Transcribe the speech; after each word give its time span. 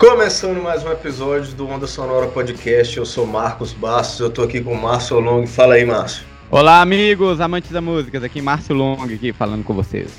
Começando 0.00 0.62
mais 0.62 0.82
um 0.82 0.90
episódio 0.90 1.52
do 1.52 1.68
Onda 1.68 1.86
Sonora 1.86 2.26
Podcast, 2.26 2.96
eu 2.96 3.04
sou 3.04 3.26
Marcos 3.26 3.74
Bastos, 3.74 4.18
eu 4.18 4.30
tô 4.30 4.42
aqui 4.44 4.58
com 4.58 4.72
o 4.72 4.80
Márcio 4.80 5.20
Long. 5.20 5.46
Fala 5.46 5.74
aí, 5.74 5.84
Márcio. 5.84 6.24
Olá, 6.50 6.80
amigos, 6.80 7.38
amantes 7.38 7.70
da 7.70 7.82
música, 7.82 8.16
aqui 8.24 8.40
Márcio 8.40 8.74
Long 8.74 9.02
aqui 9.02 9.30
falando 9.30 9.62
com 9.62 9.74
vocês. 9.74 10.10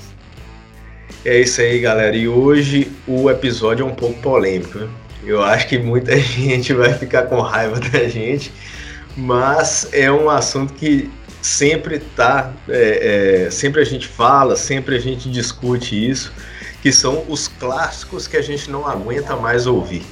É 1.24 1.40
isso 1.40 1.60
aí, 1.60 1.80
galera. 1.80 2.14
E 2.14 2.28
hoje 2.28 2.92
o 3.08 3.28
episódio 3.28 3.84
é 3.84 3.90
um 3.90 3.92
pouco 3.92 4.20
polêmico. 4.20 4.78
Né? 4.78 4.88
Eu 5.24 5.42
acho 5.42 5.66
que 5.66 5.76
muita 5.76 6.14
gente 6.16 6.72
vai 6.72 6.94
ficar 6.94 7.24
com 7.24 7.40
raiva 7.40 7.80
da 7.80 8.06
gente, 8.06 8.52
mas 9.16 9.88
é 9.92 10.12
um 10.12 10.30
assunto 10.30 10.74
que 10.74 11.10
sempre 11.40 11.98
tá, 11.98 12.52
é, 12.68 13.46
é, 13.46 13.50
sempre 13.50 13.80
a 13.80 13.84
gente 13.84 14.06
fala, 14.06 14.54
sempre 14.54 14.94
a 14.94 15.00
gente 15.00 15.28
discute 15.28 16.08
isso, 16.08 16.32
que 16.82 16.92
são 16.92 17.24
os 17.28 17.48
clássicos 17.48 18.26
que 18.26 18.36
a 18.36 18.42
gente 18.42 18.70
não 18.70 18.86
aguenta 18.86 19.36
mais 19.36 19.66
ouvir. 19.66 20.02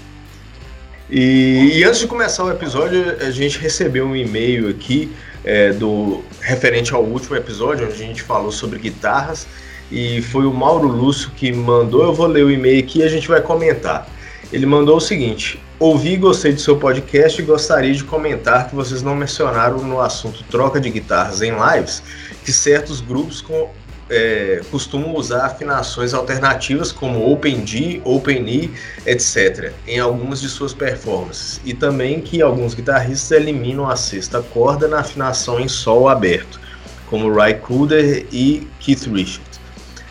E, 1.11 1.73
e 1.75 1.85
antes 1.85 1.99
de 1.99 2.07
começar 2.07 2.45
o 2.45 2.51
episódio, 2.51 3.17
a 3.21 3.31
gente 3.33 3.59
recebeu 3.59 4.07
um 4.07 4.15
e-mail 4.15 4.69
aqui 4.69 5.13
é, 5.45 5.73
do 5.73 6.23
referente 6.41 6.95
ao 6.95 7.03
último 7.03 7.35
episódio, 7.35 7.87
onde 7.87 7.95
a 7.95 8.07
gente 8.07 8.23
falou 8.23 8.53
sobre 8.53 8.79
guitarras, 8.79 9.49
e 9.91 10.23
foi 10.23 10.47
o 10.47 10.55
Mauro 10.55 10.87
Lúcio 10.87 11.33
que 11.33 11.53
mandou. 11.53 12.05
Eu 12.05 12.15
vou 12.15 12.29
ler 12.29 12.45
o 12.45 12.51
e-mail 12.51 12.79
aqui 12.79 13.01
e 13.01 13.03
a 13.03 13.09
gente 13.09 13.27
vai 13.27 13.41
comentar. 13.41 14.09
Ele 14.53 14.67
mandou 14.67 14.99
o 14.99 15.01
seguinte: 15.01 15.61
Ouvi 15.81 16.13
e 16.13 16.17
gostei 16.17 16.53
do 16.53 16.61
seu 16.61 16.77
podcast 16.77 17.41
e 17.41 17.45
gostaria 17.45 17.93
de 17.93 18.05
comentar 18.05 18.69
que 18.69 18.77
vocês 18.77 19.03
não 19.03 19.17
mencionaram 19.17 19.79
no 19.79 20.01
assunto 20.01 20.45
troca 20.51 20.79
de 20.79 20.91
guitarras 20.91 21.43
em 21.43 21.51
lives 21.51 22.03
que 22.45 22.53
certos 22.53 23.01
grupos 23.01 23.41
com, 23.41 23.71
é, 24.11 24.61
costumam 24.71 25.15
usar 25.15 25.47
afinações 25.47 26.13
alternativas 26.13 26.91
como 26.91 27.31
Open 27.31 27.61
D, 27.61 28.01
Open 28.05 28.47
E, 28.49 28.71
etc., 29.07 29.73
em 29.87 30.01
algumas 30.01 30.41
de 30.41 30.49
suas 30.49 30.75
performances, 30.75 31.61
e 31.65 31.73
também 31.73 32.21
que 32.21 32.43
alguns 32.43 32.75
guitarristas 32.75 33.31
eliminam 33.31 33.89
a 33.89 33.97
sexta 33.97 34.43
corda 34.43 34.89
na 34.89 34.99
afinação 34.99 35.61
em 35.61 35.69
Sol 35.69 36.09
aberto, 36.09 36.61
como 37.07 37.33
Ry 37.33 37.55
Cooder 37.55 38.27
e 38.33 38.69
Keith 38.81 39.07
Richards. 39.07 39.61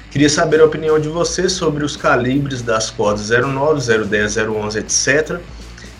Queria 0.10 0.30
saber 0.30 0.60
a 0.60 0.66
opinião 0.66 1.00
de 1.00 1.08
vocês 1.08 1.52
sobre 1.52 1.84
os 1.84 1.96
calibres 1.96 2.64
das 2.64 2.90
cordas 2.90 3.30
09, 3.30 4.06
010, 4.06 4.38
011, 4.38 4.80
etc. 4.80 5.40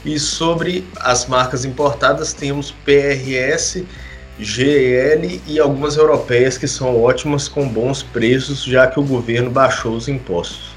E 0.04 0.18
sobre 0.18 0.88
as 0.96 1.28
marcas 1.28 1.64
importadas, 1.64 2.34
temos 2.34 2.72
PRS, 2.72 3.84
GL 4.40 5.42
e 5.46 5.60
algumas 5.60 5.98
europeias 5.98 6.58
que 6.58 6.68
são 6.68 7.02
ótimas 7.02 7.48
com 7.48 7.68
bons 7.68 8.02
preços, 8.02 8.64
já 8.64 8.88
que 8.88 9.00
o 9.00 9.04
governo 9.04 9.52
baixou 9.52 9.96
os 9.96 10.08
impostos. 10.08 10.70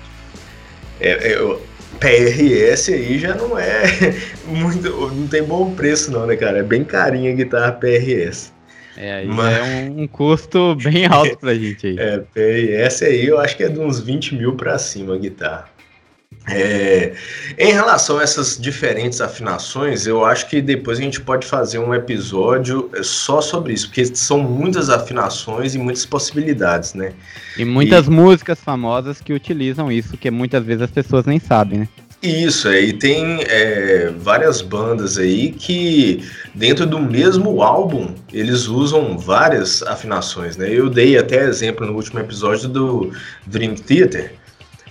É, 1.01 1.33
é, 1.33 1.57
PRS 1.99 2.89
aí 2.89 3.19
já 3.19 3.35
não 3.35 3.59
é 3.59 3.83
muito. 4.47 4.91
não 5.13 5.27
tem 5.29 5.43
bom 5.43 5.73
preço, 5.75 6.11
não, 6.11 6.27
né, 6.27 6.37
cara? 6.37 6.59
É 6.59 6.63
bem 6.63 6.85
carinha 6.85 7.31
a 7.31 7.35
guitarra 7.35 7.73
PRS. 7.73 8.53
É, 8.97 9.25
Mas... 9.25 9.57
é 9.57 9.63
um, 9.63 10.03
um, 10.03 10.07
custo 10.07 10.77
bem 10.77 11.07
alto 11.07 11.39
pra 11.39 11.55
gente 11.55 11.87
aí. 11.87 11.97
É, 11.99 12.19
PRS 12.19 13.03
aí 13.03 13.27
eu 13.27 13.39
acho 13.39 13.57
que 13.57 13.65
é 13.65 13.69
de 13.69 13.79
uns 13.79 14.01
20 14.01 14.35
mil 14.35 14.55
pra 14.55 14.79
cima 14.79 15.15
a 15.15 15.19
guitarra. 15.19 15.72
É, 16.49 17.15
em 17.57 17.73
relação 17.73 18.19
a 18.19 18.23
essas 18.23 18.59
diferentes 18.59 19.21
afinações, 19.21 20.07
eu 20.07 20.25
acho 20.25 20.49
que 20.49 20.61
depois 20.61 20.99
a 20.99 21.03
gente 21.03 21.21
pode 21.21 21.47
fazer 21.47 21.79
um 21.79 21.95
episódio 21.95 22.91
só 23.03 23.41
sobre 23.41 23.73
isso, 23.73 23.87
porque 23.87 24.05
são 24.07 24.39
muitas 24.41 24.91
afinações 24.91 25.75
e 25.75 25.79
muitas 25.79 26.05
possibilidades, 26.05 26.95
né? 26.95 27.13
E 27.57 27.65
muitas 27.65 28.07
e... 28.07 28.11
músicas 28.11 28.59
famosas 28.59 29.21
que 29.21 29.33
utilizam 29.33 29.91
isso, 29.91 30.17
que 30.17 30.31
muitas 30.31 30.65
vezes 30.65 30.83
as 30.83 30.91
pessoas 30.91 31.27
nem 31.27 31.39
sabem, 31.39 31.81
né? 31.81 31.89
Isso, 32.23 32.69
aí 32.69 32.93
tem 32.93 33.41
é, 33.49 34.13
várias 34.17 34.63
bandas 34.63 35.19
aí 35.19 35.51
que 35.51 36.25
dentro 36.55 36.87
do 36.87 37.01
mesmo 37.01 37.63
álbum 37.63 38.15
eles 38.33 38.69
usam 38.69 39.19
várias 39.19 39.83
afinações, 39.83 40.57
né? 40.57 40.69
Eu 40.73 40.89
dei 40.89 41.19
até 41.19 41.45
exemplo 41.45 41.85
no 41.85 41.95
último 41.95 42.21
episódio 42.21 42.69
do 42.69 43.13
Dream 43.45 43.75
Theater, 43.75 44.35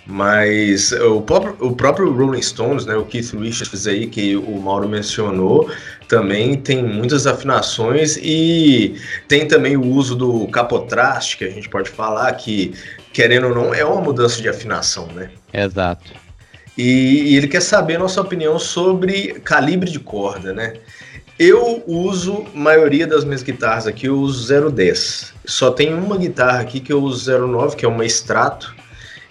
mas 0.05 0.91
o 0.91 1.21
próprio, 1.21 1.55
o 1.59 1.75
próprio 1.75 2.11
Rolling 2.11 2.41
Stones, 2.41 2.85
né, 2.85 2.95
o 2.95 3.05
Keith 3.05 3.33
Richards 3.33 3.85
aí 3.85 4.07
que 4.07 4.35
o 4.35 4.59
Mauro 4.59 4.89
mencionou, 4.89 5.69
também 6.07 6.55
tem 6.55 6.83
muitas 6.83 7.27
afinações 7.27 8.17
e 8.17 8.95
tem 9.27 9.47
também 9.47 9.77
o 9.77 9.85
uso 9.85 10.15
do 10.15 10.47
capotraste, 10.47 11.37
que 11.37 11.45
a 11.45 11.49
gente 11.49 11.69
pode 11.69 11.89
falar 11.89 12.31
que, 12.33 12.73
querendo 13.13 13.47
ou 13.47 13.55
não, 13.55 13.73
é 13.73 13.85
uma 13.85 14.01
mudança 14.01 14.41
de 14.41 14.49
afinação, 14.49 15.07
né? 15.07 15.29
Exato. 15.53 16.11
E, 16.77 17.33
e 17.33 17.37
ele 17.37 17.47
quer 17.47 17.61
saber 17.61 17.95
a 17.95 17.99
nossa 17.99 18.19
opinião 18.21 18.57
sobre 18.57 19.39
calibre 19.43 19.89
de 19.89 19.99
corda, 19.99 20.53
né? 20.53 20.73
Eu 21.37 21.83
uso, 21.87 22.45
maioria 22.53 23.07
das 23.07 23.23
minhas 23.23 23.41
guitarras 23.41 23.87
aqui, 23.87 24.05
eu 24.07 24.15
uso 24.15 24.71
010. 24.71 25.33
Só 25.45 25.71
tem 25.71 25.93
uma 25.93 26.17
guitarra 26.17 26.59
aqui 26.59 26.79
que 26.79 26.93
eu 26.93 27.01
uso 27.01 27.31
09, 27.47 27.75
que 27.75 27.85
é 27.85 27.87
uma 27.87 28.05
extrato, 28.05 28.75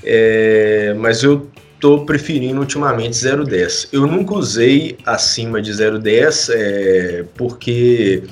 é, 0.03 0.95
mas 0.99 1.23
eu 1.23 1.49
tô 1.79 2.05
preferindo 2.05 2.61
ultimamente 2.61 3.19
010. 3.23 3.89
Eu 3.93 4.07
nunca 4.07 4.35
usei 4.35 4.99
acima 5.05 5.63
de 5.63 5.73
010 5.73 6.51
é, 6.51 7.25
porque 7.35 8.23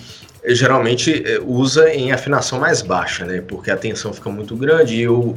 geralmente 0.47 1.23
é, 1.27 1.41
usa 1.45 1.93
em 1.93 2.13
afinação 2.13 2.61
mais 2.61 2.83
baixa, 2.83 3.25
né? 3.25 3.41
Porque 3.41 3.71
a 3.71 3.77
tensão 3.77 4.13
fica 4.13 4.31
muito 4.31 4.55
grande 4.57 4.97
e 4.97 5.03
eu, 5.03 5.35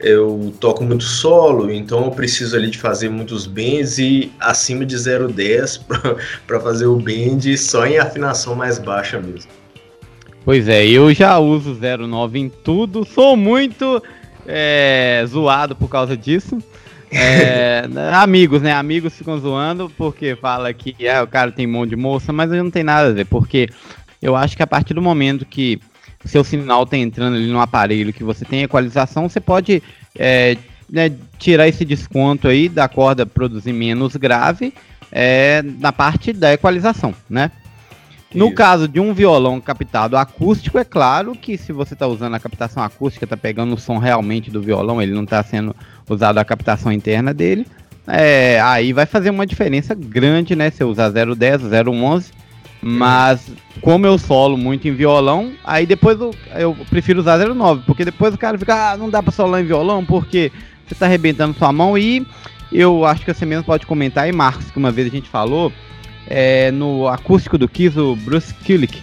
eu 0.00 0.52
toco 0.60 0.84
muito 0.84 1.04
solo, 1.04 1.70
então 1.70 2.04
eu 2.04 2.10
preciso 2.10 2.56
ali 2.56 2.70
de 2.70 2.78
fazer 2.78 3.08
muitos 3.08 3.46
bends 3.46 3.98
e 3.98 4.30
acima 4.40 4.84
de 4.84 4.96
0,10 4.96 5.80
para 6.46 6.60
fazer 6.60 6.86
o 6.86 6.96
bend 6.96 7.56
só 7.56 7.86
em 7.86 7.98
afinação 7.98 8.54
mais 8.54 8.78
baixa 8.78 9.20
mesmo. 9.20 9.50
Pois 10.44 10.66
é, 10.68 10.84
eu 10.84 11.14
já 11.14 11.38
uso 11.38 11.76
0,9 11.76 12.34
em 12.34 12.48
tudo, 12.48 13.04
sou 13.04 13.36
muito 13.36 14.02
é, 14.46 15.24
zoado 15.26 15.74
por 15.76 15.88
causa 15.88 16.16
disso. 16.16 16.58
É, 17.10 17.84
amigos, 18.14 18.62
né? 18.62 18.72
Amigos 18.72 19.14
ficam 19.14 19.38
zoando 19.38 19.90
porque 19.96 20.36
fala 20.36 20.72
que 20.72 20.96
é, 21.06 21.20
o 21.22 21.26
cara 21.26 21.52
tem 21.52 21.66
mão 21.66 21.86
de 21.86 21.96
moça, 21.96 22.32
mas 22.32 22.50
não 22.50 22.70
tem 22.70 22.82
nada 22.82 23.08
a 23.08 23.12
ver, 23.12 23.26
porque 23.26 23.68
eu 24.20 24.36
acho 24.36 24.56
que 24.56 24.62
a 24.62 24.66
partir 24.66 24.94
do 24.94 25.02
momento 25.02 25.44
que 25.44 25.80
seu 26.24 26.44
sinal 26.44 26.84
está 26.84 26.96
entrando 26.96 27.36
ali 27.36 27.48
no 27.48 27.60
aparelho, 27.60 28.12
que 28.12 28.22
você 28.22 28.44
tem 28.44 28.62
equalização, 28.62 29.28
você 29.28 29.40
pode 29.40 29.82
é, 30.16 30.56
né, 30.90 31.10
tirar 31.38 31.66
esse 31.66 31.84
desconto 31.84 32.48
aí 32.48 32.68
da 32.68 32.88
corda 32.88 33.26
produzir 33.26 33.72
menos 33.72 34.14
grave 34.16 34.72
é, 35.10 35.62
na 35.78 35.92
parte 35.92 36.32
da 36.32 36.52
equalização, 36.52 37.14
né? 37.28 37.50
No 38.34 38.46
Isso. 38.46 38.54
caso 38.54 38.88
de 38.88 38.98
um 38.98 39.12
violão 39.12 39.60
captado 39.60 40.16
acústico, 40.16 40.78
é 40.78 40.84
claro 40.84 41.34
que 41.34 41.58
se 41.58 41.72
você 41.72 41.94
está 41.94 42.06
usando 42.06 42.34
a 42.34 42.40
captação 42.40 42.82
acústica, 42.82 43.24
está 43.24 43.36
pegando 43.36 43.74
o 43.74 43.78
som 43.78 43.98
realmente 43.98 44.50
do 44.50 44.60
violão, 44.60 45.02
ele 45.02 45.12
não 45.12 45.24
está 45.24 45.42
sendo 45.42 45.74
usado 46.08 46.38
a 46.38 46.44
captação 46.44 46.90
interna 46.90 47.34
dele, 47.34 47.66
é, 48.06 48.60
aí 48.62 48.92
vai 48.92 49.06
fazer 49.06 49.30
uma 49.30 49.46
diferença 49.46 49.94
grande, 49.94 50.56
né? 50.56 50.70
Se 50.70 50.82
eu 50.82 50.88
usar 50.88 51.10
010, 51.10 51.62
011, 51.86 52.32
mas 52.80 53.52
como 53.80 54.06
eu 54.06 54.18
solo 54.18 54.56
muito 54.56 54.88
em 54.88 54.92
violão, 54.92 55.52
aí 55.62 55.86
depois 55.86 56.20
eu, 56.20 56.34
eu 56.56 56.76
prefiro 56.90 57.20
usar 57.20 57.38
09, 57.38 57.84
porque 57.86 58.04
depois 58.04 58.34
o 58.34 58.38
cara 58.38 58.58
fica, 58.58 58.92
ah, 58.92 58.96
não 58.96 59.08
dá 59.08 59.22
pra 59.22 59.30
solar 59.30 59.60
em 59.60 59.66
violão 59.66 60.04
porque 60.04 60.50
você 60.86 60.94
tá 60.94 61.06
arrebentando 61.06 61.56
sua 61.56 61.72
mão 61.72 61.96
e 61.96 62.26
eu 62.72 63.04
acho 63.04 63.24
que 63.24 63.32
você 63.32 63.46
mesmo 63.46 63.64
pode 63.64 63.86
comentar 63.86 64.24
aí, 64.24 64.32
Marcos, 64.32 64.70
que 64.70 64.78
uma 64.78 64.90
vez 64.90 65.06
a 65.06 65.10
gente 65.10 65.28
falou 65.28 65.72
é, 66.26 66.70
no 66.70 67.08
acústico 67.08 67.58
do 67.58 67.68
Kiss, 67.68 67.98
o 67.98 68.16
Bruce 68.16 68.54
Kulick, 68.66 69.00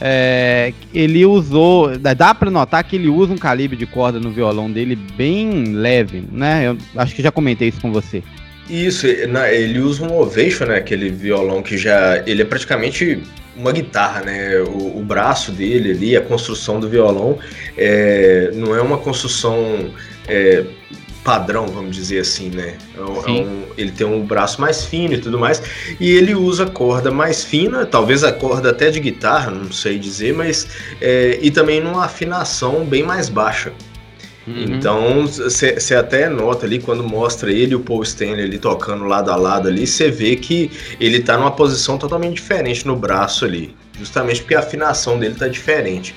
é, 0.00 0.72
ele 0.94 1.26
usou, 1.26 1.98
dá 1.98 2.34
para 2.34 2.50
notar 2.50 2.82
que 2.84 2.96
ele 2.96 3.08
usa 3.08 3.34
um 3.34 3.38
calibre 3.38 3.76
de 3.76 3.86
corda 3.86 4.18
no 4.18 4.30
violão 4.30 4.70
dele 4.70 4.96
bem 4.96 5.74
leve, 5.74 6.24
né? 6.32 6.68
Eu 6.68 6.78
acho 6.96 7.14
que 7.14 7.22
já 7.22 7.30
comentei 7.30 7.68
isso 7.68 7.80
com 7.80 7.92
você. 7.92 8.22
Isso, 8.68 9.06
ele 9.06 9.80
usa 9.80 10.04
um 10.04 10.16
Ovation, 10.16 10.66
né? 10.66 10.76
Aquele 10.76 11.10
violão 11.10 11.60
que 11.60 11.76
já. 11.76 12.22
Ele 12.24 12.40
é 12.40 12.44
praticamente 12.44 13.20
uma 13.56 13.72
guitarra, 13.72 14.22
né? 14.22 14.60
O, 14.60 15.00
o 15.00 15.04
braço 15.04 15.52
dele 15.52 15.90
ali, 15.90 16.16
a 16.16 16.20
construção 16.20 16.80
do 16.80 16.88
violão, 16.88 17.38
é, 17.76 18.52
não 18.54 18.74
é 18.74 18.80
uma 18.80 18.96
construção 18.96 19.90
é, 20.26 20.64
padrão, 21.30 21.68
vamos 21.68 21.94
dizer 21.94 22.18
assim, 22.18 22.48
né? 22.50 22.76
É 22.96 23.00
um, 23.00 23.24
é 23.24 23.30
um, 23.30 23.62
ele 23.78 23.92
tem 23.92 24.04
um 24.04 24.26
braço 24.26 24.60
mais 24.60 24.84
fino 24.84 25.14
e 25.14 25.18
tudo 25.18 25.38
mais, 25.38 25.62
e 26.00 26.10
ele 26.10 26.34
usa 26.34 26.66
corda 26.66 27.12
mais 27.12 27.44
fina, 27.44 27.86
talvez 27.86 28.24
a 28.24 28.32
corda 28.32 28.70
até 28.70 28.90
de 28.90 28.98
guitarra, 28.98 29.48
não 29.48 29.70
sei 29.70 29.96
dizer, 29.96 30.34
mas. 30.34 30.66
É, 31.00 31.38
e 31.40 31.48
também 31.52 31.80
numa 31.80 32.04
afinação 32.04 32.84
bem 32.84 33.04
mais 33.04 33.28
baixa. 33.28 33.72
Uhum. 34.44 34.64
Então, 34.74 35.24
você 35.24 35.94
até 35.94 36.28
nota 36.28 36.66
ali 36.66 36.80
quando 36.80 37.04
mostra 37.04 37.52
ele 37.52 37.74
e 37.74 37.76
o 37.76 37.80
Paul 37.80 38.02
Stanley 38.02 38.46
ali 38.46 38.58
tocando 38.58 39.04
lado 39.04 39.30
a 39.30 39.36
lado 39.36 39.68
ali, 39.68 39.86
você 39.86 40.10
vê 40.10 40.34
que 40.34 40.68
ele 40.98 41.20
tá 41.20 41.36
numa 41.36 41.52
posição 41.52 41.96
totalmente 41.96 42.34
diferente 42.34 42.84
no 42.84 42.96
braço 42.96 43.44
ali, 43.44 43.72
justamente 43.96 44.40
porque 44.40 44.56
a 44.56 44.58
afinação 44.58 45.16
dele 45.16 45.36
tá 45.36 45.46
diferente. 45.46 46.12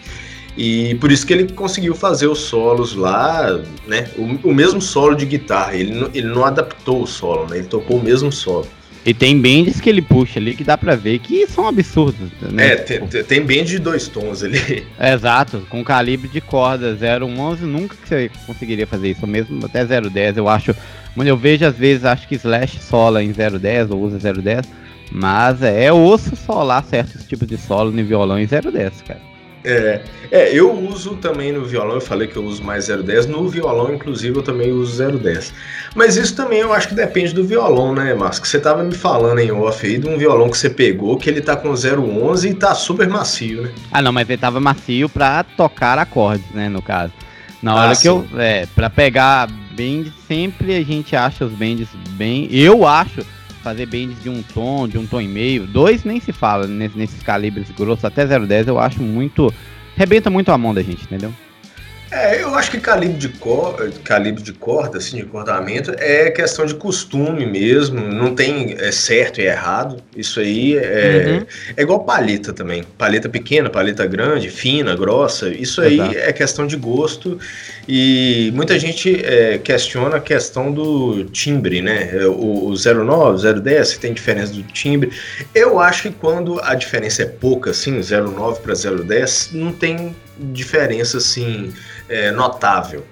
E 0.55 0.95
por 0.95 1.11
isso 1.11 1.25
que 1.25 1.33
ele 1.33 1.51
conseguiu 1.51 1.95
fazer 1.95 2.27
os 2.27 2.39
solos 2.39 2.95
lá, 2.95 3.59
né? 3.87 4.07
O, 4.17 4.49
o 4.49 4.53
mesmo 4.53 4.81
solo 4.81 5.15
de 5.15 5.25
guitarra. 5.25 5.75
Ele, 5.75 5.93
não, 5.93 6.09
ele 6.13 6.27
não 6.27 6.45
adaptou 6.45 7.01
o 7.01 7.07
solo, 7.07 7.47
né? 7.49 7.57
Ele 7.57 7.67
tocou 7.67 7.97
o 7.97 8.03
mesmo 8.03 8.31
solo. 8.31 8.67
E 9.05 9.13
tem 9.13 9.39
bands 9.39 9.81
que 9.81 9.89
ele 9.89 10.01
puxa 10.01 10.39
ali 10.39 10.55
que 10.55 10.63
dá 10.63 10.77
pra 10.77 10.95
ver 10.95 11.19
que 11.19 11.45
são 11.47 11.67
absurdos, 11.67 12.29
né? 12.41 12.67
É, 12.67 12.75
tem, 12.77 13.05
tem 13.23 13.41
band 13.41 13.65
de 13.65 13.77
dois 13.77 14.07
tons 14.07 14.43
ali. 14.43 14.85
É, 14.97 15.13
exato, 15.13 15.65
com 15.69 15.83
calibre 15.83 16.29
de 16.29 16.39
corda 16.39 16.97
011, 16.97 17.65
nunca 17.65 17.95
que 17.95 18.07
você 18.07 18.31
conseguiria 18.45 18.87
fazer 18.87 19.11
isso, 19.11 19.27
mesmo 19.27 19.65
até 19.65 19.83
010, 19.83 20.37
eu 20.37 20.47
acho. 20.47 20.73
Quando 21.13 21.27
eu 21.27 21.35
vejo, 21.35 21.65
às 21.65 21.75
vezes, 21.75 22.05
acho 22.05 22.27
que 22.27 22.35
Slash 22.35 22.79
sola 22.79 23.21
em 23.21 23.31
010 23.31 23.91
ou 23.91 24.01
usa 24.01 24.17
010, 24.17 24.65
mas 25.11 25.61
é, 25.61 25.91
osso 25.91 26.35
solar 26.35 26.83
certos 26.85 27.25
tipos 27.25 27.47
de 27.47 27.57
solo 27.57 27.91
no 27.91 28.03
violão 28.05 28.39
em 28.39 28.47
010, 28.47 29.03
cara. 29.05 29.32
É, 29.63 30.01
é, 30.29 30.53
eu 30.53 30.71
uso 30.71 31.15
também 31.15 31.51
no 31.51 31.63
violão, 31.63 31.95
eu 31.95 32.01
falei 32.01 32.27
que 32.27 32.35
eu 32.35 32.43
uso 32.43 32.63
mais 32.63 32.87
010, 32.87 33.27
no 33.27 33.47
violão, 33.47 33.93
inclusive, 33.93 34.37
eu 34.37 34.43
também 34.43 34.71
uso 34.71 35.01
010. 35.11 35.53
Mas 35.95 36.17
isso 36.17 36.35
também 36.35 36.59
eu 36.59 36.73
acho 36.73 36.89
que 36.89 36.95
depende 36.95 37.33
do 37.33 37.43
violão, 37.45 37.93
né, 37.93 38.13
Márcio? 38.13 38.41
Que 38.41 38.47
você 38.47 38.59
tava 38.59 38.83
me 38.83 38.93
falando 38.93 39.39
em 39.39 39.51
off 39.51 39.85
aí 39.85 39.97
de 39.97 40.07
um 40.07 40.17
violão 40.17 40.49
que 40.49 40.57
você 40.57 40.69
pegou, 40.69 41.17
que 41.17 41.29
ele 41.29 41.41
tá 41.41 41.55
com 41.55 41.69
011 41.69 42.49
e 42.49 42.53
tá 42.53 42.75
super 42.75 43.07
macio, 43.07 43.61
né? 43.61 43.71
Ah, 43.91 44.01
não, 44.01 44.11
mas 44.11 44.29
ele 44.29 44.37
tava 44.37 44.59
macio 44.59 45.07
pra 45.07 45.43
tocar 45.43 45.97
acordes, 45.97 46.49
né, 46.51 46.67
no 46.67 46.81
caso. 46.81 47.13
Na 47.61 47.75
hora 47.75 47.91
ah, 47.93 47.95
que 47.95 48.01
sim. 48.01 48.07
eu. 48.09 48.27
É, 48.37 48.65
pra 48.75 48.89
pegar 48.89 49.47
bend, 49.71 50.11
sempre 50.27 50.75
a 50.75 50.83
gente 50.83 51.15
acha 51.15 51.45
os 51.45 51.53
bends 51.53 51.87
bem. 52.09 52.49
Eu 52.51 52.85
acho 52.85 53.25
fazer 53.63 53.85
bands 53.85 54.21
de 54.21 54.29
um 54.29 54.43
tom, 54.43 54.87
de 54.87 54.97
um 54.97 55.07
tom 55.07 55.21
e 55.21 55.27
meio. 55.27 55.65
Dois 55.65 56.03
nem 56.03 56.19
se 56.19 56.31
fala 56.31 56.67
nesses 56.67 57.23
calibres 57.23 57.71
grossos, 57.71 58.05
até 58.05 58.25
0,10 58.25 58.67
eu 58.67 58.77
acho 58.77 59.01
muito. 59.01 59.51
Rebenta 59.95 60.29
muito 60.29 60.51
a 60.51 60.57
mão 60.57 60.73
da 60.73 60.81
gente, 60.81 61.03
entendeu? 61.03 61.33
É, 62.13 62.43
eu 62.43 62.53
acho 62.53 62.69
que 62.69 62.79
calibre 62.79 63.17
de, 63.17 63.27
cor, 63.27 63.91
calibre 64.03 64.43
de 64.43 64.53
corda, 64.53 64.99
assim, 64.99 65.17
de 65.17 65.23
cortamento, 65.23 65.91
é 65.97 66.29
questão 66.29 66.63
de 66.63 66.75
costume 66.75 67.43
mesmo, 67.43 67.99
não 67.99 68.35
tem 68.35 68.75
é, 68.77 68.91
certo 68.91 69.41
e 69.41 69.45
errado. 69.45 69.97
Isso 70.15 70.39
aí 70.39 70.77
é, 70.77 71.39
uhum. 71.39 71.45
é 71.75 71.81
igual 71.81 72.03
paleta 72.03 72.53
também. 72.53 72.83
Paleta 72.99 73.27
pequena, 73.27 73.67
paleta 73.67 74.05
grande, 74.05 74.49
fina, 74.51 74.95
grossa. 74.95 75.49
Isso 75.49 75.81
aí 75.81 75.95
Exato. 75.95 76.17
é 76.17 76.31
questão 76.31 76.67
de 76.67 76.75
gosto. 76.75 77.39
E 77.87 78.51
muita 78.53 78.79
gente 78.79 79.23
é, 79.25 79.57
questiona 79.57 80.17
a 80.17 80.19
questão 80.21 80.71
do 80.71 81.25
timbre, 81.25 81.81
né? 81.81 82.25
O, 82.27 82.69
o 82.69 82.73
09, 82.73 83.61
010, 83.61 83.87
se 83.87 83.99
tem 83.99 84.13
diferença 84.13 84.53
do 84.53 84.63
timbre. 84.63 85.11
Eu 85.53 85.79
acho 85.79 86.03
que 86.03 86.11
quando 86.11 86.59
a 86.61 86.75
diferença 86.75 87.23
é 87.23 87.25
pouca, 87.25 87.71
assim, 87.71 87.99
09 87.99 88.61
para 88.61 88.73
010, 88.73 89.49
não 89.53 89.73
tem 89.73 90.15
diferença 90.39 91.17
assim 91.17 91.73
é, 92.07 92.31
notável. 92.31 93.03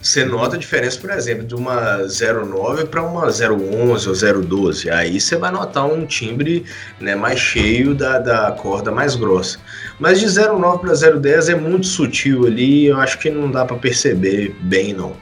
Você 0.00 0.24
nota 0.24 0.56
a 0.56 0.58
diferença, 0.58 0.98
por 1.00 1.10
exemplo, 1.10 1.44
de 1.44 1.54
uma 1.54 1.98
09 2.06 2.86
para 2.86 3.02
uma 3.02 3.26
011 3.26 4.08
ou 4.08 4.42
012. 4.42 4.90
Aí 4.90 5.20
você 5.20 5.36
vai 5.36 5.50
notar 5.50 5.86
um 5.86 6.06
timbre 6.06 6.64
né, 7.00 7.14
mais 7.14 7.40
cheio 7.40 7.94
da, 7.94 8.18
da 8.18 8.52
corda 8.52 8.90
mais 8.90 9.16
grossa. 9.16 9.58
Mas 9.98 10.20
de 10.20 10.26
09 10.26 10.78
para 10.78 10.94
010 11.18 11.48
é 11.48 11.54
muito 11.54 11.86
sutil 11.86 12.46
ali, 12.46 12.86
eu 12.86 12.98
acho 12.98 13.18
que 13.18 13.28
não 13.30 13.50
dá 13.50 13.64
para 13.64 13.76
perceber 13.76 14.54
bem, 14.60 14.94
não. 14.94 15.12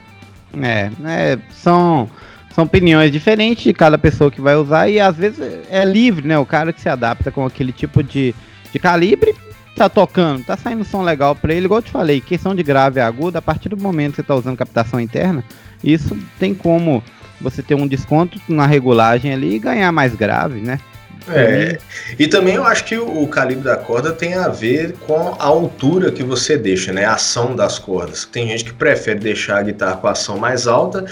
É, 0.61 0.91
é, 1.05 1.37
são, 1.51 2.09
são 2.53 2.63
opiniões 2.63 3.11
diferentes 3.11 3.63
de 3.63 3.73
cada 3.73 3.97
pessoa 3.97 4.31
que 4.31 4.41
vai 4.41 4.55
usar 4.55 4.87
e 4.89 4.99
às 4.99 5.15
vezes 5.15 5.39
é 5.69 5.83
livre, 5.83 6.27
né? 6.27 6.37
O 6.37 6.45
cara 6.45 6.71
que 6.71 6.81
se 6.81 6.89
adapta 6.89 7.31
com 7.31 7.45
aquele 7.45 7.71
tipo 7.71 8.03
de, 8.03 8.33
de 8.71 8.79
calibre 8.79 9.35
tá 9.77 9.87
tocando, 9.87 10.43
tá 10.43 10.57
saindo 10.57 10.83
som 10.83 11.03
legal 11.03 11.35
para 11.35 11.53
ele, 11.53 11.65
igual 11.65 11.79
eu 11.79 11.83
te 11.83 11.91
falei, 11.91 12.19
questão 12.19 12.55
de 12.55 12.63
grave 12.63 12.99
e 12.99 13.03
aguda, 13.03 13.39
a 13.39 13.41
partir 13.41 13.69
do 13.69 13.77
momento 13.77 14.11
que 14.11 14.15
você 14.17 14.23
tá 14.23 14.35
usando 14.35 14.57
captação 14.57 14.99
interna, 14.99 15.43
isso 15.83 16.17
tem 16.39 16.53
como 16.53 17.03
você 17.39 17.61
ter 17.61 17.75
um 17.75 17.87
desconto 17.87 18.39
na 18.49 18.65
regulagem 18.65 19.31
ali 19.31 19.55
e 19.55 19.59
ganhar 19.59 19.91
mais 19.91 20.15
grave, 20.15 20.59
né? 20.59 20.79
É, 21.29 21.77
e 22.17 22.25
também 22.25 22.55
eu 22.55 22.63
acho 22.63 22.85
que 22.85 22.97
o 22.97 23.27
calibre 23.27 23.65
da 23.65 23.75
corda 23.75 24.13
tem 24.13 24.33
a 24.35 24.47
ver 24.47 24.93
com 25.05 25.35
a 25.37 25.43
altura 25.43 26.09
que 26.09 26.23
você 26.23 26.57
deixa, 26.57 26.93
né? 26.93 27.03
A 27.03 27.15
ação 27.15 27.53
das 27.53 27.77
cordas. 27.77 28.25
Tem 28.25 28.47
gente 28.47 28.63
que 28.63 28.73
prefere 28.73 29.19
deixar 29.19 29.57
a 29.57 29.63
guitarra 29.63 29.97
com 29.97 30.07
a 30.07 30.11
ação 30.11 30.37
mais 30.37 30.67
alta 30.67 31.05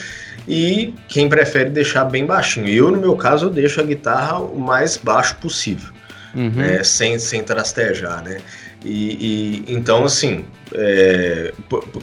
e 0.47 0.93
quem 1.09 1.27
prefere 1.27 1.69
deixar 1.69 2.05
bem 2.05 2.25
baixinho. 2.25 2.69
Eu, 2.69 2.91
no 2.91 2.97
meu 2.97 3.15
caso, 3.17 3.47
eu 3.47 3.49
deixo 3.49 3.81
a 3.81 3.83
guitarra 3.83 4.39
o 4.39 4.57
mais 4.57 4.95
baixo 4.95 5.35
possível 5.35 5.94
uhum. 6.35 6.49
né, 6.49 6.83
sem, 6.83 7.17
sem 7.17 7.43
trastejar, 7.43 8.23
né? 8.23 8.37
E, 8.83 9.63
e 9.67 9.73
então, 9.73 10.05
assim, 10.05 10.45
é, 10.73 11.51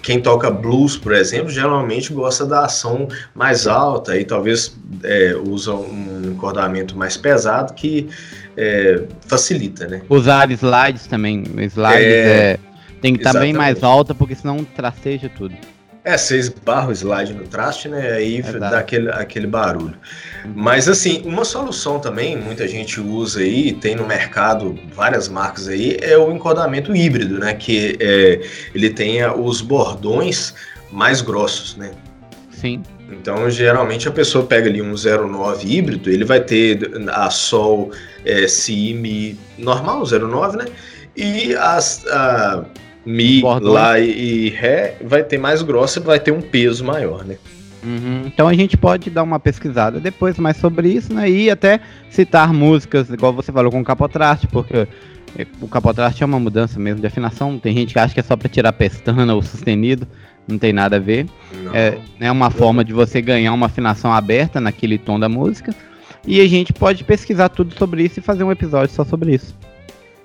quem 0.02 0.20
toca 0.20 0.50
blues, 0.50 0.96
por 0.96 1.12
exemplo, 1.12 1.48
geralmente 1.48 2.12
gosta 2.12 2.44
da 2.44 2.64
ação 2.64 3.06
mais 3.34 3.68
alta 3.68 4.18
e 4.18 4.24
talvez 4.24 4.76
é, 5.04 5.36
usa 5.46 5.74
um 5.74 6.32
encordamento 6.32 6.96
mais 6.96 7.16
pesado 7.16 7.72
que 7.74 8.08
é, 8.56 9.04
facilita, 9.28 9.86
né? 9.86 10.02
Usar 10.08 10.50
slides 10.50 11.06
também, 11.06 11.44
slides 11.58 12.04
é, 12.04 12.52
é 12.52 12.58
tem 13.00 13.14
que 13.14 13.20
estar 13.20 13.32
tá 13.32 13.40
bem 13.40 13.52
mais 13.52 13.82
alta 13.82 14.14
porque 14.14 14.34
senão 14.34 14.64
trasteja 14.64 15.28
tudo. 15.28 15.54
É, 16.04 16.18
você 16.18 16.36
esbarra 16.36 16.88
o 16.88 16.92
slide 16.92 17.32
no 17.32 17.46
traste, 17.46 17.88
né? 17.88 18.12
Aí 18.12 18.38
Exato. 18.38 18.58
dá 18.58 18.78
aquele, 18.78 19.10
aquele 19.10 19.46
barulho. 19.46 19.94
Mas 20.54 20.88
assim, 20.88 21.22
uma 21.24 21.44
solução 21.44 21.98
também, 21.98 22.36
muita 22.36 22.66
gente 22.66 23.00
usa 23.00 23.40
aí, 23.40 23.72
tem 23.72 23.94
no 23.94 24.06
mercado 24.06 24.78
várias 24.94 25.28
marcas 25.28 25.68
aí, 25.68 25.96
é 26.00 26.16
o 26.16 26.32
encodamento 26.32 26.94
híbrido, 26.94 27.38
né? 27.38 27.54
Que 27.54 27.96
é, 28.00 28.40
ele 28.74 28.90
tenha 28.90 29.34
os 29.34 29.60
bordões 29.60 30.54
mais 30.90 31.20
grossos, 31.20 31.76
né? 31.76 31.92
Sim. 32.50 32.82
Então, 33.10 33.50
geralmente 33.50 34.08
a 34.08 34.10
pessoa 34.10 34.44
pega 34.44 34.68
ali 34.68 34.80
um 34.80 34.94
09 34.94 35.68
híbrido, 35.68 36.10
ele 36.10 36.24
vai 36.24 36.40
ter 36.40 36.90
a 37.10 37.28
Sol 37.28 37.90
é, 38.24 38.48
Si, 38.48 38.94
Mi 38.94 39.38
normal, 39.58 40.04
09, 40.04 40.56
né? 40.56 40.64
E 41.14 41.54
as, 41.54 42.06
a, 42.06 42.64
Mi, 43.04 43.40
Bordões. 43.40 43.74
Lá 43.74 43.98
e, 43.98 44.46
e 44.46 44.48
Ré 44.50 44.96
vai 45.02 45.22
ter 45.22 45.38
mais 45.38 45.62
grossa 45.62 46.00
vai 46.00 46.20
ter 46.20 46.32
um 46.32 46.40
peso 46.40 46.84
maior, 46.84 47.24
né? 47.24 47.36
Uhum. 47.82 48.22
Então 48.26 48.46
a 48.46 48.54
gente 48.54 48.76
pode 48.76 49.10
dar 49.10 49.22
uma 49.22 49.40
pesquisada 49.40 49.98
depois 49.98 50.38
mais 50.38 50.56
sobre 50.56 50.88
isso, 50.88 51.12
né? 51.12 51.28
E 51.28 51.50
até 51.50 51.80
citar 52.08 52.52
músicas, 52.52 53.10
igual 53.10 53.32
você 53.32 53.50
falou 53.50 53.70
com 53.72 53.80
o 53.80 53.84
capotraste, 53.84 54.46
porque 54.46 54.86
o 55.60 55.66
capotraste 55.66 56.22
é 56.22 56.26
uma 56.26 56.38
mudança 56.38 56.78
mesmo 56.78 57.00
de 57.00 57.06
afinação. 57.06 57.58
Tem 57.58 57.74
gente 57.74 57.92
que 57.92 57.98
acha 57.98 58.14
que 58.14 58.20
é 58.20 58.22
só 58.22 58.36
para 58.36 58.48
tirar 58.48 58.72
pestana 58.72 59.34
ou 59.34 59.42
sustenido, 59.42 60.06
não 60.46 60.58
tem 60.58 60.72
nada 60.72 60.96
a 60.96 61.00
ver. 61.00 61.26
É, 61.72 61.98
é 62.20 62.30
uma 62.30 62.50
forma 62.50 62.84
de 62.84 62.92
você 62.92 63.20
ganhar 63.20 63.52
uma 63.52 63.66
afinação 63.66 64.12
aberta 64.12 64.60
naquele 64.60 64.98
tom 64.98 65.18
da 65.18 65.28
música. 65.28 65.74
E 66.26 66.40
a 66.40 66.46
gente 66.46 66.72
pode 66.72 67.02
pesquisar 67.02 67.48
tudo 67.48 67.74
sobre 67.76 68.04
isso 68.04 68.20
e 68.20 68.22
fazer 68.22 68.44
um 68.44 68.52
episódio 68.52 68.94
só 68.94 69.04
sobre 69.04 69.34
isso. 69.34 69.56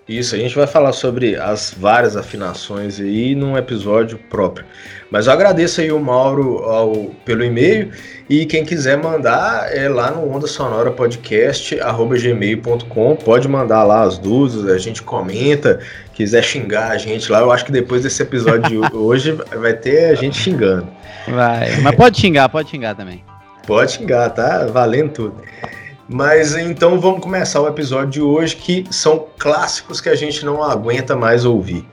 Isso, 0.08 0.36
a 0.36 0.38
gente 0.38 0.56
vai 0.56 0.66
falar 0.66 0.94
sobre 0.94 1.36
as 1.36 1.76
várias 1.78 2.16
afinações 2.16 2.98
aí 2.98 3.36
num 3.36 3.58
episódio 3.58 4.18
próprio. 4.18 4.66
Mas 5.12 5.28
eu 5.28 5.34
agradeço 5.34 5.82
aí 5.82 5.92
o 5.92 6.00
Mauro 6.00 6.60
ao, 6.64 7.12
pelo 7.26 7.44
e-mail 7.44 7.92
e 8.30 8.46
quem 8.46 8.64
quiser 8.64 8.98
mandar 8.98 9.70
é 9.76 9.90
lá 9.90 10.10
no 10.12 10.34
Onda 10.34 10.48
Sonora 10.48 10.92
Podcast 10.92 11.76
gmail.com, 11.76 13.16
pode 13.18 13.50
mandar 13.50 13.84
lá 13.84 14.04
as 14.04 14.18
dúvidas, 14.18 14.72
a 14.72 14.78
gente 14.78 15.04
comenta, 15.04 15.80
quiser 16.14 16.42
xingar 16.42 16.92
a 16.92 16.98
gente 16.98 17.30
lá, 17.30 17.42
eu 17.42 17.52
acho 17.52 17.66
que 17.66 17.72
depois 17.72 18.04
desse 18.04 18.22
episódio 18.22 18.70
de 18.70 18.78
hoje 18.96 19.34
vai 19.34 19.74
ter 19.74 20.06
a 20.06 20.16
gente 20.16 20.38
xingando. 20.38 20.88
Vai, 21.28 21.82
mas 21.82 21.96
pode 21.96 22.18
xingar, 22.18 22.48
pode 22.48 22.70
xingar 22.70 22.96
também. 22.96 23.26
Pode 23.66 23.92
xingar, 23.92 24.30
tá? 24.30 24.66
Valendo 24.68 25.12
tudo. 25.12 25.42
Mas 26.10 26.56
então 26.56 27.00
vamos 27.00 27.22
começar 27.22 27.62
o 27.62 27.68
episódio 27.68 28.10
de 28.10 28.22
hoje, 28.22 28.56
que 28.56 28.86
são 28.90 29.26
clássicos 29.38 30.00
que 30.00 30.08
a 30.08 30.16
gente 30.16 30.46
não 30.46 30.64
aguenta 30.64 31.16
mais 31.16 31.44
ouvir. 31.44 31.86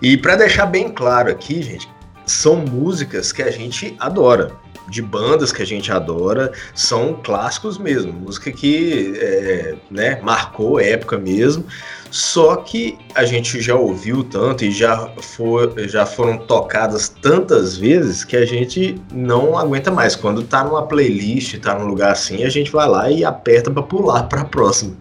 E 0.00 0.16
para 0.16 0.34
deixar 0.34 0.66
bem 0.66 0.88
claro 0.88 1.30
aqui, 1.30 1.62
gente, 1.62 1.88
são 2.26 2.56
músicas 2.56 3.32
que 3.32 3.42
a 3.42 3.50
gente 3.50 3.94
adora 3.98 4.52
de 4.88 5.00
bandas 5.00 5.52
que 5.52 5.62
a 5.62 5.66
gente 5.66 5.90
adora, 5.90 6.52
são 6.74 7.14
clássicos 7.22 7.78
mesmo, 7.78 8.12
música 8.12 8.50
que 8.52 9.14
é, 9.16 9.74
né, 9.90 10.20
marcou 10.22 10.78
época 10.80 11.18
mesmo, 11.18 11.64
só 12.10 12.56
que 12.56 12.98
a 13.14 13.24
gente 13.24 13.60
já 13.62 13.74
ouviu 13.74 14.22
tanto 14.22 14.64
e 14.64 14.70
já, 14.70 15.08
for, 15.18 15.72
já 15.88 16.04
foram 16.04 16.36
tocadas 16.36 17.08
tantas 17.08 17.76
vezes 17.78 18.22
que 18.22 18.36
a 18.36 18.44
gente 18.44 19.00
não 19.10 19.56
aguenta 19.56 19.90
mais. 19.90 20.14
Quando 20.14 20.42
tá 20.42 20.62
numa 20.62 20.86
playlist, 20.86 21.58
tá 21.58 21.78
num 21.78 21.86
lugar 21.86 22.12
assim, 22.12 22.44
a 22.44 22.50
gente 22.50 22.70
vai 22.70 22.86
lá 22.86 23.10
e 23.10 23.24
aperta 23.24 23.70
para 23.70 23.82
pular 23.82 24.24
para 24.24 24.42
a 24.42 24.44
próxima. 24.44 24.94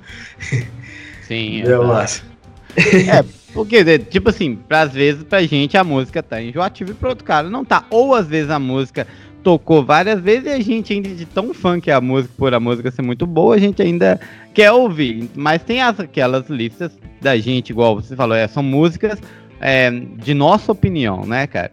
Sim, 1.28 1.64
é 1.64 1.78
massa. 1.78 2.24
É, 2.78 3.26
porque, 3.54 4.00
tipo 4.00 4.30
assim, 4.30 4.60
às 4.70 4.94
vezes 4.94 5.24
pra 5.24 5.44
gente 5.44 5.78
a 5.78 5.84
música 5.84 6.24
tá 6.24 6.42
enjoativa 6.42 6.92
e 6.92 6.94
pro 6.94 7.10
outro 7.10 7.26
cara 7.26 7.50
não 7.50 7.66
tá. 7.66 7.86
Ou 7.90 8.16
às 8.16 8.28
vezes 8.28 8.50
a 8.50 8.60
música 8.60 9.06
tocou 9.44 9.84
várias 9.84 10.22
vezes 10.22 10.46
e 10.46 10.50
a 10.50 10.60
gente 10.60 10.94
ainda 10.94 11.10
de 11.10 11.26
tão 11.26 11.54
fã 11.54 11.80
que 11.80 11.92
é 11.92 11.94
a 11.94 12.02
música, 12.02 12.34
por 12.38 12.54
a 12.54 12.60
música 12.60 12.92
ser 12.92 13.02
muito 13.02 13.26
boa, 13.26 13.56
a 13.56 13.60
gente 13.60 13.82
ainda 13.82 14.20
quer 14.54 14.72
ouvir. 14.72 15.30
Mas 15.36 15.64
tem 15.64 15.82
as, 15.82 16.00
aquelas 16.00 16.50
listas 16.50 16.92
da 17.20 17.38
gente, 17.38 17.72
igual 17.72 17.96
você 17.96 18.16
falou, 18.16 18.36
é, 18.36 18.48
são 18.48 18.64
músicas 18.64 19.20
é, 19.60 19.90
de 19.90 20.34
nossa 20.34 20.72
opinião, 20.72 21.26
né, 21.26 21.48
cara? 21.48 21.72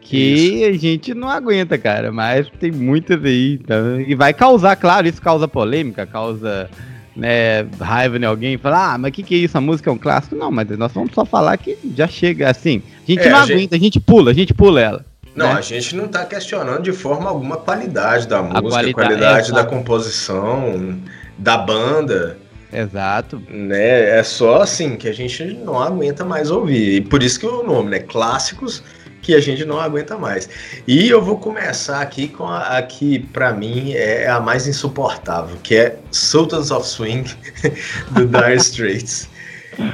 Que 0.00 0.16
isso. 0.16 0.64
a 0.66 0.72
gente 0.72 1.14
não 1.14 1.28
aguenta, 1.28 1.78
cara, 1.78 2.12
mas 2.12 2.48
tem 2.60 2.70
muitas 2.70 3.24
aí. 3.24 3.54
Então, 3.54 4.00
e 4.00 4.14
vai 4.14 4.34
causar, 4.34 4.76
claro, 4.76 5.08
isso 5.08 5.22
causa 5.22 5.48
polêmica, 5.48 6.06
causa 6.06 6.68
né, 7.14 7.66
raiva 7.80 8.16
em 8.16 8.24
alguém, 8.24 8.56
falar, 8.56 8.94
ah, 8.94 8.98
mas 8.98 9.10
o 9.10 9.12
que, 9.12 9.22
que 9.22 9.34
é 9.34 9.38
isso? 9.38 9.56
A 9.56 9.60
música 9.60 9.90
é 9.90 9.92
um 9.92 9.98
clássico? 9.98 10.34
Não, 10.34 10.50
mas 10.50 10.68
nós 10.70 10.92
vamos 10.92 11.12
só 11.14 11.24
falar 11.24 11.56
que 11.56 11.76
já 11.94 12.06
chega 12.06 12.50
assim. 12.50 12.82
A 13.02 13.10
gente 13.10 13.26
é, 13.26 13.30
não 13.30 13.38
a 13.38 13.42
aguenta, 13.42 13.58
gente... 13.58 13.74
a 13.74 13.78
gente 13.78 14.00
pula, 14.00 14.30
a 14.30 14.34
gente 14.34 14.54
pula 14.54 14.80
ela. 14.80 15.04
Não, 15.34 15.46
né? 15.46 15.58
a 15.58 15.60
gente 15.60 15.96
não 15.96 16.06
está 16.06 16.24
questionando 16.24 16.82
de 16.82 16.92
forma 16.92 17.28
alguma 17.28 17.54
a 17.54 17.58
qualidade 17.58 18.26
da 18.28 18.42
música, 18.42 18.58
a 18.58 18.62
qualidade, 18.62 18.90
a 18.90 18.94
qualidade 18.94 19.50
é, 19.50 19.54
da 19.54 19.64
composição, 19.64 20.98
da 21.38 21.56
banda. 21.56 22.38
Exato. 22.72 23.42
Né? 23.48 24.18
É 24.18 24.22
só 24.22 24.62
assim 24.62 24.96
que 24.96 25.08
a 25.08 25.12
gente 25.12 25.44
não 25.44 25.80
aguenta 25.80 26.24
mais 26.24 26.50
ouvir. 26.50 26.96
E 26.96 27.00
por 27.00 27.22
isso 27.22 27.38
que 27.40 27.46
o 27.46 27.62
nome, 27.62 27.90
né? 27.90 27.98
Clássicos 27.98 28.82
que 29.22 29.34
a 29.34 29.40
gente 29.40 29.64
não 29.64 29.80
aguenta 29.80 30.18
mais. 30.18 30.48
E 30.86 31.08
eu 31.08 31.22
vou 31.22 31.38
começar 31.38 32.02
aqui 32.02 32.28
com 32.28 32.44
a, 32.44 32.76
a 32.76 32.82
que 32.82 33.20
para 33.20 33.52
mim 33.52 33.92
é 33.92 34.28
a 34.28 34.40
mais 34.40 34.66
insuportável, 34.66 35.56
que 35.62 35.76
é 35.76 35.96
Sultans 36.10 36.70
of 36.70 36.86
Swing 36.86 37.32
do 38.10 38.26
Dire 38.26 38.56
Straits. 38.60 39.30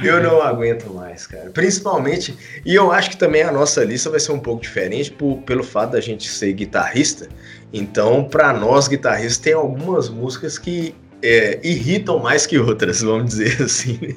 Eu 0.03 0.21
não 0.21 0.41
aguento 0.41 0.93
mais, 0.93 1.25
cara. 1.25 1.51
Principalmente, 1.51 2.37
e 2.65 2.75
eu 2.75 2.91
acho 2.91 3.11
que 3.11 3.17
também 3.17 3.43
a 3.43 3.51
nossa 3.51 3.81
lista 3.83 4.09
vai 4.09 4.19
ser 4.19 4.33
um 4.33 4.39
pouco 4.39 4.61
diferente 4.61 5.09
por, 5.09 5.37
pelo 5.43 5.63
fato 5.63 5.91
da 5.91 6.01
gente 6.01 6.27
ser 6.27 6.51
guitarrista. 6.51 7.29
Então, 7.71 8.25
para 8.25 8.51
nós 8.51 8.89
guitarristas, 8.89 9.37
tem 9.37 9.53
algumas 9.53 10.09
músicas 10.09 10.57
que 10.57 10.93
é, 11.21 11.59
irritam 11.63 12.19
mais 12.19 12.45
que 12.45 12.57
outras, 12.57 13.01
vamos 13.01 13.29
dizer 13.35 13.61
assim. 13.63 14.15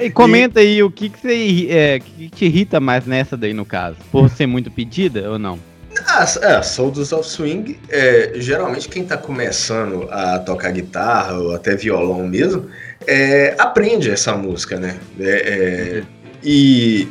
E 0.00 0.10
comenta 0.10 0.62
e... 0.62 0.66
aí 0.66 0.82
o 0.82 0.90
que, 0.90 1.08
que, 1.08 1.20
você, 1.20 1.66
é, 1.70 1.98
que 1.98 2.28
te 2.28 2.44
irrita 2.46 2.80
mais 2.80 3.06
nessa 3.06 3.36
daí, 3.36 3.52
no 3.52 3.64
caso? 3.64 3.96
Por 4.10 4.28
ser 4.30 4.46
muito 4.46 4.70
pedida 4.70 5.30
ou 5.30 5.38
não? 5.38 5.58
Ah, 6.06 6.24
é, 6.42 6.62
Soldiers 6.62 7.12
of 7.12 7.28
Swing, 7.28 7.78
é, 7.88 8.32
geralmente 8.36 8.88
quem 8.88 9.02
está 9.02 9.16
começando 9.16 10.08
a 10.10 10.38
tocar 10.38 10.70
guitarra 10.70 11.36
ou 11.36 11.54
até 11.54 11.74
violão 11.74 12.26
mesmo, 12.26 12.66
é, 13.06 13.54
aprende 13.58 14.10
essa 14.10 14.36
música, 14.36 14.78
né? 14.78 14.96
É, 15.18 16.02
uhum. 16.02 16.06
E 16.44 17.08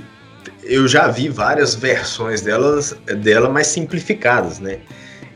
eu 0.63 0.87
já 0.87 1.07
vi 1.07 1.29
várias 1.29 1.75
versões 1.75 2.41
delas, 2.41 2.95
dela 3.17 3.49
mais 3.49 3.67
simplificadas, 3.67 4.59
né? 4.59 4.79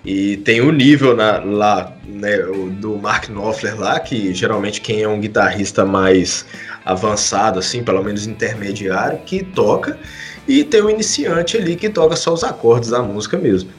E 0.06 0.38
tem 0.38 0.60
o 0.60 0.72
nível 0.72 1.16
na, 1.16 1.38
lá, 1.40 1.96
né, 2.06 2.38
do 2.80 2.98
Mark 2.98 3.30
Knopfler 3.30 3.80
lá, 3.80 4.00
que 4.00 4.34
geralmente 4.34 4.82
quem 4.82 5.02
é 5.02 5.08
um 5.08 5.20
guitarrista 5.20 5.86
mais 5.86 6.46
avançado, 6.84 7.60
assim, 7.60 7.84
pelo 7.84 8.04
menos 8.04 8.28
intermediário, 8.28 9.20
que 9.20 9.44
toca, 9.44 9.98
e 10.46 10.64
tem 10.64 10.82
o 10.82 10.90
iniciante 10.90 11.56
ali 11.56 11.78
que 11.78 11.90
toca 11.90 12.18
só 12.18 12.34
os 12.34 12.44
acordes 12.44 12.90
da 12.90 13.02
música 13.02 13.38
mesmo. 13.38 13.70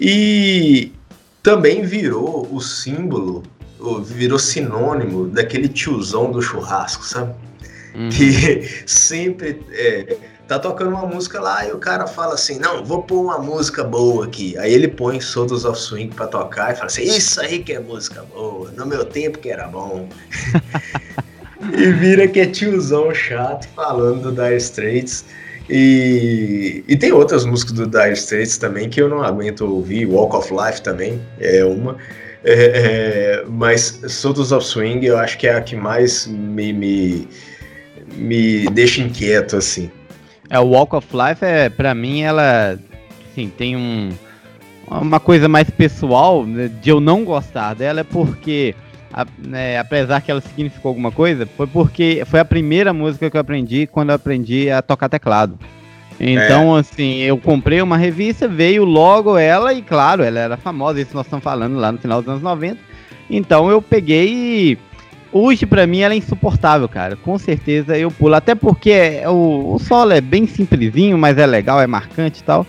E 0.00 0.92
também 1.42 1.82
virou 1.82 2.48
o 2.50 2.58
símbolo, 2.60 3.42
virou 4.06 4.38
sinônimo 4.38 5.26
daquele 5.28 5.68
tiozão 5.68 6.32
do 6.32 6.40
churrasco, 6.40 7.04
sabe? 7.04 7.34
Uhum. 7.94 8.08
Que 8.08 8.66
sempre 8.86 9.60
é, 9.72 10.16
tá 10.50 10.58
tocando 10.58 10.90
uma 10.90 11.06
música 11.06 11.40
lá 11.40 11.64
e 11.64 11.70
o 11.70 11.78
cara 11.78 12.08
fala 12.08 12.34
assim: 12.34 12.58
Não, 12.58 12.84
vou 12.84 13.04
pôr 13.04 13.22
uma 13.22 13.38
música 13.38 13.84
boa 13.84 14.24
aqui. 14.24 14.58
Aí 14.58 14.72
ele 14.74 14.88
põe 14.88 15.20
Soldiers 15.20 15.64
of 15.64 15.78
Swing 15.78 16.12
pra 16.12 16.26
tocar 16.26 16.72
e 16.72 16.74
fala 16.74 16.86
assim: 16.86 17.04
Isso 17.04 17.40
aí 17.40 17.60
que 17.60 17.72
é 17.72 17.78
música 17.78 18.24
boa, 18.34 18.68
no 18.72 18.84
meu 18.84 19.04
tempo 19.04 19.38
que 19.38 19.48
era 19.48 19.68
bom. 19.68 20.08
e 21.72 21.92
vira 21.92 22.26
que 22.26 22.40
é 22.40 22.46
tiozão 22.46 23.14
chato 23.14 23.68
falando 23.76 24.22
do 24.22 24.42
Dire 24.42 24.56
Straits. 24.56 25.24
E, 25.68 26.82
e 26.88 26.96
tem 26.96 27.12
outras 27.12 27.44
músicas 27.44 27.74
do 27.74 27.86
Dire 27.86 28.14
Straits 28.14 28.58
também 28.58 28.90
que 28.90 29.00
eu 29.00 29.08
não 29.08 29.22
aguento 29.22 29.60
ouvir. 29.60 30.04
Walk 30.06 30.34
of 30.34 30.52
Life 30.52 30.82
também 30.82 31.22
é 31.38 31.64
uma. 31.64 31.96
É, 32.42 32.54
é, 32.54 33.44
mas 33.46 34.00
Soldiers 34.08 34.50
of 34.50 34.66
Swing 34.66 35.06
eu 35.06 35.16
acho 35.16 35.38
que 35.38 35.46
é 35.46 35.54
a 35.54 35.60
que 35.60 35.76
mais 35.76 36.26
me, 36.26 36.72
me, 36.72 37.28
me 38.16 38.66
deixa 38.70 39.00
inquieto, 39.00 39.56
assim. 39.56 39.88
É, 40.50 40.58
o 40.58 40.64
Walk 40.64 40.96
of 40.96 41.06
Life, 41.12 41.44
é, 41.44 41.68
pra 41.68 41.94
mim, 41.94 42.22
ela 42.22 42.76
assim, 43.30 43.48
tem 43.48 43.76
um, 43.76 44.10
uma 44.90 45.20
coisa 45.20 45.48
mais 45.48 45.70
pessoal 45.70 46.44
né, 46.44 46.68
de 46.68 46.90
eu 46.90 47.00
não 47.00 47.24
gostar 47.24 47.74
dela, 47.74 48.00
é 48.00 48.04
porque, 48.04 48.74
a, 49.12 49.24
né, 49.38 49.78
apesar 49.78 50.20
que 50.20 50.30
ela 50.30 50.40
significou 50.40 50.90
alguma 50.90 51.12
coisa, 51.12 51.46
foi 51.56 51.68
porque 51.68 52.24
foi 52.26 52.40
a 52.40 52.44
primeira 52.44 52.92
música 52.92 53.30
que 53.30 53.36
eu 53.36 53.40
aprendi 53.40 53.86
quando 53.86 54.10
eu 54.10 54.16
aprendi 54.16 54.68
a 54.70 54.82
tocar 54.82 55.08
teclado. 55.08 55.56
Então, 56.18 56.76
é. 56.76 56.80
assim, 56.80 57.20
eu 57.20 57.38
comprei 57.38 57.80
uma 57.80 57.96
revista, 57.96 58.46
veio 58.46 58.84
logo 58.84 59.38
ela, 59.38 59.72
e 59.72 59.80
claro, 59.80 60.22
ela 60.22 60.38
era 60.38 60.56
famosa, 60.56 61.00
isso 61.00 61.14
nós 61.14 61.24
estamos 61.24 61.42
falando 61.42 61.76
lá 61.76 61.90
no 61.90 61.98
final 61.98 62.20
dos 62.20 62.28
anos 62.28 62.42
90. 62.42 62.76
Então 63.30 63.70
eu 63.70 63.80
peguei 63.80 64.28
e 64.72 64.78
Hoje, 65.32 65.64
para 65.64 65.86
mim, 65.86 66.00
ela 66.00 66.14
é 66.14 66.16
insuportável, 66.16 66.88
cara. 66.88 67.16
Com 67.16 67.38
certeza 67.38 67.96
eu 67.96 68.10
pulo. 68.10 68.34
Até 68.34 68.54
porque 68.54 68.90
é, 68.90 69.28
o, 69.28 69.74
o 69.74 69.78
solo 69.78 70.12
é 70.12 70.20
bem 70.20 70.46
simplesinho, 70.46 71.16
mas 71.16 71.38
é 71.38 71.46
legal, 71.46 71.80
é 71.80 71.86
marcante 71.86 72.40
e 72.40 72.44
tal. 72.44 72.66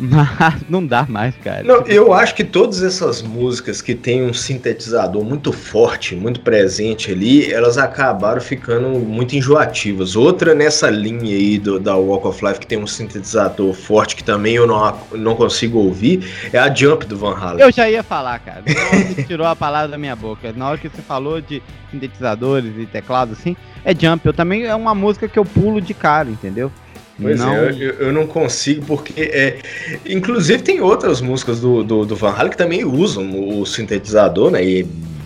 Mas 0.00 0.54
não 0.68 0.84
dá 0.84 1.04
mais, 1.06 1.34
cara. 1.36 1.62
Não, 1.62 1.86
eu 1.86 2.12
acho 2.12 2.34
que 2.34 2.42
todas 2.42 2.82
essas 2.82 3.20
músicas 3.20 3.82
que 3.82 3.94
tem 3.94 4.22
um 4.22 4.32
sintetizador 4.32 5.22
muito 5.22 5.52
forte, 5.52 6.16
muito 6.16 6.40
presente 6.40 7.12
ali, 7.12 7.52
elas 7.52 7.76
acabaram 7.76 8.40
ficando 8.40 8.88
muito 8.98 9.36
enjoativas. 9.36 10.16
Outra 10.16 10.54
nessa 10.54 10.88
linha 10.88 11.36
aí 11.36 11.58
do, 11.58 11.78
da 11.78 11.94
Walk 11.96 12.26
of 12.26 12.44
Life 12.44 12.60
que 12.60 12.66
tem 12.66 12.78
um 12.78 12.86
sintetizador 12.86 13.74
forte 13.74 14.16
que 14.16 14.24
também 14.24 14.54
eu 14.54 14.66
não, 14.66 14.98
não 15.12 15.36
consigo 15.36 15.78
ouvir 15.78 16.26
é 16.52 16.58
a 16.58 16.72
Jump 16.74 17.04
do 17.04 17.16
Van 17.16 17.34
Halen. 17.34 17.60
Eu 17.60 17.70
já 17.70 17.88
ia 17.90 18.02
falar, 18.02 18.38
cara. 18.38 18.62
Você 18.64 19.24
tirou 19.24 19.46
a 19.46 19.54
palavra 19.54 19.88
da 19.88 19.98
minha 19.98 20.16
boca. 20.16 20.52
Na 20.52 20.70
hora 20.70 20.78
que 20.78 20.88
você 20.88 21.02
falou 21.02 21.40
de 21.40 21.62
sintetizadores 21.90 22.72
e 22.78 22.86
teclados 22.86 23.38
assim, 23.38 23.54
é 23.84 23.94
Jump. 23.94 24.24
Eu 24.24 24.32
também 24.32 24.64
é 24.64 24.74
uma 24.74 24.94
música 24.94 25.28
que 25.28 25.38
eu 25.38 25.44
pulo 25.44 25.80
de 25.80 25.92
cara, 25.92 26.30
entendeu? 26.30 26.72
Pois 27.20 27.40
é, 27.40 27.44
não... 27.44 27.54
é, 27.54 27.70
eu, 27.70 27.90
eu, 27.94 28.12
não 28.12 28.26
consigo, 28.26 28.84
porque 28.86 29.20
é. 29.20 29.58
Inclusive 30.06 30.62
tem 30.62 30.80
outras 30.80 31.20
músicas 31.20 31.60
do, 31.60 31.84
do, 31.84 32.06
do 32.06 32.16
Van 32.16 32.30
Halen 32.30 32.50
que 32.50 32.56
também 32.56 32.84
usam 32.84 33.58
o 33.60 33.66
sintetizador, 33.66 34.50
né? 34.50 34.64
E 34.64 34.82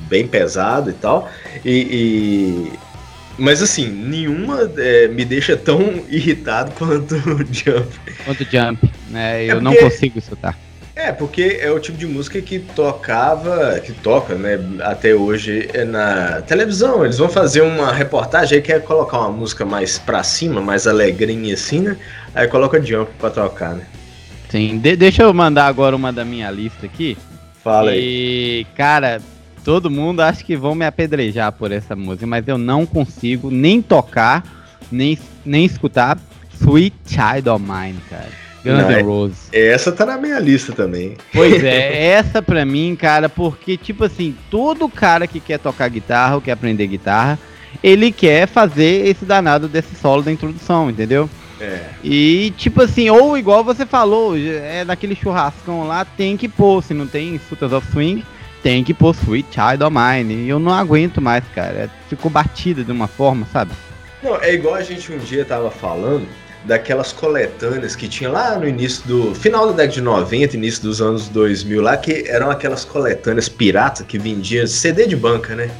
bem 0.08 0.26
pesado 0.26 0.90
e 0.90 0.94
tal. 0.94 1.30
E. 1.64 1.70
e... 1.70 2.72
Mas 3.36 3.60
assim, 3.60 3.88
nenhuma 3.88 4.70
é, 4.76 5.08
me 5.08 5.24
deixa 5.24 5.56
tão 5.56 5.80
irritado 6.08 6.70
quanto 6.72 7.16
o 7.16 7.38
Jump. 7.38 7.88
Quanto 8.24 8.42
o 8.42 8.44
Jump, 8.44 8.90
né? 9.10 9.44
Eu 9.44 9.44
é 9.44 9.48
porque... 9.54 9.64
não 9.64 9.74
consigo 9.74 10.18
escutar. 10.18 10.58
É, 10.96 11.10
porque 11.10 11.58
é 11.60 11.70
o 11.72 11.80
tipo 11.80 11.98
de 11.98 12.06
música 12.06 12.40
que 12.40 12.60
tocava, 12.60 13.80
que 13.80 13.92
toca, 13.92 14.36
né, 14.36 14.60
até 14.80 15.12
hoje 15.12 15.68
é 15.74 15.84
na 15.84 16.40
televisão. 16.42 17.04
Eles 17.04 17.18
vão 17.18 17.28
fazer 17.28 17.62
uma 17.62 17.92
reportagem 17.92 18.56
aí 18.58 18.62
quer 18.62 18.80
colocar 18.82 19.18
uma 19.18 19.32
música 19.32 19.64
mais 19.64 19.98
pra 19.98 20.22
cima, 20.22 20.60
mais 20.60 20.86
alegrinha 20.86 21.54
assim, 21.54 21.80
né? 21.80 21.96
Aí 22.32 22.46
coloca 22.46 22.80
Jump 22.80 23.10
pra 23.18 23.28
tocar, 23.28 23.74
né? 23.74 23.84
Sim, 24.48 24.78
de 24.78 24.94
deixa 24.94 25.24
eu 25.24 25.34
mandar 25.34 25.66
agora 25.66 25.96
uma 25.96 26.12
da 26.12 26.24
minha 26.24 26.48
lista 26.48 26.86
aqui. 26.86 27.18
Fala 27.64 27.90
aí. 27.90 28.00
E, 28.00 28.66
cara, 28.76 29.20
todo 29.64 29.90
mundo 29.90 30.20
acha 30.20 30.44
que 30.44 30.56
vão 30.56 30.76
me 30.76 30.86
apedrejar 30.86 31.50
por 31.50 31.72
essa 31.72 31.96
música, 31.96 32.24
mas 32.24 32.46
eu 32.46 32.56
não 32.56 32.86
consigo 32.86 33.50
nem 33.50 33.82
tocar, 33.82 34.44
nem, 34.92 35.18
nem 35.44 35.64
escutar 35.64 36.16
Sweet 36.60 36.94
Child 37.04 37.48
of 37.48 37.64
Mine, 37.64 37.98
cara. 38.08 38.43
Guns 38.64 38.88
N' 38.88 39.02
Roses. 39.02 39.48
Essa 39.52 39.92
tá 39.92 40.06
na 40.06 40.16
minha 40.16 40.38
lista 40.38 40.72
também. 40.72 41.16
Pois 41.32 41.62
é, 41.62 42.08
essa 42.16 42.40
pra 42.40 42.64
mim, 42.64 42.96
cara, 42.96 43.28
porque, 43.28 43.76
tipo 43.76 44.04
assim, 44.04 44.34
todo 44.50 44.88
cara 44.88 45.26
que 45.26 45.38
quer 45.38 45.58
tocar 45.58 45.88
guitarra 45.88 46.36
ou 46.36 46.40
quer 46.40 46.52
aprender 46.52 46.86
guitarra, 46.86 47.38
ele 47.82 48.10
quer 48.10 48.48
fazer 48.48 49.06
esse 49.06 49.24
danado 49.24 49.68
desse 49.68 49.94
solo 49.94 50.22
da 50.22 50.32
introdução, 50.32 50.88
entendeu? 50.88 51.28
É. 51.60 51.80
E, 52.02 52.52
tipo 52.56 52.82
assim, 52.82 53.10
ou 53.10 53.36
igual 53.36 53.62
você 53.62 53.84
falou, 53.84 54.36
é 54.36 54.84
daquele 54.84 55.14
churrascão 55.14 55.86
lá, 55.86 56.04
tem 56.04 56.36
que 56.36 56.48
pôr, 56.48 56.82
se 56.82 56.94
não 56.94 57.06
tem 57.06 57.40
Sultans 57.48 57.72
of 57.72 57.86
Swing, 57.90 58.24
tem 58.62 58.82
que 58.82 58.94
pôr 58.94 59.14
Sweet 59.14 59.48
Child 59.52 59.84
of 59.84 59.94
Mine. 59.94 60.46
E 60.46 60.48
eu 60.48 60.58
não 60.58 60.72
aguento 60.72 61.20
mais, 61.20 61.44
cara. 61.54 61.90
Ficou 62.08 62.30
batida 62.30 62.82
de 62.82 62.90
uma 62.90 63.06
forma, 63.06 63.46
sabe? 63.52 63.72
Não, 64.22 64.40
é 64.40 64.54
igual 64.54 64.74
a 64.74 64.82
gente 64.82 65.12
um 65.12 65.18
dia 65.18 65.44
tava 65.44 65.70
falando 65.70 66.26
daquelas 66.64 67.12
coletâneas 67.12 67.94
que 67.94 68.08
tinha 68.08 68.30
lá 68.30 68.58
no 68.58 68.66
início 68.66 69.06
do. 69.06 69.34
final 69.34 69.66
da 69.66 69.72
década 69.72 69.94
de 69.94 70.00
90, 70.00 70.56
início 70.56 70.82
dos 70.82 71.00
anos 71.00 71.28
2000 71.28 71.82
lá, 71.82 71.96
que 71.96 72.24
eram 72.26 72.50
aquelas 72.50 72.84
coletâneas 72.84 73.48
piratas 73.48 74.06
que 74.06 74.18
vendiam 74.18 74.66
CD 74.66 75.06
de 75.06 75.16
banca, 75.16 75.54
né? 75.54 75.70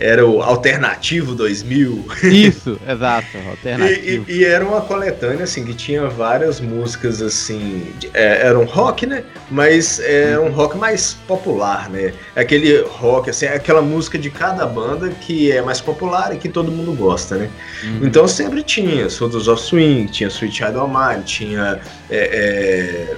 Era 0.00 0.26
o 0.26 0.42
Alternativo 0.42 1.34
2000. 1.34 2.06
Isso, 2.24 2.80
exato, 2.88 3.26
Alternativo. 3.48 4.24
E, 4.28 4.32
e, 4.32 4.38
e, 4.38 4.44
era 4.44 4.64
uma 4.64 4.80
coletânea, 4.80 5.44
assim, 5.44 5.62
que 5.62 5.74
tinha 5.74 6.08
várias 6.08 6.58
músicas, 6.58 7.20
assim, 7.20 7.86
é, 8.14 8.46
era 8.46 8.58
um 8.58 8.64
rock, 8.64 9.04
né? 9.06 9.24
Mas 9.50 10.00
era 10.00 10.40
um 10.40 10.50
rock 10.50 10.78
mais 10.78 11.12
popular, 11.28 11.90
né? 11.90 12.14
Aquele 12.34 12.80
rock, 12.80 13.28
assim, 13.28 13.44
aquela 13.44 13.82
música 13.82 14.18
de 14.18 14.30
cada 14.30 14.66
banda 14.66 15.10
que 15.10 15.52
é 15.52 15.60
mais 15.60 15.82
popular 15.82 16.34
e 16.34 16.38
que 16.38 16.48
todo 16.48 16.72
mundo 16.72 16.94
gosta, 16.94 17.36
né? 17.36 17.50
Uhum. 17.84 18.06
Então 18.06 18.26
sempre 18.26 18.62
tinha 18.62 19.10
Soldiers 19.10 19.48
of 19.48 19.62
Swing, 19.62 20.06
tinha 20.06 20.30
Sweet 20.30 20.56
Child 20.56 20.78
of 20.78 20.90
Mine, 20.90 21.22
tinha 21.24 21.78
é, 22.08 22.16
é, 22.18 23.16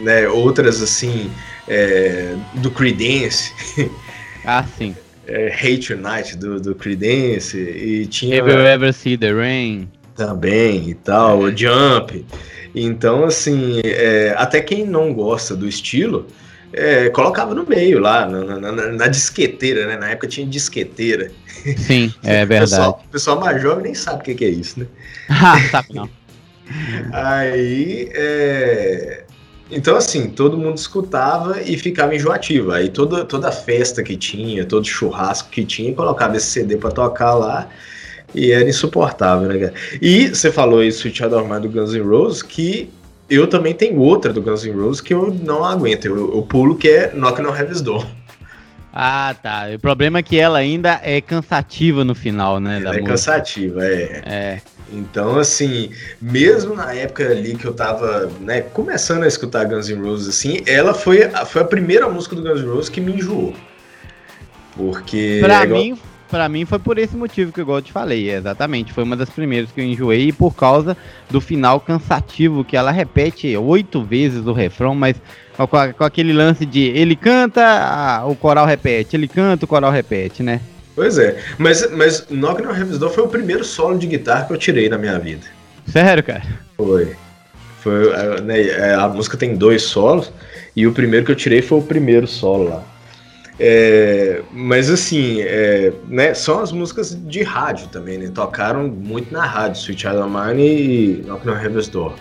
né, 0.00 0.28
outras, 0.28 0.80
assim, 0.80 1.32
é, 1.66 2.36
do 2.54 2.70
Creedence. 2.70 3.52
Ah, 4.44 4.64
sim 4.76 4.96
é, 5.26 5.48
Hate 5.48 5.94
Unite 5.94 6.36
do, 6.36 6.60
do 6.60 6.74
Creedence 6.74 7.58
e 7.58 8.06
tinha 8.06 8.40
Have 8.40 8.52
You 8.52 8.60
Ever 8.60 8.92
See 8.92 9.16
The 9.16 9.32
Rain 9.32 9.88
também 10.14 10.90
e 10.90 10.94
tal, 10.94 11.46
é. 11.46 11.50
o 11.50 11.56
Jump. 11.56 12.24
Então, 12.74 13.24
assim, 13.24 13.80
é, 13.84 14.34
até 14.36 14.60
quem 14.60 14.86
não 14.86 15.12
gosta 15.12 15.54
do 15.54 15.68
estilo 15.68 16.26
é, 16.72 17.10
colocava 17.10 17.54
no 17.54 17.66
meio 17.66 17.98
lá, 17.98 18.26
na, 18.26 18.58
na, 18.58 18.72
na, 18.72 19.06
disqueteira, 19.06 19.86
né? 19.86 19.96
Na 19.96 20.10
época 20.10 20.26
tinha 20.26 20.46
disqueteira. 20.46 21.30
Sim, 21.76 22.12
é 22.24 22.46
verdade. 22.46 22.54
O 22.54 22.60
pessoal, 22.60 23.04
pessoal 23.12 23.40
mais 23.40 23.62
jovem 23.62 23.84
nem 23.84 23.94
sabe 23.94 24.20
o 24.20 24.24
que, 24.24 24.34
que 24.34 24.44
é 24.44 24.48
isso, 24.48 24.80
né? 24.80 24.86
ah, 25.28 25.60
sabe 25.70 25.94
não. 25.94 26.08
Aí, 27.12 28.10
é, 28.14 29.24
então, 29.70 29.96
assim, 29.96 30.28
todo 30.28 30.58
mundo 30.58 30.76
escutava 30.76 31.62
e 31.62 31.76
ficava 31.78 32.14
enjoativo. 32.14 32.72
Aí 32.72 32.88
toda, 32.88 33.24
toda 33.24 33.50
festa 33.50 34.02
que 34.02 34.16
tinha, 34.16 34.64
todo 34.64 34.86
churrasco 34.86 35.48
que 35.50 35.64
tinha, 35.64 35.94
colocava 35.94 36.36
esse 36.36 36.46
CD 36.46 36.76
para 36.76 36.90
tocar 36.90 37.34
lá 37.34 37.68
e 38.34 38.50
era 38.50 38.68
insuportável, 38.68 39.48
né, 39.48 39.58
cara? 39.58 39.74
E 40.00 40.28
você 40.28 40.50
falou 40.50 40.82
isso, 40.82 41.06
Sweet 41.06 41.18
Child 41.18 41.60
do 41.60 41.68
Guns 41.68 41.94
N' 41.94 42.02
Roses, 42.02 42.42
que 42.42 42.90
eu 43.28 43.46
também 43.46 43.74
tenho 43.74 43.98
outra 43.98 44.32
do 44.32 44.42
Guns 44.42 44.64
N' 44.64 44.72
Roses 44.72 45.00
que 45.00 45.14
eu 45.14 45.32
não 45.42 45.64
aguento. 45.64 46.06
Eu, 46.06 46.34
eu 46.34 46.42
pulo 46.42 46.76
que 46.76 46.88
é 46.88 47.12
Knock 47.14 47.40
on 47.40 47.56
Heaven's 47.56 47.80
Door. 47.80 48.06
Ah, 48.92 49.34
tá. 49.42 49.68
O 49.74 49.78
problema 49.78 50.18
é 50.18 50.22
que 50.22 50.38
ela 50.38 50.58
ainda 50.58 51.00
é 51.02 51.18
cansativa 51.20 52.04
no 52.04 52.14
final, 52.14 52.60
né? 52.60 52.76
Ela 52.76 52.90
é 52.90 52.92
música. 52.92 53.08
cansativa, 53.08 53.86
é. 53.86 54.22
É. 54.26 54.60
Então, 54.92 55.38
assim, 55.38 55.90
mesmo 56.20 56.74
na 56.74 56.92
época 56.92 57.24
ali 57.24 57.56
que 57.56 57.64
eu 57.64 57.72
tava, 57.72 58.30
né, 58.40 58.60
começando 58.60 59.22
a 59.22 59.28
escutar 59.28 59.64
Guns 59.64 59.88
N' 59.88 60.02
Roses, 60.02 60.28
assim, 60.28 60.62
ela 60.66 60.92
foi, 60.92 61.28
foi 61.46 61.62
a 61.62 61.64
primeira 61.64 62.08
música 62.08 62.36
do 62.36 62.42
Guns 62.42 62.60
N' 62.60 62.68
Roses 62.68 62.88
que 62.88 63.00
me 63.00 63.12
enjoou. 63.12 63.54
Porque. 64.76 65.38
Pra 65.42 65.60
é 65.60 65.64
igual... 65.64 65.80
mim, 65.82 65.98
para 66.30 66.48
mim 66.48 66.64
foi 66.64 66.78
por 66.78 66.98
esse 66.98 67.16
motivo 67.16 67.52
que 67.52 67.60
eu 67.60 67.82
te 67.82 67.92
falei, 67.92 68.30
exatamente. 68.30 68.92
Foi 68.92 69.04
uma 69.04 69.16
das 69.16 69.30
primeiras 69.30 69.70
que 69.70 69.80
eu 69.80 69.84
enjoei 69.84 70.28
e 70.28 70.32
por 70.32 70.54
causa 70.54 70.96
do 71.30 71.40
final 71.40 71.80
cansativo, 71.80 72.64
que 72.64 72.76
ela 72.76 72.90
repete 72.90 73.56
oito 73.56 74.02
vezes 74.02 74.46
o 74.46 74.52
refrão, 74.52 74.94
mas 74.94 75.16
com, 75.56 75.66
com 75.66 76.04
aquele 76.04 76.32
lance 76.32 76.64
de 76.64 76.80
ele 76.80 77.16
canta, 77.16 78.24
o 78.26 78.34
coral 78.34 78.66
repete, 78.66 79.16
ele 79.16 79.28
canta, 79.28 79.64
o 79.64 79.68
coral 79.68 79.90
repete, 79.90 80.42
né? 80.42 80.60
Pois 80.94 81.18
é, 81.18 81.38
mas, 81.58 81.90
mas 81.90 82.26
Knock 82.28 82.62
on 82.62 82.70
Heaven's 82.70 82.98
Door 82.98 83.10
foi 83.10 83.24
o 83.24 83.28
primeiro 83.28 83.64
solo 83.64 83.98
de 83.98 84.06
guitarra 84.06 84.44
que 84.44 84.52
eu 84.52 84.58
tirei 84.58 84.88
na 84.88 84.98
minha 84.98 85.18
vida. 85.18 85.46
Sério, 85.86 86.22
cara? 86.22 86.42
Foi. 86.76 87.16
Foi 87.80 88.40
né, 88.42 88.60
é, 88.60 88.94
a 88.94 89.08
música 89.08 89.36
tem 89.36 89.56
dois 89.56 89.82
solos 89.82 90.32
e 90.76 90.86
o 90.86 90.92
primeiro 90.92 91.26
que 91.26 91.32
eu 91.32 91.36
tirei 91.36 91.62
foi 91.62 91.78
o 91.78 91.82
primeiro 91.82 92.26
solo 92.26 92.68
lá. 92.68 92.82
É, 93.58 94.42
mas 94.50 94.90
assim, 94.90 95.40
é, 95.40 95.92
né, 96.08 96.34
são 96.34 96.60
as 96.60 96.72
músicas 96.72 97.16
de 97.26 97.42
rádio 97.42 97.88
também, 97.88 98.18
né? 98.18 98.30
Tocaram 98.32 98.88
muito 98.88 99.32
na 99.32 99.44
rádio, 99.44 99.80
Sweet 99.80 100.02
Child 100.02 100.22
Mine 100.28 100.62
e 100.62 101.24
Knock 101.26 101.48
on 101.48 101.52
Heaven's 101.52 101.88
Door. 101.88 102.14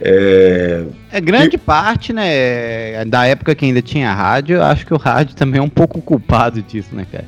É, 0.00 0.84
é 1.12 1.20
grande 1.20 1.56
e... 1.56 1.58
parte, 1.58 2.12
né, 2.12 3.04
da 3.04 3.26
época 3.26 3.54
que 3.54 3.66
ainda 3.66 3.82
tinha 3.82 4.12
rádio, 4.12 4.62
acho 4.62 4.86
que 4.86 4.94
o 4.94 4.96
rádio 4.96 5.36
também 5.36 5.60
é 5.60 5.62
um 5.62 5.68
pouco 5.68 6.00
culpado 6.00 6.62
disso, 6.62 6.94
né, 6.94 7.06
cara? 7.10 7.26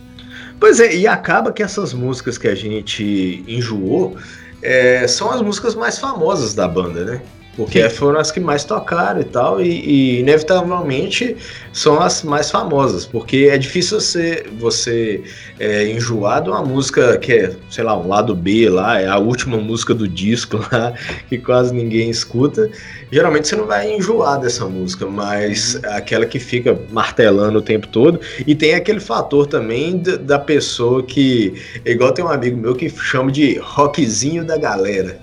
Pois 0.62 0.78
é, 0.78 0.94
e 0.94 1.08
acaba 1.08 1.50
que 1.50 1.60
essas 1.60 1.92
músicas 1.92 2.38
que 2.38 2.46
a 2.46 2.54
gente 2.54 3.42
enjoou 3.48 4.16
é, 4.62 5.08
são 5.08 5.28
as 5.28 5.42
músicas 5.42 5.74
mais 5.74 5.98
famosas 5.98 6.54
da 6.54 6.68
banda, 6.68 7.04
né? 7.04 7.22
Porque 7.56 7.82
Sim. 7.82 7.96
foram 7.96 8.18
as 8.18 8.30
que 8.30 8.40
mais 8.40 8.64
tocaram 8.64 9.20
e 9.20 9.24
tal, 9.24 9.60
e, 9.60 9.68
e, 9.68 10.20
inevitavelmente 10.20 11.36
são 11.72 12.00
as 12.00 12.22
mais 12.22 12.50
famosas, 12.50 13.04
porque 13.04 13.48
é 13.50 13.58
difícil 13.58 14.00
você, 14.00 14.46
você 14.58 15.22
é, 15.60 15.86
enjoar 15.90 16.42
de 16.42 16.48
uma 16.48 16.62
música 16.62 17.18
que 17.18 17.32
é, 17.32 17.52
sei 17.70 17.84
lá, 17.84 17.96
um 17.98 18.08
lado 18.08 18.34
B 18.34 18.70
lá, 18.70 19.00
é 19.00 19.06
a 19.06 19.18
última 19.18 19.58
música 19.58 19.92
do 19.92 20.08
disco 20.08 20.58
lá, 20.72 20.94
que 21.28 21.36
quase 21.36 21.74
ninguém 21.74 22.08
escuta. 22.08 22.70
Geralmente 23.10 23.48
você 23.48 23.56
não 23.56 23.66
vai 23.66 23.92
enjoar 23.92 24.40
dessa 24.40 24.64
música, 24.64 25.04
mas 25.04 25.74
uhum. 25.74 25.80
aquela 25.90 26.24
que 26.24 26.38
fica 26.38 26.78
martelando 26.90 27.58
o 27.58 27.62
tempo 27.62 27.86
todo. 27.86 28.18
E 28.46 28.54
tem 28.54 28.74
aquele 28.74 29.00
fator 29.00 29.46
também 29.46 29.98
da 29.98 30.38
pessoa 30.38 31.02
que, 31.02 31.52
igual 31.84 32.12
tem 32.12 32.24
um 32.24 32.28
amigo 32.28 32.56
meu 32.56 32.74
que 32.74 32.88
chama 32.88 33.30
de 33.30 33.58
rockzinho 33.58 34.42
da 34.42 34.56
galera 34.56 35.20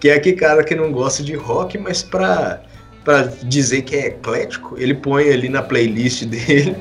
que 0.00 0.08
é 0.08 0.14
aquele 0.14 0.36
cara 0.36 0.64
que 0.64 0.74
não 0.74 0.92
gosta 0.92 1.22
de 1.22 1.34
rock, 1.34 1.78
mas 1.78 2.02
pra, 2.02 2.62
pra 3.04 3.22
dizer 3.42 3.82
que 3.82 3.96
é 3.96 4.06
eclético, 4.08 4.76
ele 4.78 4.94
põe 4.94 5.30
ali 5.30 5.48
na 5.48 5.62
playlist 5.62 6.24
dele 6.26 6.76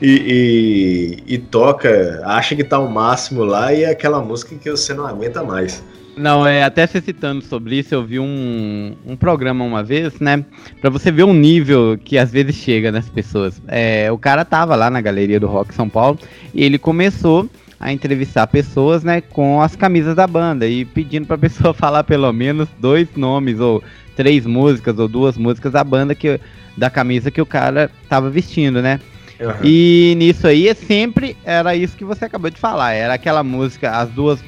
e, 0.00 1.22
e, 1.26 1.34
e 1.34 1.38
toca, 1.38 2.22
acha 2.24 2.54
que 2.54 2.64
tá 2.64 2.78
o 2.78 2.90
máximo 2.90 3.44
lá 3.44 3.72
e 3.72 3.84
é 3.84 3.90
aquela 3.90 4.20
música 4.20 4.54
que 4.56 4.70
você 4.70 4.94
não 4.94 5.06
aguenta 5.06 5.42
mais. 5.42 5.82
Não, 6.18 6.44
é 6.44 6.64
até 6.64 6.84
se 6.84 7.00
citando 7.00 7.44
sobre 7.44 7.76
isso, 7.78 7.94
eu 7.94 8.04
vi 8.04 8.18
um, 8.18 8.96
um 9.06 9.16
programa 9.16 9.64
uma 9.64 9.84
vez, 9.84 10.18
né? 10.18 10.44
Pra 10.80 10.90
você 10.90 11.12
ver 11.12 11.22
o 11.22 11.32
nível 11.32 11.96
que 11.96 12.18
às 12.18 12.32
vezes 12.32 12.56
chega 12.56 12.90
nas 12.90 13.08
pessoas. 13.08 13.62
É, 13.68 14.10
o 14.10 14.18
cara 14.18 14.44
tava 14.44 14.74
lá 14.74 14.90
na 14.90 15.00
galeria 15.00 15.38
do 15.38 15.46
Rock 15.46 15.72
São 15.72 15.88
Paulo 15.88 16.18
e 16.52 16.64
ele 16.64 16.76
começou 16.76 17.48
a 17.80 17.92
entrevistar 17.92 18.46
pessoas, 18.46 19.04
né, 19.04 19.20
com 19.20 19.62
as 19.62 19.76
camisas 19.76 20.16
da 20.16 20.26
banda 20.26 20.66
e 20.66 20.84
pedindo 20.84 21.26
para 21.26 21.36
a 21.36 21.38
pessoa 21.38 21.72
falar 21.74 22.04
pelo 22.04 22.32
menos 22.32 22.68
dois 22.78 23.08
nomes 23.16 23.60
ou 23.60 23.82
três 24.16 24.44
músicas 24.44 24.98
ou 24.98 25.06
duas 25.06 25.36
músicas 25.36 25.72
da 25.72 25.84
banda 25.84 26.14
que 26.14 26.40
da 26.76 26.90
camisa 26.90 27.30
que 27.30 27.40
o 27.40 27.46
cara 27.46 27.90
tava 28.08 28.30
vestindo, 28.30 28.80
né? 28.80 29.00
Uhum. 29.40 29.52
E 29.62 30.14
nisso 30.16 30.46
aí 30.46 30.68
é 30.68 30.74
sempre 30.74 31.36
era 31.44 31.74
isso 31.76 31.96
que 31.96 32.04
você 32.04 32.24
acabou 32.24 32.50
de 32.50 32.58
falar, 32.58 32.92
era 32.92 33.14
aquela 33.14 33.44
música, 33.44 33.90
as 33.92 34.08
duas, 34.10 34.42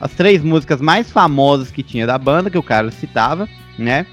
as 0.00 0.12
três 0.12 0.42
músicas 0.42 0.80
mais 0.80 1.10
famosas 1.10 1.70
que 1.70 1.82
tinha 1.82 2.06
da 2.06 2.16
banda 2.16 2.50
que 2.50 2.58
o 2.58 2.62
cara 2.62 2.90
citava, 2.90 3.48
né? 3.76 4.06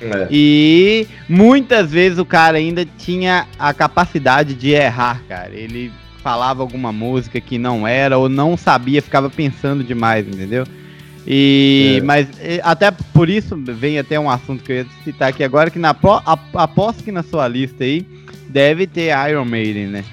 É. 0.00 0.28
E 0.30 1.06
muitas 1.28 1.90
vezes 1.90 2.18
o 2.18 2.24
cara 2.24 2.58
ainda 2.58 2.86
tinha 2.98 3.46
a 3.58 3.74
capacidade 3.74 4.54
de 4.54 4.70
errar, 4.70 5.22
cara. 5.28 5.54
Ele 5.54 5.90
falava 6.28 6.62
alguma 6.62 6.92
música 6.92 7.40
que 7.40 7.56
não 7.56 7.88
era 7.88 8.18
ou 8.18 8.28
não 8.28 8.54
sabia, 8.54 9.00
ficava 9.00 9.30
pensando 9.30 9.82
demais, 9.82 10.28
entendeu? 10.28 10.66
E, 11.26 12.00
é. 12.00 12.04
Mas 12.04 12.28
até 12.62 12.90
por 12.90 13.30
isso 13.30 13.56
vem 13.56 13.98
até 13.98 14.20
um 14.20 14.28
assunto 14.28 14.62
que 14.62 14.72
eu 14.72 14.76
ia 14.76 14.86
citar 15.04 15.30
aqui 15.30 15.42
agora, 15.42 15.70
que 15.70 15.78
na, 15.78 15.96
aposto 16.54 17.02
que 17.02 17.10
na 17.10 17.22
sua 17.22 17.48
lista 17.48 17.82
aí 17.82 18.06
deve 18.46 18.86
ter 18.86 19.10
Iron 19.30 19.46
Maiden, 19.46 19.86
né? 19.86 20.04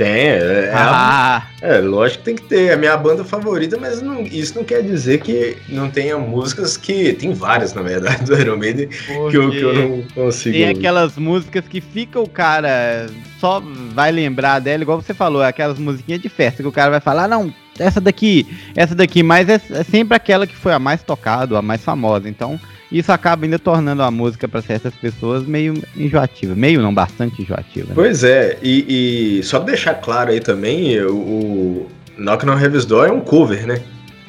Tem, 0.00 0.08
é, 0.08 0.70
é 0.70 0.72
ah. 0.74 1.46
é, 1.60 1.76
lógico 1.76 2.20
que 2.20 2.24
tem 2.24 2.34
que 2.34 2.44
ter. 2.44 2.70
É 2.70 2.72
a 2.72 2.76
minha 2.78 2.96
banda 2.96 3.22
favorita, 3.22 3.76
mas 3.78 4.00
não, 4.00 4.22
isso 4.22 4.54
não 4.56 4.64
quer 4.64 4.82
dizer 4.82 5.20
que 5.20 5.58
não 5.68 5.90
tenha 5.90 6.16
músicas 6.16 6.78
que. 6.78 7.12
Tem 7.12 7.34
várias, 7.34 7.74
na 7.74 7.82
verdade, 7.82 8.24
do 8.24 8.34
Iron 8.40 8.56
Maiden 8.56 8.88
que 8.88 9.36
eu, 9.36 9.50
que 9.50 9.60
eu 9.60 9.74
não 9.74 10.02
consigo. 10.14 10.56
Tem 10.56 10.70
aquelas 10.70 11.18
músicas 11.18 11.68
que 11.68 11.82
fica 11.82 12.18
o 12.18 12.26
cara 12.26 13.08
só 13.38 13.62
vai 13.92 14.10
lembrar 14.10 14.58
dela, 14.58 14.82
igual 14.82 15.02
você 15.02 15.12
falou, 15.12 15.42
aquelas 15.42 15.78
musiquinhas 15.78 16.22
de 16.22 16.30
festa 16.30 16.62
que 16.62 16.68
o 16.68 16.72
cara 16.72 16.90
vai 16.90 17.00
falar, 17.00 17.24
ah, 17.24 17.28
não, 17.28 17.52
essa 17.78 18.00
daqui, 18.00 18.46
essa 18.74 18.94
daqui, 18.94 19.22
mas 19.22 19.50
é, 19.50 19.60
é 19.70 19.84
sempre 19.84 20.16
aquela 20.16 20.46
que 20.46 20.56
foi 20.56 20.72
a 20.72 20.78
mais 20.78 21.02
tocada, 21.02 21.58
a 21.58 21.62
mais 21.62 21.84
famosa. 21.84 22.26
Então 22.26 22.58
isso 22.90 23.12
acaba 23.12 23.44
ainda 23.44 23.58
tornando 23.58 24.02
a 24.02 24.10
música 24.10 24.48
para 24.48 24.60
certas 24.62 24.94
pessoas 24.94 25.44
meio 25.44 25.74
enjoativa. 25.96 26.54
Meio 26.54 26.82
não, 26.82 26.92
bastante 26.92 27.42
enjoativa. 27.42 27.88
Né? 27.88 27.92
Pois 27.94 28.24
é, 28.24 28.58
e, 28.62 29.38
e 29.38 29.42
só 29.42 29.58
pra 29.58 29.68
deixar 29.68 29.94
claro 29.94 30.30
aí 30.30 30.40
também, 30.40 31.00
o, 31.02 31.86
Knock 32.18 32.44
on 32.46 32.58
Heaven's 32.58 32.84
Door 32.84 33.06
é 33.06 33.12
um 33.12 33.20
cover, 33.20 33.66
né? 33.66 33.80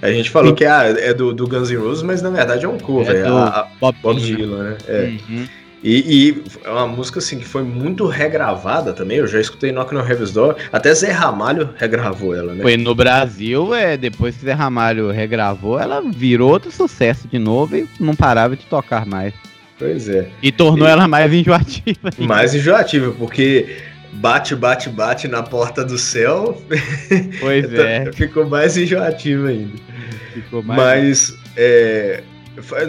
A 0.01 0.11
gente 0.11 0.29
falou 0.29 0.49
Sim. 0.49 0.55
que 0.55 0.65
ah, 0.65 0.83
é 0.83 1.13
do, 1.13 1.33
do 1.33 1.47
Guns 1.47 1.69
N' 1.69 1.77
Roses, 1.77 2.01
mas 2.01 2.21
na 2.21 2.29
verdade 2.29 2.65
é 2.65 2.67
um 2.67 2.77
cover. 2.77 3.15
É 3.15 3.23
do 3.23 3.37
a, 3.37 3.47
a 3.47 3.67
Bob, 3.79 3.95
Bob 4.01 4.19
Dylan, 4.19 4.63
né? 4.63 4.77
É. 4.87 5.13
Uhum. 5.29 5.47
E, 5.83 6.29
e, 6.29 6.43
é 6.63 6.69
uma 6.69 6.87
música 6.87 7.17
assim 7.17 7.39
que 7.39 7.45
foi 7.45 7.63
muito 7.63 8.05
regravada 8.05 8.93
também. 8.93 9.17
Eu 9.17 9.27
já 9.27 9.39
escutei 9.39 9.71
Knock 9.71 9.93
no 9.93 9.99
Heaven's 9.99 10.31
Door. 10.31 10.55
Até 10.71 10.93
Zé 10.93 11.11
Ramalho 11.11 11.69
regravou 11.75 12.35
ela, 12.35 12.53
né? 12.53 12.61
Foi 12.61 12.77
no 12.77 12.93
Brasil, 12.93 13.73
é, 13.73 13.97
depois 13.97 14.35
que 14.35 14.45
Zé 14.45 14.53
Ramalho 14.53 15.09
regravou, 15.09 15.79
ela 15.79 16.01
virou 16.01 16.51
outro 16.51 16.71
sucesso 16.71 17.27
de 17.27 17.39
novo 17.39 17.75
e 17.75 17.87
não 17.99 18.15
parava 18.15 18.55
de 18.55 18.65
tocar 18.65 19.07
mais. 19.07 19.33
Pois 19.79 20.07
é. 20.07 20.29
E 20.43 20.51
tornou 20.51 20.87
e... 20.87 20.91
ela 20.91 21.07
mais 21.07 21.33
enjoativa. 21.33 22.11
Mais 22.19 22.53
enjoativa, 22.53 23.11
porque 23.17 23.77
bate, 24.13 24.55
bate, 24.55 24.89
bate 24.89 25.27
na 25.27 25.41
porta 25.41 25.83
do 25.83 25.97
céu. 25.97 26.61
Pois 27.39 27.65
é. 27.73 28.11
Ficou 28.13 28.47
mais 28.47 28.77
enjoativo 28.77 29.47
ainda. 29.47 29.73
Ficou 30.33 30.61
mais. 30.61 30.77
Mas, 30.77 31.37
é, 31.57 32.23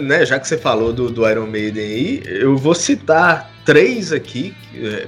né, 0.01 0.25
já 0.25 0.39
que 0.39 0.47
você 0.47 0.57
falou 0.57 0.91
do, 0.91 1.09
do 1.09 1.27
Iron 1.29 1.47
Maiden 1.47 1.83
aí, 1.83 2.23
eu 2.25 2.57
vou 2.57 2.75
citar 2.75 3.49
três 3.65 4.11
aqui. 4.11 4.55
É, 4.75 5.07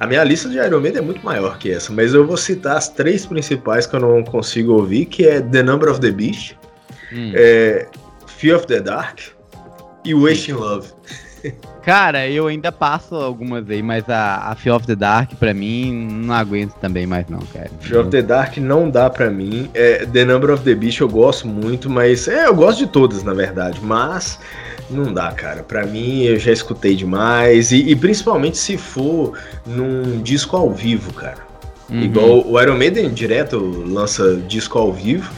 a 0.00 0.06
minha 0.06 0.24
lista 0.24 0.48
de 0.48 0.58
Iron 0.58 0.80
Maiden 0.80 1.02
é 1.02 1.04
muito 1.04 1.24
maior 1.24 1.58
que 1.58 1.70
essa, 1.70 1.92
mas 1.92 2.14
eu 2.14 2.26
vou 2.26 2.36
citar 2.36 2.76
as 2.76 2.88
três 2.88 3.24
principais 3.24 3.86
que 3.86 3.94
eu 3.94 4.00
não 4.00 4.24
consigo 4.24 4.72
ouvir, 4.72 5.06
que 5.06 5.26
é 5.26 5.40
The 5.40 5.62
Number 5.62 5.90
of 5.90 6.00
the 6.00 6.10
Beast, 6.10 6.56
hum. 7.12 7.32
é, 7.34 7.86
Fear 8.26 8.56
of 8.56 8.66
the 8.66 8.80
Dark 8.80 9.20
e 10.04 10.14
Wasting 10.14 10.52
Love. 10.52 10.88
Cara, 11.82 12.28
eu 12.28 12.46
ainda 12.46 12.70
passo 12.70 13.14
algumas 13.14 13.68
aí, 13.68 13.82
mas 13.82 14.08
a, 14.08 14.50
a 14.50 14.54
Fear 14.54 14.76
of 14.76 14.86
the 14.86 14.94
Dark, 14.94 15.34
pra 15.34 15.52
mim, 15.52 15.92
não 16.24 16.34
aguento 16.34 16.74
também 16.74 17.06
mais 17.06 17.26
não, 17.28 17.40
cara. 17.52 17.70
Fear 17.80 18.02
of 18.02 18.10
the 18.10 18.22
Dark 18.22 18.56
não 18.58 18.88
dá 18.88 19.10
pra 19.10 19.30
mim. 19.30 19.68
É, 19.74 20.06
the 20.06 20.24
Number 20.24 20.50
of 20.50 20.62
the 20.62 20.74
Beast 20.74 21.00
eu 21.00 21.08
gosto 21.08 21.48
muito, 21.48 21.90
mas... 21.90 22.28
É, 22.28 22.46
eu 22.46 22.54
gosto 22.54 22.78
de 22.78 22.86
todas, 22.86 23.22
na 23.22 23.34
verdade, 23.34 23.80
mas... 23.82 24.38
Não 24.90 25.12
dá, 25.12 25.32
cara. 25.32 25.62
Pra 25.62 25.86
mim, 25.86 26.22
eu 26.22 26.38
já 26.38 26.52
escutei 26.52 26.94
demais. 26.94 27.72
E, 27.72 27.90
e 27.90 27.96
principalmente 27.96 28.58
se 28.58 28.76
for 28.76 29.38
num 29.66 30.20
disco 30.20 30.56
ao 30.56 30.70
vivo, 30.70 31.12
cara. 31.14 31.38
Uhum. 31.88 32.02
Igual 32.02 32.46
o 32.46 32.60
Iron 32.60 32.76
Maiden 32.76 33.10
direto 33.10 33.58
lança 33.86 34.36
disco 34.46 34.78
ao 34.78 34.92
vivo. 34.92 35.32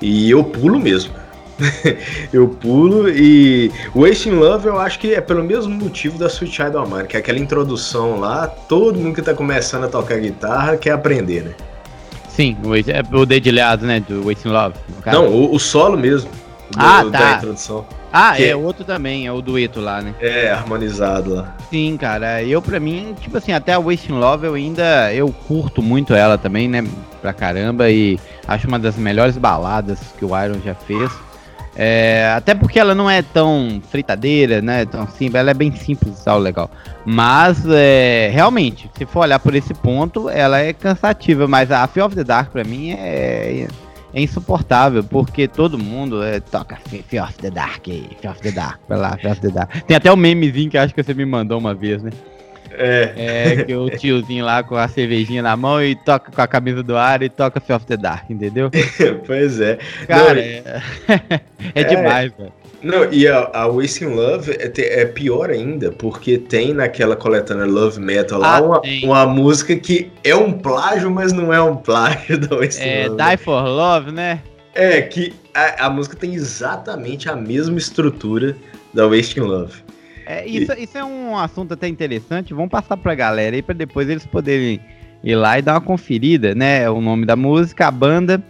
E 0.00 0.30
eu 0.30 0.42
pulo 0.44 0.78
mesmo. 0.78 1.12
eu 2.32 2.48
pulo 2.48 3.08
e 3.08 3.70
Wasting 3.94 4.32
Love 4.32 4.68
eu 4.68 4.78
acho 4.78 4.98
que 4.98 5.14
é 5.14 5.20
pelo 5.20 5.42
mesmo 5.42 5.74
motivo 5.74 6.18
da 6.18 6.26
Sweet 6.26 6.54
Child 6.54 6.76
of 6.76 6.92
Mine, 6.92 7.06
que 7.06 7.16
é 7.16 7.20
aquela 7.20 7.38
introdução 7.38 8.18
lá, 8.18 8.46
todo 8.46 8.98
mundo 8.98 9.14
que 9.14 9.22
tá 9.22 9.34
começando 9.34 9.84
a 9.84 9.88
tocar 9.88 10.18
guitarra 10.18 10.76
quer 10.76 10.92
aprender, 10.92 11.44
né? 11.44 11.54
Sim, 12.28 12.56
o, 12.64 12.74
é 12.74 13.02
o 13.12 13.26
dedilhado, 13.26 13.86
né, 13.86 14.00
do 14.00 14.26
Wasting 14.26 14.48
Love. 14.48 14.74
Não, 15.06 15.28
o, 15.28 15.54
o, 15.54 15.58
solo 15.58 15.98
mesmo. 15.98 16.30
Do, 16.70 16.78
ah, 16.78 17.04
tá. 17.04 17.18
Da 17.18 17.36
introdução. 17.36 17.84
Ah, 18.12 18.34
que 18.34 18.44
é 18.44 18.56
outro 18.56 18.84
também, 18.84 19.26
é 19.26 19.32
o 19.32 19.40
dueto 19.40 19.80
lá, 19.80 20.00
né? 20.00 20.14
É, 20.20 20.50
harmonizado 20.50 21.34
lá. 21.34 21.56
Sim, 21.70 21.96
cara, 21.96 22.42
eu 22.42 22.60
pra 22.60 22.80
mim, 22.80 23.14
tipo 23.20 23.36
assim, 23.36 23.52
até 23.52 23.74
a 23.74 23.78
Wasting 23.78 24.14
Love 24.14 24.46
eu 24.46 24.54
ainda, 24.54 25.12
eu 25.14 25.32
curto 25.46 25.80
muito 25.80 26.12
ela 26.12 26.36
também, 26.36 26.68
né, 26.68 26.84
pra 27.20 27.32
caramba, 27.32 27.90
e 27.90 28.18
acho 28.48 28.66
uma 28.66 28.78
das 28.78 28.96
melhores 28.96 29.36
baladas 29.36 30.00
que 30.18 30.24
o 30.24 30.30
Iron 30.42 30.60
já 30.64 30.74
fez. 30.74 31.10
É, 31.76 32.32
até 32.36 32.54
porque 32.54 32.78
ela 32.78 32.94
não 32.94 33.08
é 33.08 33.22
tão 33.22 33.80
fritadeira, 33.90 34.60
né? 34.60 34.84
Tão 34.84 35.06
simples, 35.06 35.34
ela 35.36 35.50
é 35.50 35.54
bem 35.54 35.74
simples 35.74 36.22
tal, 36.24 36.38
legal. 36.38 36.70
Mas 37.04 37.64
é, 37.66 38.28
realmente, 38.32 38.90
se 38.96 39.06
for 39.06 39.20
olhar 39.20 39.38
por 39.38 39.54
esse 39.54 39.72
ponto, 39.72 40.28
ela 40.28 40.58
é 40.58 40.72
cansativa. 40.72 41.46
Mas 41.46 41.70
a 41.70 41.86
Fear 41.86 42.06
of 42.06 42.16
the 42.16 42.24
Dark 42.24 42.50
pra 42.50 42.64
mim 42.64 42.92
é, 42.92 43.68
é 44.12 44.20
insuportável, 44.20 45.04
porque 45.04 45.46
todo 45.46 45.78
mundo 45.78 46.22
é, 46.22 46.40
toca 46.40 46.78
Fear 47.08 47.28
of 47.28 47.34
the 47.34 47.50
Dark, 47.50 47.84
Fear 47.84 48.32
of 48.32 48.42
the 48.42 48.50
Dark, 48.50 48.80
vai 48.88 48.98
lá, 48.98 49.16
Fear 49.16 49.32
of 49.32 49.40
the 49.40 49.48
Dark. 49.48 49.70
Tem 49.86 49.96
até 49.96 50.10
o 50.10 50.14
um 50.14 50.16
memezinho 50.16 50.70
que 50.70 50.76
acho 50.76 50.94
que 50.94 51.02
você 51.02 51.14
me 51.14 51.24
mandou 51.24 51.58
uma 51.58 51.74
vez, 51.74 52.02
né? 52.02 52.10
É. 52.72 53.12
É, 53.16 53.64
que 53.64 53.74
o 53.74 53.90
tiozinho 53.90 54.44
lá 54.44 54.62
com 54.62 54.76
a 54.76 54.86
cervejinha 54.88 55.42
na 55.42 55.56
mão 55.56 55.82
e 55.82 55.94
toca 55.94 56.30
com 56.30 56.40
a 56.40 56.46
camisa 56.46 56.82
do 56.82 56.96
ar 56.96 57.22
e 57.22 57.28
toca 57.28 57.60
Fear 57.60 57.78
of 57.78 57.86
the 57.86 57.96
Dark, 57.96 58.30
entendeu? 58.30 58.70
pois 59.26 59.60
é. 59.60 59.78
Cara, 60.06 60.34
Não, 60.34 60.40
é... 60.40 60.82
é 61.74 61.84
demais, 61.84 62.32
velho. 62.36 62.52
Não, 62.82 63.12
e 63.12 63.28
a, 63.28 63.50
a 63.52 63.66
Wasting 63.66 64.06
Love 64.06 64.52
é, 64.52 64.72
é, 65.02 65.04
pior 65.04 65.50
ainda, 65.50 65.92
porque 65.92 66.38
tem 66.38 66.72
naquela 66.72 67.14
coletânea 67.14 67.66
Love 67.66 68.00
Metal 68.00 68.38
lá 68.38 68.56
ah, 68.56 68.62
uma, 68.62 68.82
uma, 69.02 69.26
música 69.26 69.76
que 69.76 70.10
é 70.24 70.34
um 70.34 70.52
plágio, 70.52 71.10
mas 71.10 71.32
não 71.32 71.52
é 71.52 71.62
um 71.62 71.76
plágio 71.76 72.38
da 72.40 72.56
Wasting 72.56 72.82
é, 72.82 73.08
Love. 73.08 73.22
Die 73.22 73.36
for 73.36 73.64
Love, 73.64 74.12
né? 74.12 74.40
É, 74.74 75.02
que 75.02 75.34
a, 75.52 75.86
a 75.86 75.90
música 75.90 76.16
tem 76.16 76.34
exatamente 76.34 77.28
a 77.28 77.36
mesma 77.36 77.76
estrutura 77.76 78.56
da 78.94 79.06
Wasting 79.06 79.40
Love. 79.40 79.82
É, 80.30 80.46
isso, 80.46 80.72
isso 80.78 80.96
é 80.96 81.04
um 81.04 81.36
assunto 81.36 81.74
até 81.74 81.88
interessante. 81.88 82.54
Vamos 82.54 82.70
passar 82.70 82.96
pra 82.96 83.16
galera 83.16 83.56
aí 83.56 83.62
para 83.62 83.74
depois 83.74 84.08
eles 84.08 84.24
poderem 84.24 84.80
ir 85.24 85.34
lá 85.34 85.58
e 85.58 85.62
dar 85.62 85.74
uma 85.74 85.80
conferida, 85.80 86.54
né? 86.54 86.88
O 86.88 87.00
nome 87.00 87.26
da 87.26 87.34
música, 87.34 87.88
a 87.88 87.90
banda. 87.90 88.40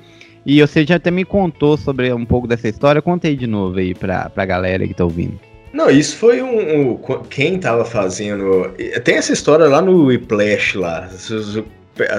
E 0.45 0.61
você 0.61 0.85
já 0.85 0.97
até 0.97 1.11
me 1.11 1.25
contou 1.25 1.79
sobre 1.79 2.13
um 2.13 2.27
pouco 2.27 2.47
dessa 2.47 2.69
história. 2.69 3.01
Contei 3.01 3.35
de 3.35 3.47
novo 3.47 3.79
aí 3.79 3.95
pra, 3.95 4.29
pra 4.29 4.45
galera 4.45 4.87
que 4.87 4.93
tá 4.93 5.05
ouvindo. 5.05 5.41
Não, 5.73 5.89
isso 5.89 6.17
foi 6.17 6.43
um, 6.43 6.93
um 6.93 6.97
Quem 7.31 7.59
tava 7.59 7.85
fazendo. 7.87 8.75
Tem 9.03 9.15
essa 9.15 9.33
história 9.33 9.67
lá 9.67 9.81
no 9.81 10.05
Whiplash 10.05 10.77
lá. 10.77 11.09
Se, 11.09 11.65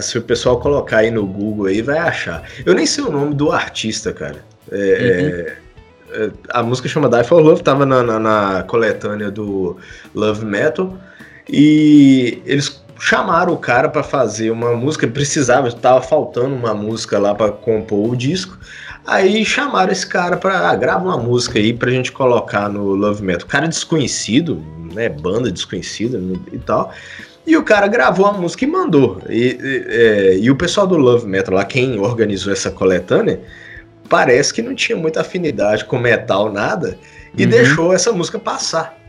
se, 0.02 0.17
o 0.17 0.21
pessoal 0.24 0.60
colocar 0.60 1.00
aí 1.00 1.12
no 1.12 1.24
Google 1.24 1.67
aí, 1.67 1.84
vai 1.84 2.00
achar. 2.00 2.43
Eu 2.65 2.74
nem 2.74 2.88
sei 2.88 3.04
o 3.04 3.12
nome 3.12 3.36
do 3.36 3.52
artista, 3.52 4.12
cara. 4.12 4.43
É, 4.71 4.76
uhum. 4.76 4.82
é 4.82 5.21
é, 5.21 5.58
a 6.50 6.63
música 6.63 6.88
chama 6.88 7.10
Die 7.10 7.24
for 7.24 7.41
Love, 7.41 7.63
tava 7.63 7.86
na, 7.86 8.04
na, 8.04 8.19
na, 8.19 8.63
coletânea 8.63 9.32
do 9.32 9.78
Love 10.13 10.45
Metal. 10.45 10.97
E 11.50 12.41
eles 12.45 12.82
chamaram 13.00 13.54
o 13.54 13.58
cara 13.58 13.89
para 13.89 14.04
fazer 14.04 14.52
uma 14.52 14.76
música, 14.76 15.08
precisava, 15.08 15.71
tava 15.71 16.02
faltando 16.02 16.56
uma 16.56 16.74
música 16.74 17.17
lá 17.17 17.34
para 17.34 17.52
compor 17.52 18.12
o 18.12 18.15
disco. 18.15 18.58
Aí 19.06 19.43
chamaram 19.43 19.91
esse 19.91 20.06
cara 20.06 20.38
para 20.38 20.69
ah, 20.69 20.76
grava 20.76 21.06
uma 21.06 21.17
música 21.17 21.58
aí 21.58 21.74
pra 21.74 21.89
gente 21.89 22.12
colocar 22.12 22.69
no 22.69 22.93
Love 22.93 23.24
Metal. 23.24 23.47
Cara 23.47 23.67
desconhecido, 23.67 24.62
né, 24.93 25.10
banda 25.10 25.52
desconhecida 25.52 26.21
e 26.52 26.60
tal. 26.60 26.93
E 27.45 27.58
o 27.58 27.63
cara 27.63 27.88
gravou 27.88 28.28
a 28.28 28.34
música 28.34 28.65
e 28.65 28.67
mandou. 28.67 29.19
E, 29.28 29.58
e, 29.60 29.86
é, 29.89 30.38
e 30.38 30.52
o 30.52 30.56
pessoal 30.56 30.86
do 30.86 30.95
Love 30.95 31.28
Metal 31.28 31.56
lá, 31.56 31.65
quem 31.65 32.00
organizou 32.00 32.54
essa 32.54 32.69
coletânea, 32.69 33.39
parece 34.12 34.54
que 34.54 34.62
não 34.62 34.76
tinha 34.76 34.97
muita 34.97 35.21
afinidade 35.21 35.86
com 35.86 35.97
metal, 35.97 36.52
nada, 36.52 37.00
e 37.36 37.45
uhum. 37.45 37.50
deixou 37.50 37.93
essa 37.93 38.12
música 38.12 38.38
passar. 38.38 39.00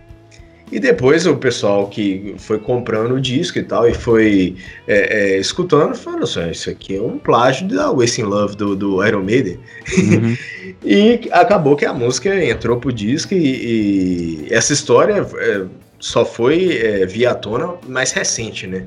E 0.70 0.78
depois 0.78 1.26
o 1.26 1.36
pessoal 1.36 1.88
que 1.88 2.34
foi 2.38 2.58
comprando 2.58 3.16
o 3.16 3.20
disco 3.20 3.58
e 3.58 3.64
tal, 3.64 3.86
e 3.86 3.92
foi 3.92 4.56
é, 4.86 5.34
é, 5.34 5.38
escutando, 5.38 5.94
falou 5.94 6.22
assim: 6.22 6.40
ah, 6.40 6.50
Isso 6.50 6.70
aqui 6.70 6.96
é 6.96 7.02
um 7.02 7.18
plágio 7.18 7.68
da 7.68 7.90
Wasting 7.90 8.22
Love 8.22 8.56
do, 8.56 8.76
do 8.76 9.04
Iron 9.04 9.22
Maiden. 9.22 9.58
Uhum. 9.98 10.36
e 10.82 11.28
acabou 11.32 11.76
que 11.76 11.84
a 11.84 11.92
música 11.92 12.42
entrou 12.42 12.78
pro 12.78 12.92
disco, 12.92 13.34
e, 13.34 14.46
e 14.46 14.54
essa 14.54 14.72
história 14.72 15.26
é, 15.36 15.66
só 15.98 16.24
foi 16.24 16.78
é, 16.78 17.04
via 17.06 17.34
tona 17.34 17.74
mais 17.88 18.12
recente, 18.12 18.68
né? 18.68 18.86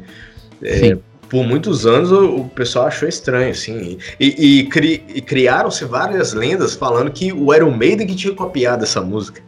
É, 0.64 0.98
por 1.30 1.46
muitos 1.46 1.86
anos 1.86 2.12
o, 2.12 2.38
o, 2.38 2.50
pessoal 2.50 2.88
achou 2.88 3.08
estranho, 3.08 3.52
assim. 3.52 3.98
E, 4.20 4.60
e, 4.60 4.64
cri, 4.66 5.04
e 5.14 5.22
criaram-se 5.22 5.86
várias 5.86 6.34
lendas 6.34 6.76
falando 6.76 7.12
que 7.12 7.32
o 7.34 7.54
Iron 7.54 7.72
Maiden 7.72 8.08
que 8.08 8.16
tinha 8.16 8.34
copiado 8.34 8.84
essa 8.84 9.02
música. 9.02 9.42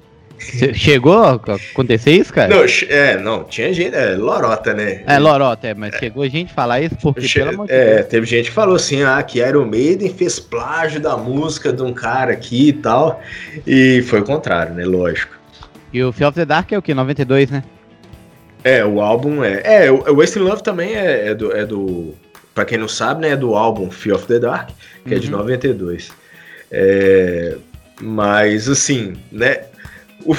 Chegou 0.76 1.18
a 1.24 1.34
acontecer 1.34 2.12
isso, 2.12 2.32
cara? 2.32 2.56
Não, 2.56 2.64
é, 2.90 3.18
não, 3.18 3.44
tinha 3.44 3.74
gente, 3.74 3.96
é, 3.96 4.16
lorota, 4.16 4.74
né? 4.74 5.02
É, 5.08 5.18
lorota, 5.18 5.68
é, 5.68 5.74
mas 5.74 5.94
é. 5.96 6.00
chegou 6.00 6.28
gente 6.30 6.54
falar 6.54 6.82
isso 6.82 6.96
porque, 7.02 7.28
che 7.28 7.40
pelo 7.40 7.52
amor 7.52 7.68
de 7.68 7.74
É, 7.74 8.04
teve 8.04 8.26
gente 8.28 8.50
que 8.50 8.56
falou 8.56 8.76
assim, 8.76 9.02
ah, 9.04 9.22
que 9.24 9.40
Iron 9.40 9.66
Maiden 9.66 10.14
fez 10.14 10.40
plágio 10.40 11.00
da 11.00 11.18
música 11.18 11.74
de 11.74 11.82
um 11.82 11.92
cara 11.92 12.34
aqui 12.34 12.70
e 12.70 12.74
tal, 12.74 13.22
e 13.66 14.04
foi 14.04 14.22
o 14.22 14.24
contrário, 14.24 14.76
né, 14.76 14.86
lógico. 14.86 15.36
E 15.92 16.04
o 16.04 16.12
Fear 16.12 16.30
of 16.30 16.40
the 16.40 16.46
Dark 16.46 16.72
é 16.72 16.78
o 16.78 16.82
que, 16.82 16.94
92, 16.94 17.50
né? 17.50 17.64
É, 18.68 18.86
o 18.86 19.00
álbum 19.00 19.46
é. 19.46 19.62
É, 19.64 19.90
o 19.92 20.18
Wasting 20.18 20.40
Love 20.40 20.62
também 20.62 20.94
é, 20.94 21.30
é, 21.30 21.34
do, 21.34 21.56
é 21.56 21.66
do. 21.66 22.14
Pra 22.54 22.66
quem 22.66 22.78
não 22.78 22.90
sabe, 22.90 23.22
né? 23.22 23.30
É 23.30 23.38
do 23.38 23.56
álbum 23.56 23.90
Fear 23.90 24.18
of 24.18 24.28
the 24.28 24.40
Dark, 24.40 24.72
que 25.06 25.12
uhum. 25.12 25.16
é 25.16 25.20
de 25.20 25.32
92. 25.32 26.10
Uhum. 26.10 26.16
É, 26.72 27.56
mas, 28.02 28.68
assim, 28.68 29.14
né? 29.32 29.62
O, 30.26 30.34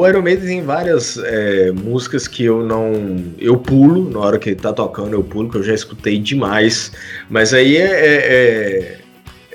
o 0.00 0.08
Iron 0.08 0.22
Maiden 0.22 0.44
tem 0.44 0.62
várias 0.62 1.18
é, 1.18 1.70
músicas 1.70 2.26
que 2.26 2.44
eu 2.44 2.66
não. 2.66 3.32
Eu 3.38 3.56
pulo, 3.56 4.10
na 4.10 4.18
hora 4.18 4.38
que 4.40 4.48
ele 4.50 4.56
tá 4.56 4.72
tocando, 4.72 5.12
eu 5.12 5.22
pulo, 5.22 5.48
que 5.48 5.58
eu 5.58 5.62
já 5.62 5.74
escutei 5.74 6.18
demais. 6.18 6.90
Mas 7.30 7.54
aí 7.54 7.76
é, 7.76 7.90
é, 7.90 8.16
é, 8.16 8.98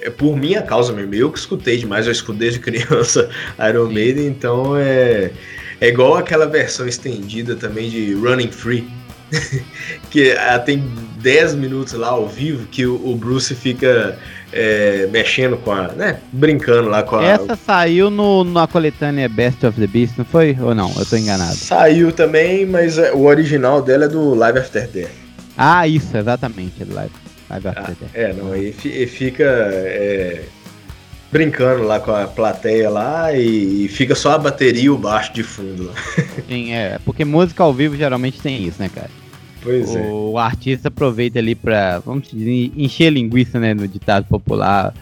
é 0.03 0.09
por 0.09 0.37
minha 0.37 0.61
causa 0.61 0.93
mesmo. 0.93 1.13
Eu 1.13 1.29
que 1.29 1.39
escutei 1.39 1.75
demais, 1.75 2.05
eu 2.05 2.13
escutei 2.13 2.51
desde 2.51 2.59
criança 2.63 3.29
Iron 3.69 3.91
Maiden, 3.91 4.27
então 4.27 4.77
é. 4.77 5.31
É 5.83 5.89
igual 5.89 6.15
aquela 6.15 6.45
versão 6.45 6.87
estendida 6.87 7.57
também 7.57 7.89
de 7.89 8.13
Running 8.13 8.53
Free, 8.53 8.87
que 10.09 10.31
ah, 10.31 10.57
tem 10.57 10.81
10 11.17 11.55
minutos 11.55 11.91
lá 11.91 12.07
ao 12.07 12.25
vivo 12.25 12.65
que 12.67 12.85
o, 12.85 12.95
o 13.05 13.13
Bruce 13.17 13.53
fica 13.53 14.17
é, 14.53 15.09
mexendo 15.11 15.57
com 15.57 15.73
a. 15.73 15.89
né? 15.89 16.21
Brincando 16.31 16.87
lá 16.87 17.03
com 17.03 17.17
a. 17.17 17.25
Essa 17.25 17.57
saiu 17.57 18.09
no, 18.09 18.45
na 18.45 18.65
coletânea 18.65 19.27
Best 19.27 19.65
of 19.65 19.77
the 19.77 19.85
Beast, 19.85 20.17
não 20.17 20.23
foi? 20.23 20.57
Ou 20.57 20.73
não? 20.73 20.89
Eu 20.97 21.05
tô 21.05 21.17
enganado. 21.17 21.57
Saiu 21.57 22.13
também, 22.13 22.65
mas 22.65 22.97
é, 22.97 23.11
o 23.11 23.25
original 23.25 23.81
dela 23.81 24.05
é 24.05 24.07
do 24.07 24.33
Live 24.33 24.59
After 24.59 24.87
Death. 24.87 25.11
Ah, 25.57 25.85
isso, 25.85 26.15
exatamente, 26.15 26.81
é 26.81 26.85
do 26.85 26.95
Live, 26.95 27.13
Live 27.49 27.67
After 27.67 27.83
ah, 27.83 27.95
Death. 27.99 28.09
É, 28.13 28.31
não, 28.31 28.53
aí 28.53 28.71
fica. 28.71 29.43
É, 29.43 30.43
brincando 31.33 31.83
lá 31.83 31.99
com 31.99 32.11
a 32.11 32.27
plateia 32.27 32.91
lá 32.91 33.33
e, 33.33 33.87
fica 33.87 34.13
só 34.13 34.33
a 34.33 34.37
bateria 34.37 34.83
e 34.83 34.89
o 34.89 34.97
baixo 34.97 35.33
de 35.33 35.41
fundo. 35.41 35.91
Sim, 36.47 36.71
é, 36.71 36.99
porque 37.03 37.25
música 37.25 37.63
ao 37.63 37.73
vivo 37.73 37.97
geralmente 37.97 38.39
tem 38.39 38.63
isso, 38.63 38.79
né, 38.79 38.87
cara? 38.93 39.09
Pois 39.63 39.89
o, 39.89 39.97
é. 39.97 40.01
O 40.01 40.37
artista 40.37 40.89
aproveita 40.89 41.39
ali 41.39 41.55
pra, 41.55 41.97
vamos 41.99 42.29
dizer, 42.29 42.71
encher 42.77 43.11
linguiça, 43.11 43.59
né, 43.59 43.73
no 43.73 43.87
ditado 43.87 44.25
popular. 44.25 44.93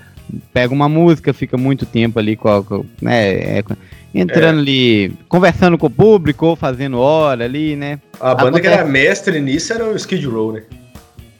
Pega 0.53 0.73
uma 0.73 0.87
música, 0.87 1.33
fica 1.33 1.57
muito 1.57 1.85
tempo 1.85 2.17
ali 2.17 2.37
com, 2.37 2.63
com 2.63 2.85
né, 3.01 3.57
é, 3.57 3.63
entrando 4.15 4.59
é. 4.59 4.61
ali, 4.61 5.13
conversando 5.27 5.77
com 5.77 5.87
o 5.87 5.89
público, 5.89 6.45
ou 6.45 6.55
fazendo 6.55 6.97
hora 6.97 7.43
ali, 7.43 7.75
né. 7.75 7.99
A 8.21 8.29
banda 8.29 8.57
Acontece... 8.57 8.61
que 8.61 8.67
era 8.67 8.85
mestre 8.85 9.41
nisso 9.41 9.73
era 9.73 9.85
o 9.89 9.95
Skid 9.97 10.25
Row, 10.25 10.53
né? 10.53 10.63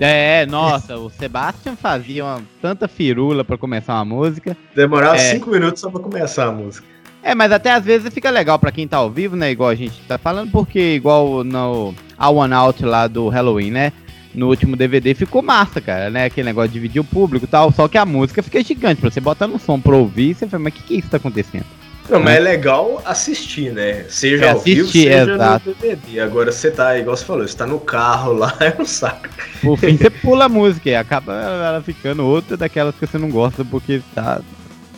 É, 0.04 0.48
nossa, 0.48 0.98
o 0.98 1.12
Sebastian 1.12 1.76
fazia 1.76 2.26
uma, 2.26 2.42
tanta 2.60 2.88
firula 2.88 3.44
para 3.44 3.56
começar 3.56 3.94
uma 3.94 4.06
música. 4.06 4.58
Demorava 4.76 5.16
é, 5.16 5.34
cinco 5.34 5.52
minutos 5.52 5.80
só 5.80 5.92
pra 5.92 6.02
começar 6.02 6.48
a 6.48 6.52
música. 6.52 6.88
É, 7.22 7.36
mas 7.36 7.52
até 7.52 7.72
às 7.72 7.86
vezes 7.86 8.12
fica 8.12 8.32
legal 8.32 8.58
para 8.58 8.72
quem 8.72 8.88
tá 8.88 8.98
ao 8.98 9.12
vivo, 9.12 9.36
né? 9.36 9.52
Igual 9.52 9.70
a 9.70 9.76
gente 9.76 10.02
tá 10.08 10.18
falando, 10.18 10.50
porque 10.50 10.96
igual 10.96 11.44
no 11.44 11.94
A 12.18 12.30
One 12.32 12.52
Out 12.52 12.84
lá 12.84 13.06
do 13.06 13.30
Halloween, 13.30 13.70
né? 13.70 13.94
No 14.34 14.48
último 14.48 14.76
DVD 14.76 15.14
ficou 15.14 15.44
massa, 15.44 15.80
cara, 15.80 16.10
né? 16.10 16.26
Aquele 16.26 16.46
negócio 16.46 16.70
de 16.70 16.74
dividir 16.74 17.00
o 17.00 17.06
público 17.06 17.46
e 17.46 17.48
tal. 17.48 17.72
Só 17.72 17.88
que 17.88 17.98
a 18.00 18.06
música 18.06 18.42
fica 18.42 18.64
gigante. 18.64 19.02
Pra 19.02 19.12
você 19.12 19.22
botar 19.22 19.46
no 19.46 19.60
som 19.60 19.80
pra 19.80 19.96
ouvir, 19.96 20.34
você 20.34 20.48
fala, 20.48 20.64
mas 20.64 20.74
o 20.74 20.78
que, 20.78 20.84
que 20.84 20.94
é 20.96 20.98
isso 20.98 21.06
que 21.06 21.12
tá 21.12 21.18
acontecendo? 21.18 21.66
Não, 22.10 22.20
mas 22.20 22.36
é 22.36 22.40
legal 22.40 23.02
assistir, 23.06 23.72
né? 23.72 24.06
Seja 24.10 24.46
é 24.46 24.50
ao 24.50 24.58
assistir, 24.58 24.76
vivo, 24.76 24.88
seja 24.90 25.34
exato. 25.34 25.70
no 25.70 25.76
DVD. 25.76 26.20
Agora 26.20 26.52
você 26.52 26.72
tá, 26.72 26.98
igual 26.98 27.16
você 27.16 27.26
falou, 27.26 27.48
você 27.48 27.56
tá 27.56 27.66
no 27.66 27.80
carro 27.80 28.34
lá, 28.34 28.56
é 28.60 28.82
um 28.82 28.86
saco. 28.86 29.30
Por 29.62 29.78
fim, 29.78 29.96
você 29.96 30.10
pula 30.10 30.46
a 30.46 30.50
música 30.50 30.90
e 30.90 30.96
acaba 30.96 31.34
ela 31.34 31.82
ficando 31.82 32.26
outra 32.26 32.58
daquelas 32.58 32.96
que 32.96 33.06
você 33.06 33.18
não 33.18 33.30
gosta 33.30 33.64
porque 33.64 34.02
tá 34.14 34.42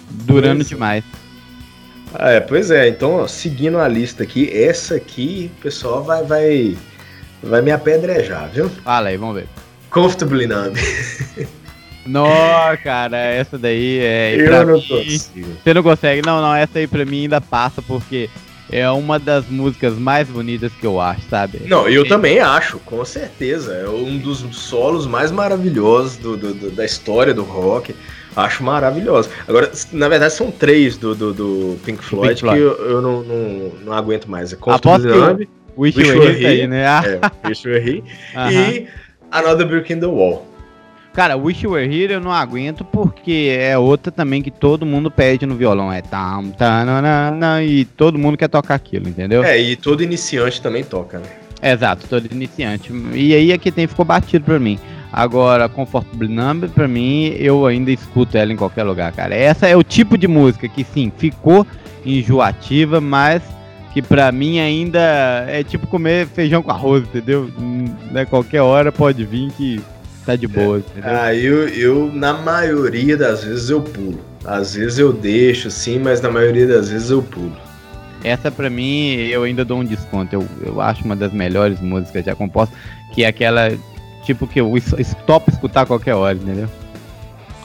durando 0.10 0.58
pois. 0.58 0.70
demais. 0.70 1.04
Ah, 2.16 2.32
é, 2.32 2.40
pois 2.40 2.72
é. 2.72 2.88
Então, 2.88 3.14
ó, 3.16 3.28
seguindo 3.28 3.80
a 3.80 3.88
lista 3.88 4.24
aqui, 4.24 4.50
essa 4.52 4.96
aqui, 4.96 5.52
o 5.58 5.62
pessoal 5.62 6.04
vai, 6.04 6.24
vai, 6.24 6.78
vai 7.42 7.62
me 7.62 7.72
apedrejar, 7.72 8.50
viu? 8.50 8.70
Fala 8.84 9.10
aí, 9.10 9.18
vamos 9.18 9.36
ver. 9.36 9.48
Comfortably 9.90 10.48
Numb. 10.48 10.76
Não, 12.06 12.26
cara, 12.84 13.18
essa 13.18 13.58
daí 13.58 14.00
é. 14.00 14.36
Eu 14.38 14.66
não 14.66 14.76
mim, 14.76 14.88
consigo. 14.88 15.48
Você 15.64 15.74
não 15.74 15.84
consegue? 15.84 16.22
Não, 16.26 16.42
não, 16.42 16.54
essa 16.54 16.80
aí 16.80 16.88
pra 16.88 17.06
mim 17.06 17.24
ainda 17.24 17.40
passa 17.40 17.82
porque 17.82 18.30
é 18.72 18.90
uma 18.90 19.20
das 19.20 19.46
músicas 19.48 19.94
mais 19.94 20.28
bonitas 20.28 20.72
que 20.74 20.86
eu 20.86 21.00
acho, 21.00 21.22
sabe? 21.30 21.62
Não, 21.68 21.88
eu 21.88 22.04
é. 22.04 22.08
também 22.08 22.40
acho, 22.40 22.80
com 22.80 23.04
certeza. 23.06 23.74
É 23.74 23.88
um 23.88 24.18
dos 24.18 24.40
solos 24.56 25.06
mais 25.06 25.32
maravilhosos 25.32 26.18
do, 26.18 26.36
do, 26.36 26.54
do, 26.54 26.72
da 26.72 26.84
história 26.84 27.34
do 27.34 27.44
rock. 27.44 27.96
Acho 28.36 28.64
maravilhoso. 28.64 29.30
Agora, 29.48 29.72
na 29.92 30.10
verdade, 30.10 30.34
são 30.34 30.50
três 30.50 30.98
do, 30.98 31.14
do, 31.14 31.34
do 31.34 31.80
Pink 31.86 32.04
Floyd, 32.04 32.30
Pink 32.30 32.40
Floyd. 32.40 32.58
que 32.58 32.64
eu, 32.64 32.90
eu 32.90 33.02
não, 33.02 33.22
não, 33.22 33.72
não, 33.86 33.94
aguento 33.94 34.26
mais. 34.26 34.52
É 34.52 34.56
Comfortable 34.56 35.08
Love, 35.08 35.50
Wish, 35.78 35.98
Wish 35.98 36.10
You 36.10 36.20
Were 36.20 36.44
Here, 36.44 36.68
né? 36.68 36.84
é, 36.84 37.48
Wish 37.48 37.68
You 37.68 37.74
Were 37.76 37.88
Here. 37.88 38.04
e 38.52 38.88
Another 39.32 39.68
Brick 39.68 39.94
in 39.94 40.00
the 40.00 40.08
Wall. 40.08 40.48
Cara, 41.14 41.38
Wish 41.38 41.64
You 41.64 41.74
Were 41.74 41.86
Here 41.86 42.14
eu 42.14 42.20
não 42.20 42.32
aguento 42.32 42.84
porque 42.84 43.56
é 43.56 43.78
outra 43.78 44.12
também 44.12 44.42
que 44.42 44.50
todo 44.50 44.86
mundo 44.86 45.12
pede 45.12 45.46
no 45.46 45.56
violão. 45.56 45.94
É 45.94 46.02
tam, 46.02 46.50
tam, 46.50 47.62
e 47.64 47.86
todo 47.86 48.18
mundo 48.18 48.36
quer 48.36 48.48
tocar 48.48 48.74
aquilo, 48.74 49.08
entendeu? 49.08 49.44
É, 49.44 49.60
e 49.62 49.76
todo 49.76 50.02
iniciante 50.02 50.60
também 50.60 50.84
toca, 50.84 51.20
né? 51.20 51.26
Exato, 51.62 52.08
todo 52.08 52.28
iniciante. 52.32 52.92
E 53.14 53.34
aí 53.34 53.54
aqui 53.54 53.72
tem 53.72 53.86
ficou 53.86 54.04
batido 54.04 54.44
pra 54.44 54.60
mim. 54.60 54.80
Agora, 55.12 55.70
Comfortable 55.70 56.28
Number, 56.28 56.68
pra 56.70 56.88
mim, 56.88 57.28
eu 57.38 57.68
ainda 57.68 57.92
escuto 57.92 58.36
ela 58.36 58.52
em 58.52 58.58
qualquer 58.58 58.84
lugar, 58.84 59.12
cara. 59.12 59.36
Essa 59.36 59.68
é 59.68 59.78
o 59.78 59.84
tipo 59.84 60.18
de 60.18 60.28
música 60.28 60.68
que, 60.68 60.84
sim, 60.84 61.12
ficou 61.16 61.68
enjoativa, 62.04 63.00
mas 63.00 63.44
que 63.94 64.02
pra 64.02 64.32
mim 64.32 64.60
ainda 64.60 65.46
é 65.48 65.64
tipo 65.64 65.86
comer 65.86 66.26
feijão 66.26 66.64
com 66.64 66.72
arroz, 66.72 67.04
entendeu? 67.04 67.48
Né, 68.12 68.26
qualquer 68.26 68.62
hora 68.62 68.92
pode 68.92 69.24
vir 69.24 69.52
que 69.52 69.80
tá 70.26 70.36
de 70.36 70.48
boa, 70.48 70.80
entendeu? 70.80 71.04
Ah, 71.06 71.34
eu, 71.34 71.68
eu, 71.70 72.12
na 72.12 72.34
maioria 72.34 73.18
das 73.18 73.44
vezes, 73.44 73.70
eu 73.70 73.82
pulo. 73.82 74.20
Às 74.46 74.76
vezes 74.76 75.00
eu 75.00 75.14
deixo, 75.14 75.70
sim, 75.72 76.00
mas 76.00 76.22
na 76.22 76.30
maioria 76.30 76.68
das 76.68 76.90
vezes 76.90 77.10
eu 77.10 77.22
pulo. 77.22 77.56
Essa 78.24 78.50
pra 78.50 78.70
mim, 78.70 79.16
eu 79.28 79.44
ainda 79.44 79.66
dou 79.66 79.80
um 79.80 79.86
desconto. 79.86 80.34
Eu, 80.34 80.48
eu 80.66 80.82
acho 80.82 81.04
uma 81.04 81.16
das 81.16 81.32
melhores 81.34 81.80
músicas 81.82 82.26
já 82.26 82.36
compostas, 82.36 82.78
que 83.14 83.24
é 83.24 83.28
aquela 83.28 83.72
Tipo 84.24 84.48
que 84.48 84.60
eu 84.60 84.74
stop 84.78 85.52
escutar 85.52 85.82
a 85.82 85.86
qualquer 85.86 86.16
hora, 86.16 86.36
entendeu? 86.36 86.70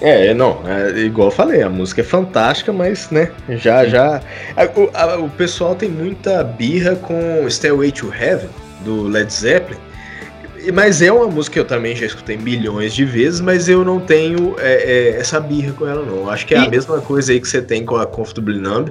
É, 0.00 0.32
não, 0.32 0.60
é, 0.64 0.96
igual 0.98 1.28
eu 1.28 1.32
falei, 1.32 1.62
a 1.62 1.68
música 1.68 2.02
é 2.02 2.04
fantástica, 2.04 2.72
mas, 2.72 3.10
né, 3.10 3.30
já, 3.48 3.84
Sim. 3.84 3.90
já... 3.90 4.22
A, 4.56 4.64
o, 4.78 4.90
a, 4.94 5.18
o 5.18 5.30
pessoal 5.30 5.74
tem 5.74 5.88
muita 5.88 6.44
birra 6.44 6.94
com 6.94 7.48
Stairway 7.48 7.90
to 7.90 8.12
Heaven, 8.12 8.48
do 8.84 9.02
Led 9.08 9.32
Zeppelin, 9.32 9.78
mas 10.72 11.02
é 11.02 11.12
uma 11.12 11.26
música 11.26 11.54
que 11.54 11.60
eu 11.60 11.64
também 11.64 11.94
já 11.94 12.06
escutei 12.06 12.36
milhões 12.36 12.94
de 12.94 13.04
vezes, 13.04 13.40
mas 13.40 13.68
eu 13.68 13.84
não 13.84 14.00
tenho 14.00 14.54
é, 14.58 14.72
é, 14.72 15.20
essa 15.20 15.40
birra 15.40 15.72
com 15.72 15.86
ela, 15.86 16.04
não. 16.04 16.28
Acho 16.28 16.46
que 16.46 16.54
é 16.54 16.58
e... 16.58 16.66
a 16.66 16.68
mesma 16.68 17.00
coisa 17.00 17.32
aí 17.32 17.40
que 17.40 17.48
você 17.48 17.62
tem 17.62 17.84
com 17.84 17.96
a 17.96 18.06
Comfortable 18.06 18.58
Numb, 18.58 18.90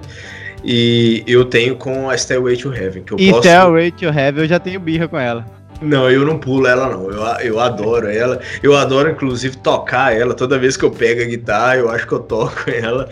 e 0.64 1.24
eu 1.28 1.46
tenho 1.46 1.76
com 1.76 2.10
a 2.10 2.18
Stairway 2.18 2.58
to 2.58 2.74
Heaven, 2.74 3.04
que 3.04 3.14
eu 3.14 3.20
e 3.20 3.30
posso... 3.30 3.44
Stairway 3.44 3.92
to 3.92 4.06
Heaven 4.06 4.44
eu 4.44 4.48
já 4.48 4.60
tenho 4.60 4.80
birra 4.80 5.08
com 5.08 5.18
ela. 5.18 5.46
Não, 5.82 6.10
eu 6.10 6.26
não 6.26 6.40
pulo 6.40 6.66
ela, 6.66 6.90
não. 6.90 7.12
Eu, 7.12 7.22
eu 7.42 7.60
adoro 7.60 8.08
ela. 8.08 8.40
Eu 8.64 8.76
adoro, 8.76 9.12
inclusive, 9.12 9.58
tocar 9.58 10.16
ela. 10.16 10.34
Toda 10.34 10.58
vez 10.58 10.76
que 10.76 10.84
eu 10.84 10.90
pego 10.90 11.22
a 11.22 11.26
guitarra, 11.26 11.78
eu 11.78 11.90
acho 11.90 12.08
que 12.08 12.14
eu 12.14 12.20
toco 12.20 12.64
ela. 12.70 13.08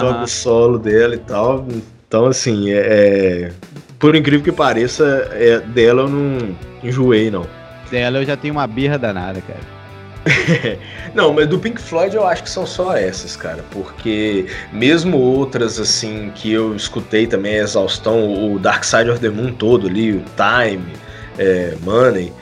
Toco 0.00 0.24
o 0.24 0.26
solo 0.26 0.78
dela 0.78 1.14
e 1.14 1.18
tal. 1.18 1.64
Então, 2.08 2.26
assim, 2.26 2.72
é, 2.72 2.78
é, 2.78 3.52
por 3.98 4.16
incrível 4.16 4.42
que 4.42 4.50
pareça, 4.50 5.28
é, 5.32 5.60
dela 5.60 6.02
eu 6.02 6.08
não 6.08 6.56
enjoei, 6.82 7.30
não. 7.30 7.46
Dela 7.90 8.18
eu 8.18 8.24
já 8.24 8.36
tenho 8.36 8.54
uma 8.54 8.66
birra 8.66 8.98
danada, 8.98 9.40
cara. 9.40 9.78
não, 11.14 11.32
mas 11.32 11.46
do 11.46 11.58
Pink 11.58 11.80
Floyd 11.80 12.14
eu 12.14 12.26
acho 12.26 12.42
que 12.42 12.50
são 12.50 12.66
só 12.66 12.96
essas, 12.96 13.36
cara. 13.36 13.64
Porque 13.70 14.46
mesmo 14.72 15.16
outras, 15.16 15.78
assim, 15.78 16.30
que 16.34 16.52
eu 16.52 16.74
escutei 16.74 17.26
também, 17.26 17.58
a 17.58 17.62
exaustão, 17.62 18.52
o 18.52 18.58
Dark 18.58 18.84
Side 18.84 19.10
of 19.10 19.20
the 19.20 19.28
Moon 19.28 19.52
todo 19.52 19.86
ali, 19.86 20.12
o 20.12 20.24
Time 20.36 20.92
é, 21.38 21.74
Money. 21.82 22.32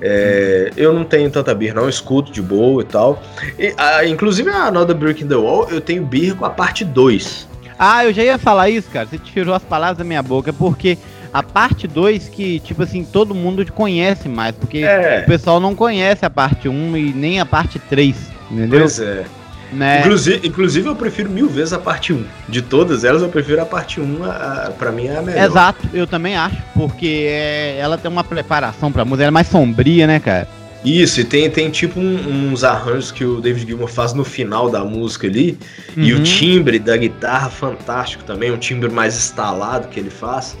É, 0.00 0.70
eu 0.76 0.92
não 0.92 1.04
tenho 1.04 1.30
tanta 1.30 1.54
birra, 1.54 1.74
não, 1.74 1.88
escuto 1.88 2.30
de 2.30 2.42
boa 2.42 2.82
e 2.82 2.84
tal. 2.84 3.22
E, 3.58 3.72
a, 3.76 4.04
inclusive 4.04 4.50
a 4.50 4.66
Another 4.66 4.94
Brick 4.94 5.22
in 5.24 5.28
the 5.28 5.36
Wall, 5.36 5.68
eu 5.70 5.80
tenho 5.80 6.04
birra 6.04 6.34
com 6.34 6.44
a 6.44 6.50
parte 6.50 6.84
2. 6.84 7.48
Ah, 7.78 8.04
eu 8.04 8.12
já 8.12 8.22
ia 8.22 8.38
falar 8.38 8.70
isso, 8.70 8.88
cara. 8.90 9.06
Você 9.06 9.18
tirou 9.18 9.54
as 9.54 9.62
palavras 9.62 9.98
da 9.98 10.04
minha 10.04 10.22
boca, 10.22 10.52
porque 10.52 10.96
a 11.36 11.42
parte 11.42 11.86
2 11.86 12.30
que, 12.30 12.60
tipo 12.60 12.82
assim, 12.82 13.04
todo 13.04 13.34
mundo 13.34 13.70
conhece 13.70 14.26
mais, 14.26 14.56
porque 14.56 14.78
é. 14.78 15.20
o 15.22 15.26
pessoal 15.26 15.60
não 15.60 15.74
conhece 15.74 16.24
a 16.24 16.30
parte 16.30 16.66
1 16.66 16.72
um 16.72 16.96
e 16.96 17.12
nem 17.12 17.38
a 17.38 17.44
parte 17.44 17.78
3, 17.78 18.16
entendeu? 18.50 18.80
Pois 18.80 18.98
é. 18.98 19.26
Né? 19.70 20.00
Inclusive, 20.00 20.48
inclusive, 20.48 20.88
eu 20.88 20.96
prefiro 20.96 21.28
mil 21.28 21.46
vezes 21.46 21.74
a 21.74 21.78
parte 21.78 22.10
1. 22.14 22.24
De 22.48 22.62
todas 22.62 23.04
elas, 23.04 23.20
eu 23.20 23.28
prefiro 23.28 23.60
a 23.60 23.66
parte 23.66 24.00
1, 24.00 24.24
a, 24.24 24.28
a, 24.28 24.70
pra 24.70 24.90
mim 24.90 25.08
é 25.08 25.16
a 25.18 25.20
melhor. 25.20 25.44
Exato, 25.44 25.86
eu 25.92 26.06
também 26.06 26.36
acho, 26.36 26.56
porque 26.72 27.26
é, 27.28 27.76
ela 27.78 27.98
tem 27.98 28.10
uma 28.10 28.24
preparação 28.24 28.90
pra 28.90 29.04
música, 29.04 29.24
ela 29.24 29.30
é 29.30 29.30
mais 29.30 29.48
sombria, 29.48 30.06
né, 30.06 30.18
cara? 30.18 30.48
Isso, 30.82 31.20
e 31.20 31.24
tem, 31.24 31.50
tem 31.50 31.68
tipo 31.68 32.00
um, 32.00 32.50
uns 32.50 32.64
arranjos 32.64 33.10
que 33.12 33.24
o 33.24 33.42
David 33.42 33.66
Gilmour 33.66 33.88
faz 33.88 34.14
no 34.14 34.24
final 34.24 34.70
da 34.70 34.84
música 34.84 35.26
ali. 35.26 35.58
Uhum. 35.94 36.02
E 36.02 36.12
o 36.14 36.18
uhum. 36.18 36.22
timbre 36.22 36.78
da 36.78 36.96
guitarra, 36.96 37.50
fantástico 37.50 38.24
também, 38.24 38.50
um 38.52 38.56
timbre 38.56 38.88
mais 38.88 39.16
estalado 39.16 39.88
que 39.88 40.00
ele 40.00 40.10
faz. 40.10 40.56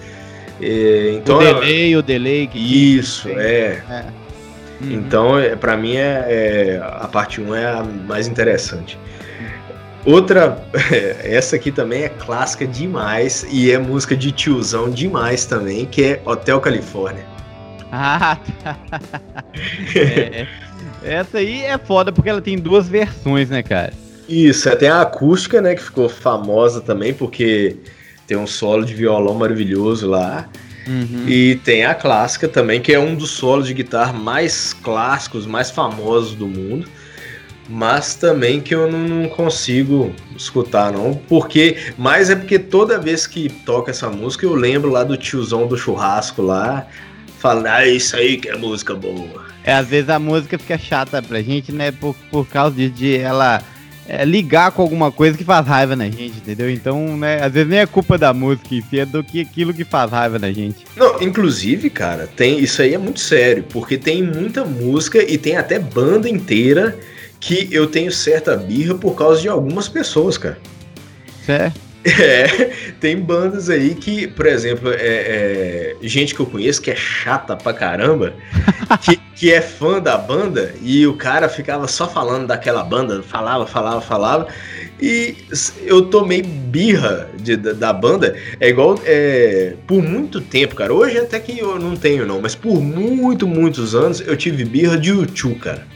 E, 0.60 1.16
então, 1.18 1.38
o 1.38 1.40
delay, 1.40 1.96
o 1.96 2.02
delay. 2.02 2.46
Que 2.46 2.58
isso, 2.96 3.28
é. 3.28 3.82
é. 3.88 4.04
Uhum. 4.80 4.92
Então, 4.92 5.38
é, 5.38 5.56
para 5.56 5.76
mim, 5.76 5.96
é, 5.96 6.24
é, 6.28 6.80
a 6.82 7.08
parte 7.08 7.40
1 7.40 7.54
é 7.54 7.66
a 7.66 7.82
mais 7.82 8.28
interessante. 8.28 8.98
Outra, 10.04 10.64
essa 11.24 11.56
aqui 11.56 11.72
também 11.72 12.04
é 12.04 12.08
clássica 12.08 12.66
demais 12.66 13.44
e 13.50 13.72
é 13.72 13.78
música 13.78 14.16
de 14.16 14.30
tiozão 14.30 14.88
demais 14.88 15.44
também, 15.44 15.84
que 15.86 16.04
é 16.04 16.22
Hotel 16.24 16.60
Califórnia. 16.60 17.24
Ah, 17.98 18.36
tá. 18.64 18.76
é, 19.94 20.00
é, 20.42 20.46
essa 21.04 21.38
aí 21.38 21.62
é 21.62 21.78
foda 21.78 22.10
porque 22.10 22.28
ela 22.28 22.42
tem 22.42 22.58
duas 22.58 22.88
versões, 22.88 23.48
né, 23.48 23.62
cara? 23.62 23.92
Isso, 24.28 24.68
tem 24.76 24.88
a 24.88 25.02
acústica, 25.02 25.62
né, 25.62 25.76
que 25.76 25.82
ficou 25.82 26.08
famosa 26.08 26.80
também 26.80 27.14
porque 27.14 27.76
tem 28.26 28.36
um 28.36 28.46
solo 28.46 28.84
de 28.84 28.94
violão 28.94 29.34
maravilhoso 29.34 30.08
lá. 30.08 30.48
Uhum. 30.86 31.28
E 31.28 31.56
tem 31.64 31.84
a 31.84 31.94
clássica 31.94 32.48
também, 32.48 32.80
que 32.80 32.92
é 32.92 32.98
um 32.98 33.14
dos 33.14 33.30
solos 33.30 33.66
de 33.66 33.74
guitarra 33.74 34.12
mais 34.12 34.72
clássicos, 34.72 35.46
mais 35.46 35.70
famosos 35.70 36.34
do 36.34 36.46
mundo. 36.46 36.88
Mas 37.68 38.14
também 38.14 38.60
que 38.60 38.72
eu 38.72 38.90
não 38.90 39.28
consigo 39.28 40.14
escutar, 40.36 40.92
não. 40.92 41.14
Porque. 41.14 41.76
Mas 41.98 42.30
é 42.30 42.36
porque 42.36 42.60
toda 42.60 42.98
vez 42.98 43.26
que 43.26 43.48
toca 43.48 43.90
essa 43.90 44.08
música, 44.08 44.46
eu 44.46 44.54
lembro 44.54 44.90
lá 44.90 45.02
do 45.02 45.16
tiozão 45.16 45.66
do 45.66 45.76
churrasco 45.76 46.42
lá. 46.42 46.86
Falando, 47.38 47.66
ah, 47.66 47.86
isso 47.86 48.16
aí 48.16 48.36
que 48.36 48.48
é 48.48 48.56
música 48.56 48.94
boa. 48.94 49.44
É, 49.64 49.72
às 49.74 49.88
vezes 49.88 50.08
a 50.08 50.18
música 50.18 50.56
fica 50.56 50.78
chata 50.78 51.20
pra 51.20 51.42
gente, 51.42 51.72
né? 51.72 51.90
Por, 51.90 52.14
por 52.30 52.46
causa 52.46 52.76
de, 52.76 52.88
de 52.88 53.16
ela 53.16 53.60
é, 54.08 54.24
ligar 54.24 54.70
com 54.72 54.82
alguma 54.82 55.10
coisa 55.10 55.36
que 55.36 55.44
faz 55.44 55.66
raiva 55.66 55.96
na 55.96 56.04
gente, 56.04 56.38
entendeu? 56.38 56.70
Então, 56.70 57.16
né, 57.16 57.42
às 57.42 57.52
vezes 57.52 57.68
nem 57.68 57.80
é 57.80 57.86
culpa 57.86 58.16
da 58.16 58.32
música 58.32 58.74
em 58.74 58.82
si, 58.82 59.00
é 59.00 59.06
do 59.06 59.22
que 59.22 59.40
aquilo 59.40 59.74
que 59.74 59.84
faz 59.84 60.10
raiva 60.10 60.38
na 60.38 60.52
gente. 60.52 60.84
Não, 60.96 61.20
inclusive, 61.22 61.90
cara, 61.90 62.26
tem 62.26 62.58
isso 62.58 62.82
aí 62.82 62.94
é 62.94 62.98
muito 62.98 63.20
sério, 63.20 63.64
porque 63.70 63.96
tem 63.96 64.22
muita 64.22 64.64
música 64.64 65.22
e 65.22 65.36
tem 65.36 65.56
até 65.56 65.78
banda 65.78 66.28
inteira 66.28 66.96
que 67.40 67.68
eu 67.70 67.86
tenho 67.86 68.10
certa 68.10 68.56
birra 68.56 68.94
por 68.94 69.14
causa 69.14 69.40
de 69.40 69.48
algumas 69.48 69.88
pessoas, 69.88 70.38
cara. 70.38 70.58
Certo. 71.44 71.78
É, 71.78 71.85
tem 73.00 73.18
bandas 73.18 73.68
aí 73.68 73.94
que, 73.94 74.26
por 74.26 74.46
exemplo, 74.46 74.90
é, 74.92 74.96
é, 74.98 75.96
gente 76.02 76.34
que 76.34 76.40
eu 76.40 76.46
conheço 76.46 76.80
que 76.80 76.90
é 76.90 76.96
chata 76.96 77.56
pra 77.56 77.72
caramba, 77.72 78.34
que, 79.02 79.16
que 79.34 79.52
é 79.52 79.60
fã 79.60 80.00
da 80.00 80.16
banda 80.16 80.74
e 80.82 81.06
o 81.06 81.14
cara 81.14 81.48
ficava 81.48 81.88
só 81.88 82.08
falando 82.08 82.46
daquela 82.46 82.82
banda, 82.84 83.22
falava, 83.22 83.66
falava, 83.66 84.00
falava. 84.00 84.48
E 85.00 85.36
eu 85.84 86.02
tomei 86.02 86.42
birra 86.42 87.28
de, 87.38 87.56
da, 87.56 87.72
da, 87.72 87.92
banda. 87.92 88.34
É 88.58 88.68
igual 88.68 88.98
é, 89.04 89.74
por 89.86 90.02
muito 90.02 90.40
tempo, 90.40 90.74
cara. 90.74 90.92
Hoje 90.94 91.18
até 91.18 91.38
que 91.38 91.58
eu 91.58 91.78
não 91.78 91.96
tenho, 91.96 92.26
não, 92.26 92.40
mas 92.40 92.54
por 92.54 92.80
muito, 92.80 93.46
muitos 93.46 93.94
anos 93.94 94.20
eu 94.20 94.36
tive 94.36 94.64
birra 94.64 94.96
de 94.96 95.10
YouTube, 95.10 95.58
cara. 95.58 95.86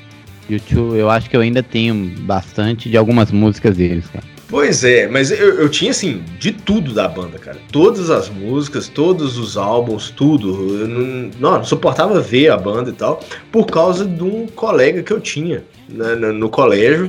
YouTube, 0.50 0.98
eu 0.98 1.08
acho 1.08 1.30
que 1.30 1.36
eu 1.36 1.40
ainda 1.40 1.62
tenho 1.62 1.94
bastante 2.20 2.90
de 2.90 2.96
algumas 2.96 3.30
músicas 3.30 3.76
deles, 3.76 4.04
cara. 4.12 4.24
Pois 4.50 4.82
é, 4.82 5.06
mas 5.06 5.30
eu, 5.30 5.60
eu 5.60 5.68
tinha 5.68 5.92
assim, 5.92 6.24
de 6.40 6.50
tudo 6.50 6.92
da 6.92 7.06
banda, 7.06 7.38
cara. 7.38 7.56
Todas 7.70 8.10
as 8.10 8.28
músicas, 8.28 8.88
todos 8.88 9.38
os 9.38 9.56
álbuns, 9.56 10.10
tudo. 10.10 10.80
Eu 10.80 10.88
não, 10.88 11.30
não, 11.38 11.64
suportava 11.64 12.20
ver 12.20 12.50
a 12.50 12.56
banda 12.56 12.90
e 12.90 12.92
tal, 12.92 13.20
por 13.52 13.66
causa 13.66 14.04
de 14.04 14.24
um 14.24 14.48
colega 14.48 15.04
que 15.04 15.12
eu 15.12 15.20
tinha 15.20 15.62
né, 15.88 16.16
no, 16.16 16.32
no, 16.32 16.48
colégio, 16.48 17.08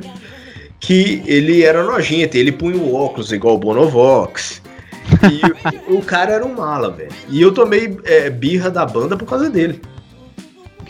que 0.80 1.24
ele 1.26 1.64
era 1.64 1.84
nojento, 1.84 2.38
ele 2.38 2.52
punha 2.52 2.78
o 2.78 2.94
óculos 2.94 3.32
igual 3.32 3.56
o 3.56 3.58
Bonovox. 3.58 4.62
E 5.24 5.92
o, 5.92 5.98
o 5.98 6.02
cara 6.04 6.34
era 6.34 6.46
um 6.46 6.54
mala, 6.54 6.92
velho. 6.92 7.12
E 7.28 7.42
eu 7.42 7.52
tomei 7.52 7.98
é, 8.04 8.30
birra 8.30 8.70
da 8.70 8.86
banda 8.86 9.18
por 9.18 9.28
causa 9.28 9.50
dele. 9.50 9.82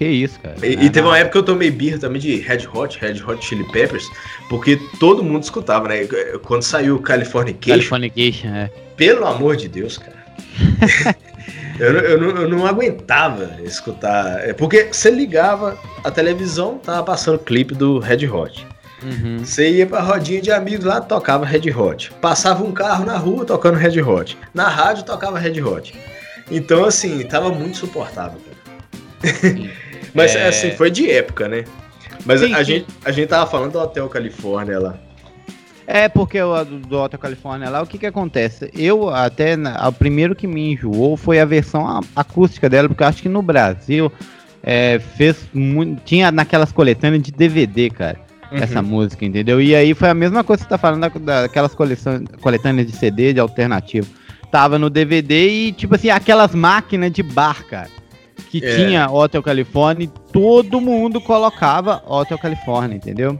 Que 0.01 0.07
isso, 0.07 0.39
cara. 0.39 0.55
E, 0.63 0.85
e, 0.85 0.89
teve 0.89 1.05
uma 1.05 1.15
época 1.15 1.33
que 1.33 1.37
eu 1.37 1.43
tomei 1.43 1.69
birra 1.69 1.99
também 1.99 2.19
de 2.19 2.37
Red 2.37 2.67
Hot, 2.73 2.97
Red 2.99 3.21
Hot 3.23 3.45
Chili 3.45 3.63
Peppers, 3.71 4.09
porque 4.49 4.75
todo 4.99 5.23
mundo 5.23 5.43
escutava, 5.43 5.87
né? 5.87 6.07
Quando 6.41 6.63
saiu 6.63 6.95
o 6.95 6.99
Californication. 6.99 7.77
Californication, 7.77 8.47
é. 8.47 8.71
Pelo 8.97 9.27
amor 9.27 9.55
de 9.57 9.67
Deus, 9.67 9.99
cara. 9.99 10.17
eu, 11.79 11.93
eu, 11.93 12.19
não, 12.19 12.29
eu 12.41 12.49
não 12.49 12.65
aguentava 12.65 13.59
escutar. 13.63 14.39
É, 14.43 14.53
porque 14.53 14.85
você 14.91 15.11
ligava 15.11 15.77
a 16.03 16.09
televisão, 16.09 16.79
tava 16.79 17.03
passando 17.03 17.37
clipe 17.37 17.75
do 17.75 17.99
Red 17.99 18.27
Hot. 18.27 18.65
Uhum. 19.03 19.45
Você 19.45 19.69
ia 19.69 19.85
pra 19.85 20.01
rodinha 20.01 20.41
de 20.41 20.51
amigos 20.51 20.83
lá, 20.83 20.99
tocava 20.99 21.45
Red 21.45 21.69
Hot. 21.69 22.11
Passava 22.19 22.63
um 22.63 22.71
carro 22.71 23.05
na 23.05 23.17
rua 23.17 23.45
tocando 23.45 23.75
Red 23.75 24.01
Hot. 24.01 24.35
Na 24.51 24.67
rádio 24.67 25.03
tocava 25.03 25.37
Red 25.37 25.61
Hot. 25.61 25.93
Então, 26.49 26.85
assim, 26.85 27.23
tava 27.23 27.51
muito 27.51 27.77
suportável, 27.77 28.39
cara. 28.39 29.81
Mas 30.13 30.35
é... 30.35 30.47
assim, 30.47 30.71
foi 30.71 30.91
de 30.91 31.09
época, 31.09 31.47
né? 31.47 31.63
Mas 32.25 32.41
sim, 32.41 32.53
a, 32.53 32.57
sim. 32.57 32.63
Gente, 32.65 32.87
a 33.03 33.11
gente 33.11 33.27
tava 33.29 33.49
falando 33.49 33.73
do 33.73 33.79
Hotel 33.79 34.07
Califórnia 34.09 34.79
lá. 34.79 34.95
É, 35.87 36.07
porque 36.07 36.41
o 36.41 36.63
do, 36.63 36.99
Hotel 36.99 37.19
Califórnia 37.19 37.69
lá, 37.69 37.81
o 37.81 37.87
que 37.87 37.97
que 37.97 38.05
acontece? 38.05 38.71
Eu 38.73 39.09
até, 39.09 39.55
o 39.87 39.91
primeiro 39.91 40.35
que 40.35 40.47
me 40.47 40.71
enjoou 40.73 41.17
foi 41.17 41.39
a 41.39 41.45
versão 41.45 42.01
acústica 42.15 42.69
dela, 42.69 42.87
porque 42.87 43.03
eu 43.03 43.07
acho 43.07 43.21
que 43.21 43.27
no 43.27 43.41
Brasil 43.41 44.11
é, 44.63 44.99
fez 44.99 45.49
muito, 45.53 46.01
tinha 46.03 46.31
naquelas 46.31 46.71
coletâneas 46.71 47.21
de 47.21 47.31
DVD, 47.31 47.89
cara, 47.89 48.17
uhum. 48.51 48.59
essa 48.59 48.81
música, 48.81 49.25
entendeu? 49.25 49.59
E 49.59 49.75
aí 49.75 49.93
foi 49.93 50.09
a 50.09 50.13
mesma 50.13 50.43
coisa 50.43 50.63
que 50.63 50.69
você 50.69 50.69
tá 50.69 50.77
falando 50.77 51.09
da, 51.19 51.41
daquelas 51.41 51.75
coletâneas 51.75 52.87
de 52.87 52.95
CD, 52.95 53.33
de 53.33 53.39
alternativo. 53.39 54.07
Tava 54.49 54.77
no 54.77 54.89
DVD 54.89 55.49
e, 55.49 55.71
tipo 55.71 55.95
assim, 55.95 56.09
aquelas 56.09 56.53
máquinas 56.53 57.11
de 57.11 57.23
bar, 57.23 57.65
cara 57.67 58.00
que 58.49 58.63
é. 58.63 58.75
tinha 58.75 59.09
Hotel 59.09 59.43
California 59.43 60.05
e 60.05 60.31
todo 60.31 60.79
mundo 60.81 61.19
colocava 61.21 62.03
Hotel 62.07 62.37
California, 62.37 62.95
entendeu? 62.95 63.39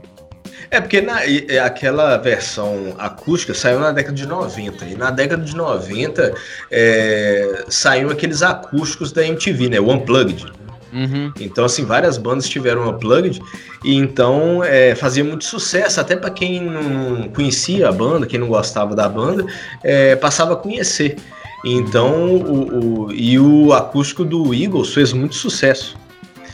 É 0.70 0.80
porque 0.80 1.00
na, 1.00 1.24
e, 1.26 1.58
aquela 1.58 2.16
versão 2.16 2.94
acústica 2.98 3.54
saiu 3.54 3.78
na 3.78 3.92
década 3.92 4.14
de 4.14 4.26
90. 4.26 4.84
E 4.86 4.94
na 4.94 5.10
década 5.10 5.42
de 5.42 5.54
90 5.54 6.34
é, 6.70 7.64
saíram 7.68 8.10
aqueles 8.10 8.42
acústicos 8.42 9.12
da 9.12 9.26
MTV, 9.26 9.68
né? 9.68 9.80
O 9.80 9.90
Unplugged. 9.90 10.46
Uhum. 10.92 11.32
Então, 11.40 11.64
assim, 11.64 11.84
várias 11.84 12.18
bandas 12.18 12.48
tiveram 12.48 12.88
Unplugged. 12.88 13.40
E 13.84 13.96
então 13.96 14.62
é, 14.62 14.94
fazia 14.94 15.24
muito 15.24 15.44
sucesso. 15.44 16.00
Até 16.00 16.16
para 16.16 16.30
quem 16.30 16.60
não 16.60 17.28
conhecia 17.28 17.88
a 17.88 17.92
banda, 17.92 18.26
quem 18.26 18.38
não 18.38 18.48
gostava 18.48 18.94
da 18.94 19.08
banda, 19.08 19.44
é, 19.82 20.16
passava 20.16 20.52
a 20.54 20.56
conhecer. 20.56 21.16
Então, 21.64 22.36
o, 22.36 23.06
o, 23.06 23.12
e 23.12 23.38
o 23.38 23.72
acústico 23.72 24.24
do 24.24 24.52
Eagles 24.52 24.92
fez 24.92 25.12
muito 25.12 25.34
sucesso. 25.34 25.96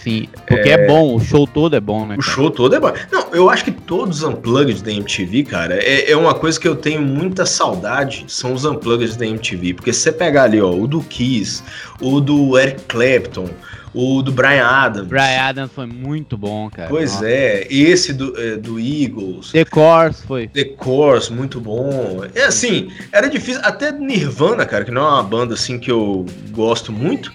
Sim, 0.03 0.29
porque 0.47 0.69
é, 0.69 0.73
é 0.73 0.87
bom, 0.87 1.17
o 1.17 1.21
show 1.21 1.47
todo 1.47 1.75
é 1.75 1.81
bom, 1.81 2.07
né? 2.07 2.17
O 2.19 2.23
show 2.23 2.51
todo 2.51 2.75
é 2.75 2.81
bom. 2.81 2.93
Não, 3.11 3.29
eu 3.33 3.51
acho 3.51 3.65
que 3.65 3.73
todos 3.73 4.23
os 4.23 4.29
unplugged 4.29 4.83
da 4.83 4.93
MTV, 4.93 5.43
cara, 5.45 5.75
é, 5.75 6.11
é 6.11 6.17
uma 6.17 6.35
coisa 6.35 6.59
que 6.59 6.69
eu 6.69 6.77
tenho 6.77 7.03
muita 7.03 7.45
saudade, 7.45 8.25
são 8.29 8.53
os 8.53 8.65
unplugged 8.65 9.19
da 9.19 9.27
MTV. 9.27 9.75
Porque 9.75 9.93
se 9.93 10.01
você 10.01 10.13
pegar 10.13 10.45
ali, 10.45 10.61
ó, 10.61 10.71
o 10.71 10.87
do 10.87 11.03
Kiss, 11.03 11.63
o 12.01 12.21
do 12.21 12.57
Eric 12.59 12.83
Clapton, 12.83 13.49
o 13.93 14.23
do 14.23 14.31
Brian 14.31 14.65
Adams. 14.65 15.09
Brian 15.09 15.41
Adams 15.41 15.73
foi 15.73 15.87
muito 15.87 16.37
bom, 16.37 16.71
cara. 16.71 16.89
Pois 16.89 17.15
Nossa. 17.15 17.29
é, 17.29 17.67
esse 17.69 18.13
do, 18.13 18.41
é, 18.41 18.57
do 18.57 18.79
Eagles. 18.79 19.51
The 19.53 19.65
Course 19.65 20.27
foi. 20.27 20.49
The 20.49 20.65
Course, 20.65 21.33
muito 21.33 21.61
bom. 21.61 22.23
É 22.35 22.45
assim, 22.45 22.91
era 23.13 23.29
difícil. 23.29 23.61
Até 23.65 23.91
Nirvana, 23.91 24.65
cara, 24.65 24.85
que 24.85 24.91
não 24.91 25.03
é 25.03 25.09
uma 25.09 25.23
banda 25.23 25.55
assim 25.55 25.79
que 25.79 25.91
eu 25.91 26.25
gosto 26.51 26.93
muito. 26.93 27.33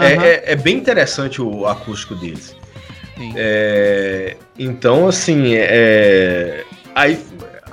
Uhum. 0.00 0.22
É, 0.22 0.28
é, 0.28 0.52
é, 0.52 0.56
bem 0.56 0.76
interessante 0.76 1.42
o 1.42 1.66
acústico 1.66 2.14
deles. 2.14 2.56
É, 3.36 4.36
então, 4.58 5.06
assim, 5.06 5.54
é, 5.54 6.64
aí 6.94 7.18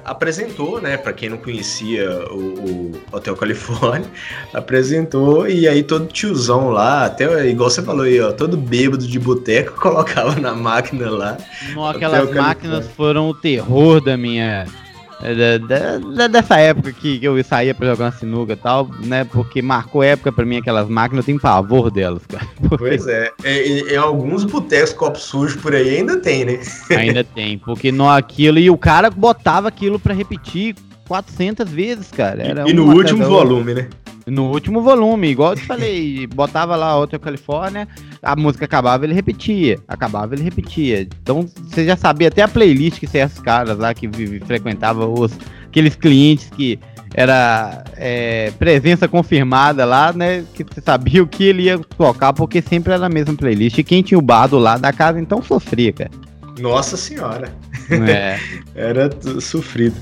apresentou, 0.04 0.82
né, 0.82 0.96
para 0.96 1.12
quem 1.12 1.30
não 1.30 1.38
conhecia 1.38 2.10
o, 2.32 2.38
o, 2.38 3.02
Hotel 3.12 3.36
Califórnia, 3.36 4.10
apresentou 4.54 5.48
e 5.50 5.68
aí 5.68 5.84
todo 5.84 6.08
tiozão 6.08 6.70
lá, 6.70 7.06
até 7.06 7.48
igual 7.48 7.70
você 7.70 7.82
falou 7.82 8.04
aí, 8.04 8.20
ó, 8.20 8.32
todo 8.32 8.56
bêbado 8.56 9.06
de 9.06 9.20
boteco 9.20 9.74
colocava 9.80 10.40
na 10.40 10.54
máquina 10.54 11.10
lá. 11.10 11.38
Não, 11.74 11.86
aquelas 11.86 12.34
máquinas 12.34 12.88
foram 12.92 13.30
o 13.30 13.34
terror 13.34 14.02
da 14.02 14.16
minha 14.16 14.66
é, 14.66 14.87
da, 15.20 15.98
da, 15.98 16.28
dessa 16.28 16.58
época 16.60 16.92
que, 16.92 17.20
eu 17.24 17.44
saía 17.44 17.74
pra 17.74 17.88
jogar 17.88 18.06
uma 18.06 18.12
sinuca 18.12 18.54
e 18.54 18.56
tal, 18.56 18.90
né? 19.04 19.24
Porque 19.24 19.62
marcou 19.62 20.04
época 20.04 20.32
pra 20.32 20.46
mim 20.46 20.58
aquelas 20.58 20.88
máquinas, 20.88 21.24
eu 21.24 21.26
tenho 21.26 21.40
pavor 21.40 21.90
delas, 21.90 22.26
cara. 22.28 22.48
Porque... 22.62 22.78
Pois 22.78 23.08
é. 23.08 23.32
Em, 23.44 23.94
em 23.94 23.96
alguns 23.96 24.44
botecos 24.44 24.94
copos 24.94 25.24
sujos 25.24 25.60
por 25.60 25.74
aí 25.74 25.98
ainda 25.98 26.18
tem, 26.18 26.46
né? 26.46 26.60
Ainda 26.92 27.24
tem, 27.24 27.58
porque 27.58 27.92
não 27.92 28.10
aquilo. 28.10 28.60
E 28.60 28.70
o 28.70 28.78
cara 28.78 29.10
botava 29.10 29.68
aquilo 29.68 30.00
pra 30.00 30.14
repetir 30.14 30.76
400 31.08 31.70
vezes, 31.70 32.12
cara. 32.12 32.44
Era 32.44 32.68
e, 32.68 32.72
e 32.72 32.74
no 32.74 32.94
último 32.94 33.26
volume, 33.26 33.74
né? 33.74 33.90
No 34.28 34.52
último 34.52 34.82
volume, 34.82 35.30
igual 35.30 35.54
eu 35.54 35.56
te 35.56 35.64
falei, 35.64 36.28
botava 36.28 36.76
lá 36.76 37.00
Hotel 37.00 37.18
Califórnia, 37.18 37.88
a 38.22 38.36
música 38.36 38.66
acabava, 38.66 39.06
ele 39.06 39.14
repetia. 39.14 39.80
Acabava, 39.88 40.36
ele 40.36 40.44
repetia. 40.44 41.08
Então 41.22 41.48
você 41.64 41.86
já 41.86 41.96
sabia 41.96 42.28
até 42.28 42.42
a 42.42 42.48
playlist 42.48 43.00
que 43.00 43.06
esses 43.06 43.40
caras 43.40 43.78
lá 43.78 43.94
que 43.94 44.10
frequentavam 44.46 45.14
os, 45.14 45.32
aqueles 45.66 45.96
clientes 45.96 46.50
que 46.50 46.78
era 47.14 47.86
é, 47.96 48.52
presença 48.60 49.08
confirmada 49.08 49.86
lá, 49.86 50.12
né? 50.12 50.44
Que 50.54 50.64
você 50.64 50.82
sabia 50.82 51.24
o 51.24 51.28
que 51.28 51.46
ele 51.46 51.64
ia 51.64 51.80
tocar, 51.80 52.34
porque 52.34 52.62
sempre 52.62 52.94
era 52.94 53.06
a 53.06 53.10
mesma 53.10 53.34
playlist. 53.34 53.78
E 53.78 53.84
quem 53.84 54.02
tinha 54.02 54.18
o 54.18 54.22
bar 54.22 54.48
do 54.48 54.58
lado 54.58 54.82
da 54.82 54.92
casa, 54.92 55.20
então 55.20 55.42
sofria, 55.42 55.94
cara. 55.94 56.12
Nossa 56.60 56.98
senhora. 56.98 57.50
É. 57.90 58.40
era 58.76 59.10
sofrido. 59.40 59.96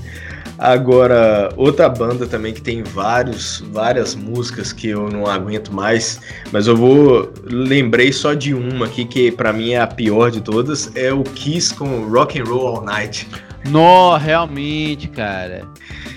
Agora, 0.58 1.50
outra 1.56 1.88
banda 1.88 2.26
também 2.26 2.54
que 2.54 2.62
tem 2.62 2.82
vários, 2.82 3.62
várias 3.72 4.14
músicas 4.14 4.72
que 4.72 4.88
eu 4.88 5.08
não 5.10 5.26
aguento 5.26 5.72
mais, 5.72 6.20
mas 6.50 6.66
eu 6.66 6.76
vou 6.76 7.32
lembrei 7.44 8.12
só 8.12 8.32
de 8.32 8.54
uma 8.54 8.86
aqui 8.86 9.04
que 9.04 9.30
para 9.30 9.52
mim 9.52 9.72
é 9.72 9.80
a 9.80 9.86
pior 9.86 10.30
de 10.30 10.40
todas, 10.40 10.90
é 10.96 11.12
o 11.12 11.22
Kiss 11.22 11.74
com 11.74 12.08
Rock 12.08 12.40
and 12.40 12.44
Roll 12.44 12.66
All 12.68 12.84
Night. 12.84 13.28
Nó, 13.68 14.16
realmente, 14.16 15.08
cara. 15.08 15.66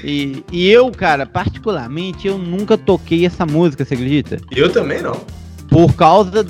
E, 0.03 0.43
e 0.51 0.69
eu, 0.69 0.89
cara, 0.91 1.25
particularmente, 1.25 2.27
eu 2.27 2.37
nunca 2.37 2.77
toquei 2.77 3.25
essa 3.25 3.45
música, 3.45 3.83
você 3.83 3.95
acredita? 3.95 4.37
Eu 4.55 4.71
também 4.71 5.01
não. 5.01 5.19
Por 5.69 5.93
causa 5.93 6.43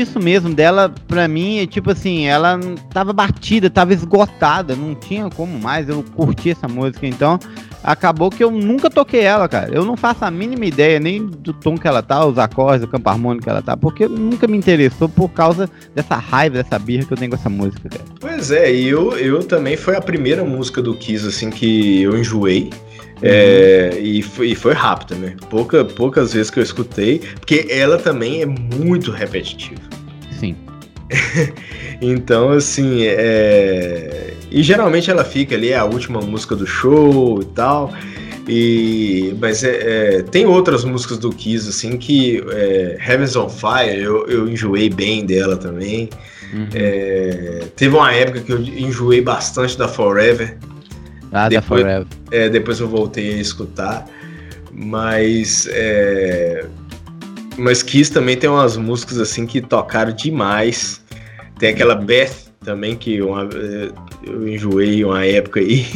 isso 0.00 0.20
mesmo 0.20 0.54
dela, 0.54 0.92
pra 1.06 1.26
mim, 1.28 1.58
é 1.58 1.66
tipo 1.66 1.90
assim, 1.90 2.26
ela 2.26 2.58
tava 2.92 3.12
batida, 3.12 3.70
tava 3.70 3.92
esgotada, 3.92 4.74
não 4.74 4.94
tinha 4.94 5.28
como 5.30 5.58
mais 5.58 5.88
eu 5.88 6.04
curti 6.14 6.50
essa 6.50 6.68
música, 6.68 7.06
então 7.06 7.38
acabou 7.82 8.30
que 8.30 8.42
eu 8.42 8.50
nunca 8.50 8.88
toquei 8.88 9.22
ela, 9.22 9.48
cara. 9.48 9.74
Eu 9.74 9.84
não 9.84 9.96
faço 9.96 10.24
a 10.24 10.30
mínima 10.30 10.64
ideia 10.64 11.00
nem 11.00 11.26
do 11.26 11.52
tom 11.52 11.76
que 11.76 11.88
ela 11.88 12.02
tá, 12.02 12.24
os 12.24 12.38
acordes, 12.38 12.84
o 12.84 12.88
campo 12.88 13.08
harmônico 13.08 13.44
que 13.44 13.50
ela 13.50 13.62
tá, 13.62 13.76
porque 13.76 14.06
nunca 14.06 14.46
me 14.46 14.56
interessou 14.56 15.08
por 15.08 15.28
causa 15.28 15.68
dessa 15.94 16.14
raiva, 16.16 16.62
dessa 16.62 16.78
birra 16.78 17.04
que 17.04 17.12
eu 17.12 17.16
tenho 17.16 17.30
com 17.30 17.36
essa 17.36 17.50
música, 17.50 17.88
cara. 17.88 18.04
Pois 18.20 18.50
é, 18.50 18.70
eu, 18.70 19.16
eu 19.18 19.42
também 19.42 19.76
foi 19.76 19.96
a 19.96 20.00
primeira 20.00 20.44
música 20.44 20.80
do 20.80 20.94
Kiss, 20.94 21.26
assim, 21.26 21.50
que 21.50 22.02
eu 22.02 22.16
enjoei. 22.16 22.70
É, 23.22 23.98
e, 24.00 24.22
foi, 24.22 24.48
e 24.48 24.54
foi 24.54 24.72
rápido, 24.72 25.14
né? 25.14 25.36
Pouca, 25.48 25.84
poucas 25.84 26.32
vezes 26.32 26.50
que 26.50 26.58
eu 26.58 26.62
escutei, 26.62 27.20
porque 27.38 27.66
ela 27.70 27.98
também 27.98 28.42
é 28.42 28.46
muito 28.46 29.10
repetitiva. 29.10 29.80
Sim. 30.38 30.56
então, 32.00 32.50
assim, 32.50 33.04
é... 33.04 34.34
e 34.50 34.62
geralmente 34.62 35.10
ela 35.10 35.24
fica 35.24 35.54
ali, 35.54 35.70
é 35.70 35.76
a 35.76 35.84
última 35.84 36.20
música 36.20 36.56
do 36.56 36.66
show 36.66 37.40
e 37.40 37.44
tal. 37.46 37.92
E, 38.48 39.36
mas 39.40 39.62
é, 39.62 40.16
é, 40.16 40.22
tem 40.22 40.46
outras 40.46 40.84
músicas 40.84 41.18
do 41.18 41.30
Kiss, 41.30 41.68
assim, 41.68 41.96
que 41.96 42.42
é, 42.50 42.98
Heavens 43.08 43.36
on 43.36 43.48
Fire, 43.48 44.02
eu, 44.02 44.26
eu 44.26 44.48
enjoei 44.48 44.90
bem 44.90 45.24
dela 45.24 45.56
também. 45.56 46.08
Uhum. 46.52 46.68
É, 46.74 47.62
teve 47.76 47.94
uma 47.94 48.12
época 48.12 48.40
que 48.40 48.52
eu 48.52 48.60
enjoei 48.60 49.20
bastante 49.20 49.78
da 49.78 49.86
Forever. 49.86 50.58
Depois, 51.48 51.82
Forever. 51.82 52.06
É, 52.30 52.48
depois 52.48 52.80
eu 52.80 52.88
voltei 52.88 53.34
a 53.34 53.36
escutar. 53.38 54.06
Mas. 54.72 55.68
É, 55.70 56.66
mas 57.56 57.82
Kiss 57.82 58.10
também 58.10 58.36
tem 58.36 58.48
umas 58.48 58.76
músicas 58.76 59.18
assim 59.18 59.46
que 59.46 59.60
tocaram 59.60 60.12
demais. 60.12 61.02
Tem 61.58 61.70
aquela 61.70 61.94
Beth 61.94 62.52
também, 62.64 62.96
que 62.96 63.20
uma, 63.20 63.42
é, 63.44 63.90
eu 64.24 64.48
enjoei 64.48 65.04
uma 65.04 65.24
época 65.24 65.60
aí. 65.60 65.86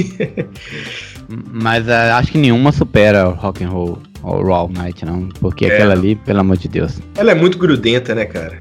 mas 1.52 1.86
uh, 1.86 2.14
acho 2.14 2.32
que 2.32 2.38
nenhuma 2.38 2.72
supera 2.72 3.28
o 3.28 3.32
Rock 3.32 3.64
and 3.64 3.70
Roll 3.70 3.98
ou 4.22 4.52
All 4.52 4.68
Night, 4.68 5.04
não. 5.04 5.28
Porque 5.40 5.66
é. 5.66 5.74
aquela 5.74 5.94
ali, 5.94 6.16
pelo 6.16 6.40
amor 6.40 6.56
de 6.56 6.68
Deus. 6.68 7.00
Ela 7.16 7.32
é 7.32 7.34
muito 7.34 7.58
grudenta, 7.58 8.14
né, 8.14 8.24
cara? 8.24 8.58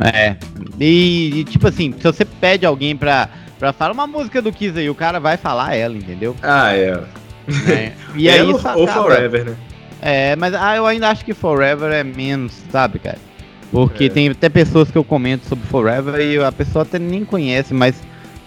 É. 0.00 0.36
E, 0.80 1.40
e 1.40 1.44
tipo 1.44 1.68
assim, 1.68 1.92
se 1.92 2.02
você 2.02 2.24
pede 2.24 2.64
alguém 2.66 2.96
pra 2.96 3.28
pra 3.62 3.72
falar 3.72 3.92
uma 3.92 4.08
música 4.08 4.42
do 4.42 4.50
Kiss 4.50 4.76
aí, 4.76 4.90
o 4.90 4.94
cara 4.94 5.20
vai 5.20 5.36
falar 5.36 5.76
ela, 5.76 5.96
entendeu? 5.96 6.34
Ah, 6.42 6.74
é. 6.74 7.00
é. 7.70 7.92
E 8.16 8.26
aí 8.28 8.42
ou, 8.42 8.60
ou 8.74 8.88
Forever, 8.88 9.44
né? 9.44 9.56
É, 10.00 10.34
mas 10.34 10.52
ah, 10.52 10.74
eu 10.74 10.84
ainda 10.84 11.08
acho 11.08 11.24
que 11.24 11.32
Forever 11.32 11.92
é 11.92 12.02
menos, 12.02 12.52
sabe, 12.72 12.98
cara? 12.98 13.18
Porque 13.70 14.06
é. 14.06 14.08
tem 14.08 14.28
até 14.30 14.48
pessoas 14.48 14.90
que 14.90 14.98
eu 14.98 15.04
comento 15.04 15.48
sobre 15.48 15.64
Forever 15.68 16.20
e 16.20 16.42
a 16.42 16.50
pessoa 16.50 16.82
até 16.82 16.98
nem 16.98 17.24
conhece, 17.24 17.72
mas 17.72 17.94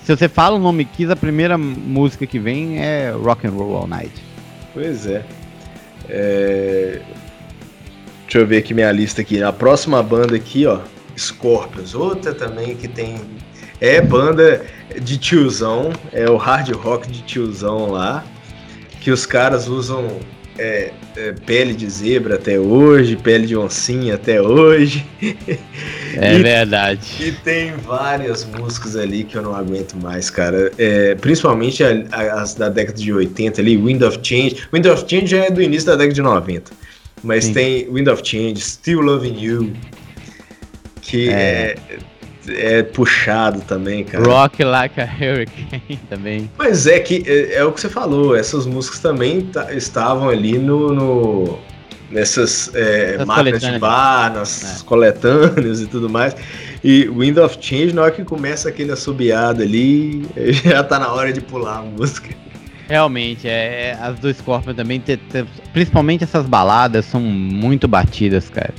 se 0.03 0.13
você 0.13 0.27
fala 0.27 0.57
o 0.57 0.59
nome 0.59 0.83
Kiss, 0.83 1.09
a 1.09 1.15
primeira 1.15 1.57
música 1.57 2.27
que 2.27 2.37
vem 2.37 2.83
é 2.83 3.11
Rock 3.11 3.47
and 3.47 3.51
Roll 3.51 3.73
All 3.73 3.87
Night. 3.87 4.11
Pois 4.73 5.07
é. 5.07 5.23
é... 6.09 6.99
Deixa 8.23 8.39
eu 8.39 8.45
ver 8.45 8.57
aqui 8.57 8.73
minha 8.73 8.91
lista 8.91 9.21
aqui. 9.21 9.41
A 9.41 9.53
próxima 9.53 10.03
banda 10.03 10.35
aqui, 10.35 10.65
ó, 10.65 10.81
Scorpions, 11.17 11.95
outra 11.95 12.33
também 12.33 12.75
que 12.75 12.89
tem 12.89 13.21
é 13.79 14.01
banda 14.01 14.65
de 15.01 15.17
tiozão, 15.17 15.91
é 16.11 16.29
o 16.29 16.37
hard 16.37 16.69
rock 16.71 17.09
de 17.09 17.21
tiozão 17.23 17.91
lá, 17.91 18.23
que 19.01 19.11
os 19.11 19.25
caras 19.25 19.67
usam 19.67 20.19
é, 20.57 20.91
é, 21.17 21.33
pele 21.45 21.73
de 21.73 21.89
zebra 21.89 22.35
até 22.35 22.59
hoje, 22.59 23.15
pele 23.15 23.45
de 23.45 23.55
oncinha 23.55 24.15
até 24.15 24.41
hoje. 24.41 25.05
É 26.17 26.35
e, 26.35 26.41
verdade. 26.41 27.01
E 27.19 27.33
tem 27.33 27.73
várias 27.73 28.45
músicas 28.45 28.95
ali 28.95 29.25
que 29.25 29.35
eu 29.35 29.41
não 29.41 29.53
aguento 29.53 29.97
mais, 29.97 30.29
cara. 30.29 30.71
É, 30.77 31.13
principalmente 31.15 31.83
as 31.83 32.55
da 32.55 32.69
década 32.69 32.97
de 32.97 33.11
80 33.11 33.59
ali, 33.59 33.75
Wind 33.75 34.01
of 34.01 34.19
Change. 34.23 34.65
Wind 34.71 34.85
of 34.85 35.03
Change 35.09 35.27
já 35.27 35.43
é 35.43 35.51
do 35.51 35.61
início 35.61 35.87
da 35.87 35.97
década 35.97 36.13
de 36.13 36.21
90. 36.21 36.71
Mas 37.21 37.43
Sim. 37.43 37.53
tem 37.53 37.91
Wind 37.91 38.07
of 38.07 38.21
Change, 38.25 38.61
Still 38.61 39.01
Loving 39.01 39.37
You, 39.37 39.73
que 41.01 41.29
é, 41.29 41.75
é 42.49 42.83
puxado 42.83 43.61
também, 43.61 44.03
cara. 44.03 44.23
Rock 44.23 44.63
Like 44.63 44.99
a 44.99 45.05
Hurricane 45.05 45.99
também. 46.09 46.49
Mas 46.57 46.87
é 46.87 46.99
que 46.99 47.23
é, 47.27 47.55
é 47.55 47.65
o 47.65 47.71
que 47.71 47.81
você 47.81 47.89
falou, 47.89 48.35
essas 48.35 48.65
músicas 48.65 48.99
também 48.99 49.49
estavam 49.71 50.29
ali 50.29 50.57
no, 50.57 50.93
no 50.93 51.59
nessas 52.09 52.71
é, 52.73 53.23
máquinas 53.25 53.61
de 53.61 53.79
bar, 53.79 54.33
nas 54.33 54.81
é. 54.81 54.85
coletâneas 54.85 55.81
e 55.81 55.87
tudo 55.87 56.09
mais. 56.09 56.35
E 56.83 57.07
Wind 57.09 57.37
of 57.37 57.57
Change, 57.59 57.93
na 57.93 58.03
hora 58.03 58.11
que 58.11 58.23
começa 58.23 58.69
aquele 58.69 58.91
assobiado 58.91 59.61
ali, 59.61 60.25
já 60.63 60.83
tá 60.83 60.99
na 60.99 61.11
hora 61.11 61.33
de 61.33 61.41
pular 61.41 61.79
a 61.79 61.81
música. 61.81 62.29
Realmente, 62.87 63.47
é, 63.47 63.89
é 63.89 63.97
as 63.99 64.19
do 64.19 64.31
Scorpion 64.31 64.75
também, 64.75 64.99
te, 64.99 65.17
te, 65.17 65.43
principalmente 65.73 66.23
essas 66.23 66.45
baladas, 66.45 67.05
são 67.05 67.19
muito 67.19 67.87
batidas, 67.87 68.49
cara. 68.49 68.73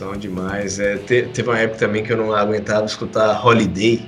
São 0.00 0.16
demais. 0.16 0.80
É, 0.80 0.96
te, 0.96 1.24
teve 1.24 1.50
uma 1.50 1.58
época 1.58 1.80
também 1.80 2.02
que 2.02 2.10
eu 2.10 2.16
não 2.16 2.34
aguentava 2.34 2.86
escutar 2.86 3.44
Holiday. 3.44 4.02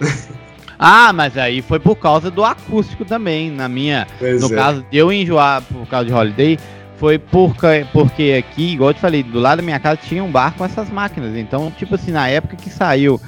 ah, 0.78 1.12
mas 1.12 1.36
aí 1.36 1.60
foi 1.60 1.78
por 1.78 1.96
causa 1.96 2.30
do 2.30 2.42
acústico 2.42 3.04
também. 3.04 3.50
Na 3.50 3.68
minha. 3.68 4.06
Pois 4.18 4.40
no 4.40 4.50
é. 4.50 4.56
caso 4.56 4.86
de 4.90 4.96
eu 4.96 5.12
enjoar 5.12 5.60
por 5.60 5.86
causa 5.86 6.06
de 6.06 6.14
Holiday, 6.14 6.58
foi 6.96 7.18
porque, 7.18 7.86
porque 7.92 8.42
aqui, 8.42 8.72
igual 8.72 8.88
eu 8.88 8.94
te 8.94 9.00
falei, 9.00 9.22
do 9.22 9.38
lado 9.38 9.58
da 9.58 9.62
minha 9.62 9.78
casa 9.78 10.00
tinha 10.08 10.24
um 10.24 10.32
bar 10.32 10.54
com 10.56 10.64
essas 10.64 10.88
máquinas. 10.88 11.36
Então, 11.36 11.70
tipo 11.70 11.94
assim, 11.96 12.10
na 12.10 12.26
época 12.26 12.56
que 12.56 12.70
saiu 12.70 13.20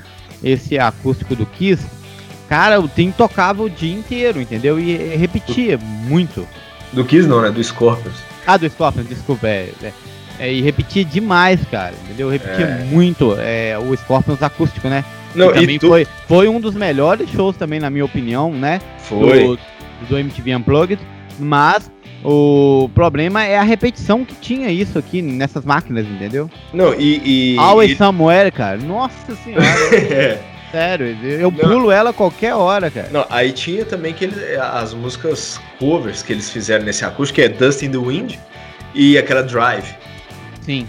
esse 0.42 0.78
acústico 0.78 1.36
do 1.36 1.44
Kiss, 1.44 1.86
cara, 2.48 2.80
o 2.80 2.88
Tim 2.88 3.10
tocava 3.10 3.62
o 3.62 3.68
dia 3.68 3.94
inteiro, 3.94 4.40
entendeu? 4.40 4.80
E 4.80 4.96
repetia 5.16 5.76
muito. 5.76 6.48
Do 6.94 7.04
Kiss 7.04 7.28
não, 7.28 7.42
né? 7.42 7.50
Do 7.50 7.62
Scorpions. 7.62 8.16
Ah, 8.46 8.56
do 8.56 8.66
Scorpions, 8.70 9.06
desculpa. 9.06 9.46
É, 9.46 9.70
é. 9.82 9.92
É, 10.39 10.53
e 10.53 10.61
repetia 10.61 11.05
demais, 11.05 11.61
cara. 11.70 11.95
Entendeu? 12.05 12.28
Repetia 12.28 12.66
é. 12.66 12.84
muito 12.84 13.37
é, 13.39 13.78
o 13.78 13.97
Scorpions 13.97 14.43
acústico, 14.43 14.89
né? 14.89 15.05
Não, 15.34 15.53
que 15.53 15.61
também 15.61 15.78
tu... 15.78 15.89
foi, 15.89 16.07
foi 16.26 16.49
um 16.49 16.61
dos 16.61 16.74
melhores 16.74 17.28
shows 17.30 17.57
também, 17.57 17.78
na 17.78 17.91
minha 17.91 18.05
opinião, 18.05 18.53
né? 18.53 18.80
Foi. 18.99 19.45
Do, 19.45 19.59
do 20.09 20.18
MTV 20.18 20.57
Unplugged. 20.57 21.01
Mas 21.39 21.91
o 22.24 22.89
problema 22.95 23.45
é 23.45 23.59
a 23.59 23.62
repetição 23.62 24.24
que 24.24 24.34
tinha 24.34 24.70
isso 24.70 24.99
aqui 24.99 25.20
nessas 25.20 25.64
máquinas, 25.64 26.07
entendeu? 26.07 26.51
Não, 26.72 26.95
e. 26.95 27.55
e 27.55 27.59
Always 27.59 27.93
e... 27.93 27.97
Somewhere, 27.97 28.51
cara. 28.51 28.78
Nossa 28.78 29.34
senhora. 29.37 29.64
é. 29.95 30.39
Sério, 30.72 31.16
eu 31.22 31.51
pulo 31.53 31.84
Não. 31.84 31.93
ela 31.93 32.11
a 32.11 32.12
qualquer 32.12 32.55
hora, 32.55 32.91
cara. 32.91 33.09
Não, 33.12 33.24
aí 33.30 33.53
tinha 33.53 33.84
também 33.84 34.12
que 34.12 34.24
ele, 34.24 34.57
as 34.57 34.93
músicas 34.93 35.61
covers 35.78 36.22
que 36.22 36.32
eles 36.32 36.51
fizeram 36.51 36.84
nesse 36.84 37.05
acústico, 37.05 37.37
que 37.37 37.43
é 37.43 37.49
Dust 37.49 37.82
in 37.82 37.91
the 37.91 37.99
Wind 37.99 38.34
e 38.93 39.16
aquela 39.16 39.43
Drive. 39.43 39.95
Sim. 40.66 40.86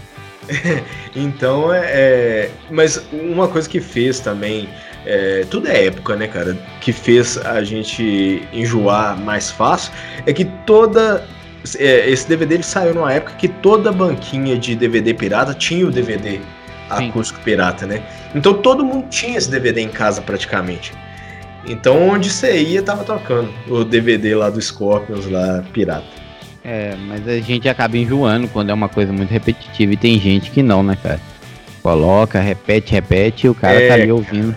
então, 1.14 1.72
é, 1.72 1.84
é, 1.86 2.50
Mas 2.70 3.06
uma 3.12 3.48
coisa 3.48 3.68
que 3.68 3.80
fez 3.80 4.20
também. 4.20 4.68
É, 5.06 5.46
tudo 5.48 5.68
é 5.68 5.86
época, 5.86 6.16
né, 6.16 6.26
cara? 6.26 6.54
Que 6.80 6.92
fez 6.92 7.38
a 7.38 7.62
gente 7.62 8.42
enjoar 8.52 9.18
mais 9.18 9.50
fácil 9.50 9.92
é 10.26 10.32
que 10.32 10.44
toda. 10.66 11.24
É, 11.78 12.10
esse 12.10 12.28
DVD 12.28 12.56
ele 12.56 12.62
saiu 12.62 12.94
numa 12.94 13.12
época 13.12 13.34
que 13.36 13.48
toda 13.48 13.92
banquinha 13.92 14.58
de 14.58 14.74
DVD 14.74 15.14
pirata 15.14 15.54
tinha 15.54 15.86
o 15.86 15.90
DVD 15.90 16.40
Sim. 16.96 17.08
acústico 17.08 17.40
pirata, 17.40 17.86
né? 17.86 18.02
Então 18.34 18.54
todo 18.54 18.84
mundo 18.84 19.08
tinha 19.08 19.38
esse 19.38 19.50
DVD 19.50 19.80
em 19.80 19.88
casa 19.88 20.20
praticamente. 20.22 20.92
Então 21.66 22.08
onde 22.08 22.30
você 22.30 22.60
ia 22.60 22.82
tava 22.82 23.04
tocando 23.04 23.52
o 23.68 23.84
DVD 23.84 24.34
lá 24.34 24.50
do 24.50 24.60
Scorpions 24.60 25.28
lá 25.30 25.62
pirata. 25.72 26.17
É, 26.70 26.94
mas 27.06 27.26
a 27.26 27.40
gente 27.40 27.66
acaba 27.66 27.96
enjoando 27.96 28.46
quando 28.48 28.68
é 28.68 28.74
uma 28.74 28.90
coisa 28.90 29.10
muito 29.10 29.30
repetitiva 29.30 29.94
e 29.94 29.96
tem 29.96 30.20
gente 30.20 30.50
que 30.50 30.62
não, 30.62 30.82
né, 30.82 30.98
cara? 31.02 31.18
Coloca, 31.82 32.38
repete, 32.40 32.92
repete 32.92 33.46
e 33.46 33.50
o 33.50 33.54
cara 33.54 33.80
é, 33.80 33.88
tá 33.88 33.94
ali 33.94 34.12
ouvindo. 34.12 34.54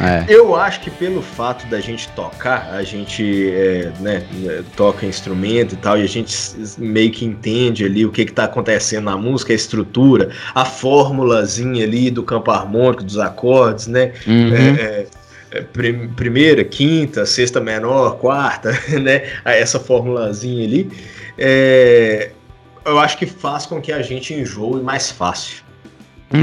É. 0.00 0.24
Eu 0.28 0.54
acho 0.54 0.80
que 0.80 0.88
pelo 0.88 1.20
fato 1.20 1.66
da 1.66 1.80
gente 1.80 2.08
tocar, 2.10 2.70
a 2.72 2.84
gente 2.84 3.50
é, 3.50 3.90
né, 3.98 4.24
toca 4.76 5.04
instrumento 5.04 5.74
e 5.74 5.76
tal, 5.78 5.98
e 5.98 6.02
a 6.04 6.06
gente 6.06 6.32
meio 6.78 7.10
que 7.10 7.24
entende 7.24 7.84
ali 7.84 8.06
o 8.06 8.12
que 8.12 8.22
está 8.22 8.44
acontecendo 8.44 9.06
na 9.06 9.16
música, 9.16 9.52
a 9.52 9.56
estrutura, 9.56 10.30
a 10.54 10.64
formulazinha 10.64 11.82
ali 11.82 12.08
do 12.08 12.22
campo 12.22 12.52
harmônico, 12.52 13.02
dos 13.02 13.18
acordes, 13.18 13.88
né? 13.88 14.12
Uhum. 14.24 14.54
É, 14.54 14.80
é 14.80 15.06
primeira, 16.16 16.62
quinta, 16.64 17.24
sexta 17.24 17.60
menor, 17.60 18.18
quarta, 18.18 18.72
né? 19.00 19.22
Essa 19.44 19.80
formulazinha 19.80 20.64
ali 20.64 20.90
é, 21.38 22.30
eu 22.84 22.98
acho 22.98 23.16
que 23.16 23.26
faz 23.26 23.64
com 23.64 23.80
que 23.80 23.92
a 23.92 24.02
gente 24.02 24.34
enjoe 24.34 24.82
mais 24.82 25.10
fácil. 25.10 25.62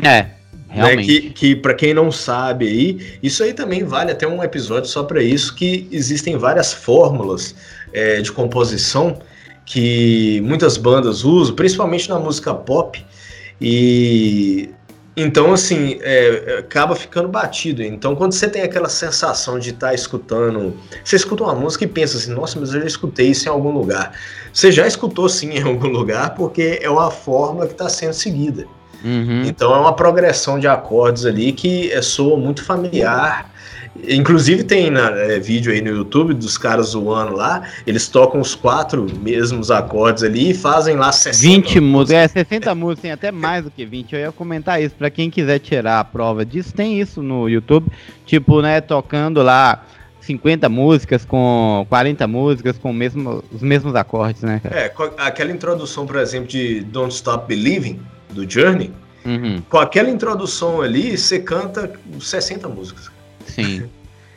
É, 0.03 0.28
realmente. 0.70 0.97
Né? 0.97 1.03
Que, 1.03 1.30
que 1.32 1.56
para 1.56 1.74
quem 1.74 1.93
não 1.93 2.12
sabe 2.12 2.68
aí, 2.68 3.20
isso 3.22 3.43
aí 3.43 3.53
também 3.53 3.84
vale 3.84 4.12
até 4.12 4.26
um 4.26 4.41
episódio 4.41 4.89
só 4.89 5.03
para 5.03 5.22
isso, 5.22 5.53
que 5.53 5.88
existem 5.91 6.38
várias 6.38 6.74
fórmulas 6.74 7.53
é, 7.91 8.22
de 8.22 8.32
composição 8.32 9.20
que 9.66 10.39
muitas 10.41 10.78
bandas 10.78 11.24
usam, 11.24 11.56
principalmente 11.56 12.08
na 12.08 12.20
música 12.20 12.53
pop, 12.53 13.03
e 13.60 14.70
Então, 15.18 15.53
assim, 15.53 15.97
é, 16.01 16.43
é, 16.45 16.57
acaba 16.59 16.95
ficando 16.95 17.30
batido. 17.30 17.82
Então, 17.82 18.16
quando 18.16 18.34
você 18.34 18.49
tem 18.49 18.61
aquela 18.61 18.89
sensação 18.89 19.57
de 19.57 19.70
estar 19.70 19.88
tá 19.88 19.93
escutando. 19.93 20.76
Você 21.03 21.16
escuta 21.16 21.43
uma 21.43 21.55
música 21.55 21.86
e 21.86 21.88
pensa 21.88 22.18
assim, 22.18 22.32
nossa, 22.32 22.59
mas 22.59 22.74
eu 22.74 22.82
já 22.82 22.88
escutei 22.88 23.28
isso 23.28 23.47
em 23.47 23.51
algum 23.51 23.72
lugar. 23.72 24.11
Você 24.51 24.72
já 24.72 24.86
escutou 24.86 25.30
sim 25.30 25.51
em 25.51 25.61
algum 25.63 25.88
lugar, 25.88 26.36
porque 26.36 26.80
é 26.82 26.89
uma 26.89 27.09
forma 27.09 27.66
que 27.66 27.72
está 27.72 27.88
sendo 27.88 28.13
seguida. 28.13 28.66
Uhum. 29.03 29.43
Então 29.45 29.74
é 29.74 29.78
uma 29.78 29.93
progressão 29.93 30.59
de 30.59 30.68
acordes 30.68 31.26
ali 31.26 31.51
que 31.51 31.91
é, 31.91 32.01
soa 32.01 32.38
muito 32.38 32.63
familiar. 32.63 33.51
Inclusive 34.08 34.64
tem 34.64 34.89
na, 34.89 35.10
é, 35.12 35.39
vídeo 35.39 35.72
aí 35.72 35.82
no 35.82 35.89
YouTube 35.89 36.34
dos 36.34 36.58
caras 36.58 36.88
zoando 36.88 37.36
lá, 37.36 37.64
eles 37.88 38.08
tocam 38.10 38.41
os 38.41 38.54
quatro 38.54 39.08
mesmos 39.22 39.72
acordes 39.72 40.24
ali 40.24 40.52
e 40.52 40.54
fazem 40.54 40.96
lá 40.96 41.12
60 41.12 41.38
20 41.38 41.80
músicas, 41.80 42.12
é 42.12 42.28
60 42.28 42.76
músicas, 42.76 43.02
tem 43.02 43.12
até 43.12 43.32
mais 43.32 43.64
do 43.64 43.72
que 43.72 43.86
20. 43.86 44.14
Eu 44.14 44.20
ia 44.20 44.32
comentar 44.32 44.82
isso, 44.82 44.96
para 44.96 45.10
quem 45.10 45.30
quiser 45.30 45.60
tirar 45.60 46.00
a 46.00 46.04
prova 46.04 46.46
disso, 46.46 46.74
tem 46.74 47.00
isso 47.00 47.24
no 47.24 47.48
YouTube, 47.48 47.88
tipo, 48.26 48.62
né, 48.62 48.82
tocando 48.82 49.41
lá 49.41 49.86
50 50.20 50.68
músicas 50.68 51.24
com 51.24 51.86
40 51.88 52.28
músicas 52.28 52.78
com 52.78 52.91
mesmo, 52.91 53.43
os 53.52 53.62
mesmos 53.62 53.96
acordes, 53.96 54.41
né? 54.41 54.60
Cara? 54.62 54.76
É, 54.76 54.93
aquela 55.20 55.52
introdução, 55.52 56.06
por 56.06 56.18
exemplo, 56.18 56.48
de 56.48 56.82
Don't 56.82 57.14
Stop 57.14 57.48
Believing, 57.48 58.00
do 58.32 58.50
Journey, 58.50 58.91
uhum. 59.26 59.62
com 59.70 59.78
aquela 59.78 60.10
introdução 60.10 60.82
ali, 60.82 61.18
você 61.18 61.39
canta 61.39 61.93
60 62.20 62.68
músicas. 62.68 63.14
Sim. 63.46 63.84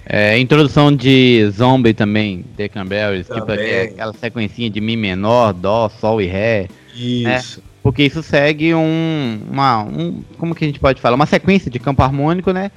É, 0.07 0.39
introdução 0.39 0.95
de 0.95 1.51
Zombie 1.51 1.93
também, 1.93 2.43
The 2.57 2.69
Canberries, 2.69 3.27
tipo 3.27 3.53
aquela 3.53 4.15
sequencinha 4.15 4.71
de 4.71 4.81
Mi 4.81 4.97
menor, 4.97 5.53
Dó, 5.53 5.91
Sol 5.91 6.23
e 6.23 6.27
Ré. 6.27 6.69
Né? 6.95 7.37
Isso. 7.39 7.59
Né? 7.61 7.65
Porque 7.83 8.03
isso 8.03 8.23
segue 8.23 8.75
um, 8.75 9.41
uma, 9.51 9.83
um. 9.83 10.23
Como 10.39 10.55
que 10.55 10.65
a 10.65 10.67
gente 10.67 10.81
pode 10.81 11.01
falar? 11.01 11.15
Uma 11.15 11.27
sequência 11.27 11.71
de 11.71 11.79
campo 11.79 12.03
harmônico, 12.03 12.53
né? 12.53 12.71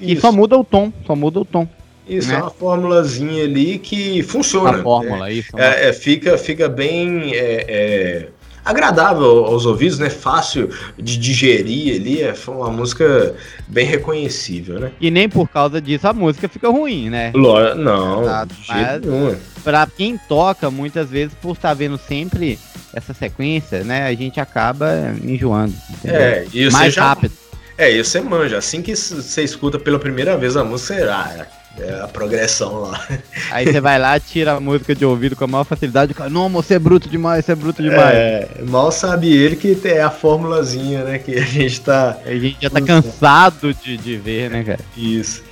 E 0.00 0.16
só 0.16 0.32
muda 0.32 0.56
o 0.56 0.64
tom, 0.64 0.92
só 1.06 1.14
muda 1.14 1.40
o 1.40 1.44
tom. 1.44 1.68
Isso, 2.08 2.28
né? 2.28 2.36
é 2.36 2.38
uma 2.38 2.50
formulazinha 2.50 3.44
ali 3.44 3.78
que 3.78 4.22
funciona. 4.22 4.70
Uma 4.70 4.82
fórmula, 4.82 5.28
é, 5.28 5.32
isso. 5.34 5.58
É, 5.58 5.88
é, 5.88 5.92
fica, 5.92 6.38
fica 6.38 6.68
bem 6.68 7.34
é, 7.34 7.64
é 7.68 8.28
agradável 8.68 9.46
aos 9.46 9.64
ouvidos, 9.64 9.98
né? 9.98 10.10
Fácil 10.10 10.68
de 10.98 11.16
digerir 11.16 11.98
ali, 11.98 12.22
é 12.22 12.34
uma 12.46 12.70
música 12.70 13.34
bem 13.66 13.86
reconhecível, 13.86 14.78
né? 14.78 14.92
E 15.00 15.10
nem 15.10 15.26
por 15.26 15.48
causa 15.48 15.80
disso 15.80 16.06
a 16.06 16.12
música 16.12 16.48
fica 16.48 16.68
ruim, 16.68 17.08
né? 17.08 17.32
Não, 17.34 18.22
Exato, 18.22 18.54
de 18.54 18.66
jeito 18.66 19.10
nenhum. 19.10 19.36
Pra 19.64 19.86
quem 19.86 20.18
toca, 20.28 20.70
muitas 20.70 21.08
vezes, 21.08 21.34
por 21.40 21.52
estar 21.52 21.68
tá 21.68 21.74
vendo 21.74 21.96
sempre 21.96 22.58
essa 22.92 23.14
sequência, 23.14 23.82
né? 23.84 24.06
A 24.06 24.14
gente 24.14 24.38
acaba 24.38 25.14
enjoando. 25.24 25.74
Entendeu? 25.90 26.20
É, 26.20 26.46
e 26.52 26.70
Mais 26.70 26.92
já... 26.92 27.08
rápido. 27.08 27.32
É, 27.78 27.90
e 27.90 28.04
você 28.04 28.20
manja. 28.20 28.58
Assim 28.58 28.82
que 28.82 28.94
você 28.94 29.42
escuta 29.42 29.78
pela 29.78 29.98
primeira 29.98 30.36
vez 30.36 30.56
a 30.56 30.64
música, 30.64 30.94
será? 30.94 31.46
É 31.80 32.00
a 32.02 32.08
progressão 32.08 32.80
lá. 32.80 33.06
Aí 33.50 33.64
você 33.64 33.80
vai 33.80 33.98
lá, 33.98 34.18
tira 34.18 34.54
a 34.54 34.60
música 34.60 34.94
de 34.94 35.04
ouvido 35.04 35.36
com 35.36 35.44
a 35.44 35.46
maior 35.46 35.64
facilidade 35.64 36.14
fala, 36.14 36.30
não, 36.30 36.48
você 36.48 36.74
é 36.74 36.78
bruto 36.78 37.08
demais, 37.08 37.44
você 37.44 37.52
é 37.52 37.54
bruto 37.54 37.82
demais. 37.82 38.14
É, 38.14 38.48
mal 38.66 38.90
sabe 38.90 39.32
ele 39.32 39.56
que 39.56 39.78
é 39.84 40.02
a 40.02 40.10
formulazinha, 40.10 41.04
né? 41.04 41.18
Que 41.18 41.36
a 41.36 41.44
gente 41.44 41.80
tá. 41.80 42.16
A 42.24 42.30
gente 42.30 42.56
já 42.60 42.70
tá 42.70 42.80
cansado 42.80 43.72
de, 43.74 43.96
de 43.96 44.16
ver, 44.16 44.50
né, 44.50 44.64
cara? 44.64 44.80
Isso. 44.96 45.42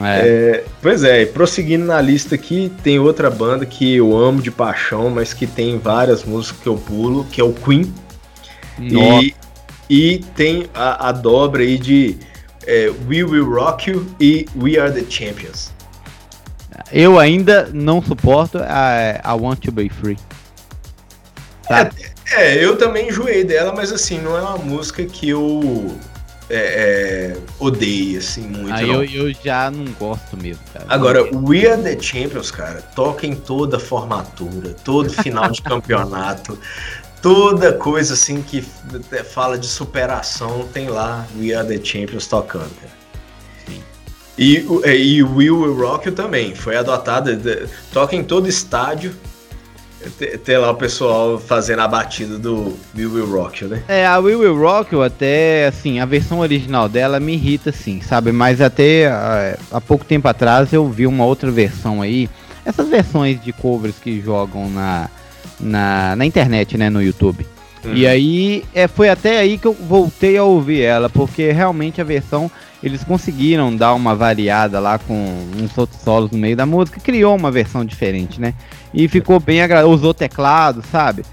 É. 0.00 0.18
É, 0.18 0.64
pois 0.80 1.04
é, 1.04 1.26
prosseguindo 1.26 1.84
na 1.84 2.00
lista 2.00 2.34
aqui, 2.34 2.72
tem 2.82 2.98
outra 2.98 3.28
banda 3.28 3.66
que 3.66 3.96
eu 3.96 4.16
amo 4.16 4.40
de 4.40 4.50
paixão, 4.50 5.10
mas 5.10 5.34
que 5.34 5.46
tem 5.46 5.78
várias 5.78 6.24
músicas 6.24 6.62
que 6.62 6.68
eu 6.68 6.76
pulo, 6.76 7.24
que 7.24 7.40
é 7.40 7.44
o 7.44 7.52
Queen. 7.52 7.92
E, 8.80 9.34
e 9.90 10.18
tem 10.34 10.66
a, 10.74 11.08
a 11.08 11.12
dobra 11.12 11.62
aí 11.62 11.78
de 11.78 12.16
é, 12.66 12.90
We 13.08 13.24
Will 13.24 13.48
Rock 13.48 13.90
You 13.90 14.06
e 14.20 14.46
We 14.56 14.78
Are 14.78 14.92
the 14.92 15.08
Champions. 15.10 15.72
Eu 16.92 17.18
ainda 17.18 17.70
não 17.72 18.02
suporto 18.02 18.58
a, 18.58 19.20
a 19.22 19.34
Want 19.34 19.60
to 19.60 19.72
Be 19.72 19.88
Free. 19.88 20.16
Tá? 21.68 21.90
É, 22.32 22.54
é, 22.56 22.64
eu 22.64 22.76
também 22.76 23.08
enjoei 23.08 23.44
dela, 23.44 23.72
mas 23.74 23.92
assim, 23.92 24.18
não 24.18 24.36
é 24.36 24.40
uma 24.40 24.58
música 24.58 25.04
que 25.04 25.28
eu 25.28 25.96
é, 26.48 27.34
é, 27.34 27.36
odeio, 27.60 28.18
assim, 28.18 28.42
muito. 28.42 28.72
Aí 28.72 28.88
eu, 28.88 29.04
eu, 29.04 29.32
já 29.32 29.70
não 29.70 29.84
gosto 29.92 30.36
mesmo, 30.36 30.62
cara. 30.72 30.84
Agora, 30.88 31.22
We 31.32 31.70
Are 31.70 31.80
the 31.80 31.96
Champions, 32.00 32.50
cara, 32.50 32.82
toca 32.94 33.26
em 33.26 33.36
toda 33.36 33.78
formatura, 33.78 34.74
todo 34.84 35.10
final 35.10 35.48
de 35.50 35.62
campeonato 35.62 36.58
toda 37.22 37.72
coisa 37.72 38.14
assim 38.14 38.42
que 38.42 38.62
fala 39.24 39.58
de 39.58 39.66
superação 39.66 40.68
tem 40.72 40.88
lá 40.88 41.26
We 41.38 41.54
Are 41.54 41.66
The 41.66 41.84
Champions 41.84 42.26
tocando, 42.26 42.70
cara. 42.80 43.00
E, 44.38 44.66
é, 44.84 44.96
e 44.96 45.22
o 45.22 45.36
Will 45.36 45.74
Rock 45.76 46.10
também, 46.12 46.54
foi 46.54 46.74
adotada, 46.74 47.38
toca 47.92 48.16
em 48.16 48.24
todo 48.24 48.48
estádio, 48.48 49.14
tem 50.44 50.56
lá 50.56 50.70
o 50.70 50.74
pessoal 50.74 51.38
fazendo 51.38 51.80
a 51.80 51.88
batida 51.88 52.38
do 52.38 52.74
Will 52.96 53.12
Will 53.12 53.30
Rock 53.30 53.66
né? 53.66 53.82
É, 53.86 54.06
a 54.06 54.18
Will 54.18 54.40
Will 54.40 54.58
Rock 54.58 54.96
até, 55.02 55.66
assim, 55.66 56.00
a 56.00 56.06
versão 56.06 56.38
original 56.38 56.88
dela 56.88 57.20
me 57.20 57.34
irrita, 57.34 57.70
sim, 57.70 58.00
sabe? 58.00 58.32
Mas 58.32 58.62
até 58.62 59.10
uh, 59.10 59.62
há 59.70 59.80
pouco 59.80 60.06
tempo 60.06 60.26
atrás 60.26 60.72
eu 60.72 60.88
vi 60.88 61.06
uma 61.06 61.26
outra 61.26 61.50
versão 61.50 62.00
aí, 62.00 62.26
essas 62.64 62.88
versões 62.88 63.42
de 63.42 63.52
covers 63.52 63.96
que 63.98 64.22
jogam 64.22 64.70
na 64.70 65.10
na, 65.60 66.16
na 66.16 66.24
internet, 66.26 66.76
né, 66.76 66.90
no 66.90 67.02
YouTube. 67.02 67.46
Uhum. 67.84 67.94
E 67.94 68.06
aí 68.06 68.64
é, 68.74 68.86
foi 68.86 69.08
até 69.08 69.38
aí 69.38 69.56
que 69.56 69.66
eu 69.66 69.72
voltei 69.72 70.36
a 70.36 70.44
ouvir 70.44 70.82
ela, 70.82 71.08
porque 71.08 71.50
realmente 71.50 72.00
a 72.00 72.04
versão 72.04 72.50
eles 72.82 73.04
conseguiram 73.04 73.74
dar 73.74 73.94
uma 73.94 74.14
variada 74.14 74.80
lá 74.80 74.98
com 74.98 75.14
uns 75.58 75.76
outros 75.76 76.00
solos 76.00 76.30
no 76.30 76.38
meio 76.38 76.56
da 76.56 76.66
música, 76.66 77.00
criou 77.00 77.36
uma 77.36 77.50
versão 77.50 77.84
diferente, 77.84 78.40
né? 78.40 78.54
E 78.92 79.06
ficou 79.06 79.38
bem 79.38 79.62
agradável, 79.62 79.90
usou 79.90 80.14
teclado, 80.14 80.82
sabe? 80.90 81.24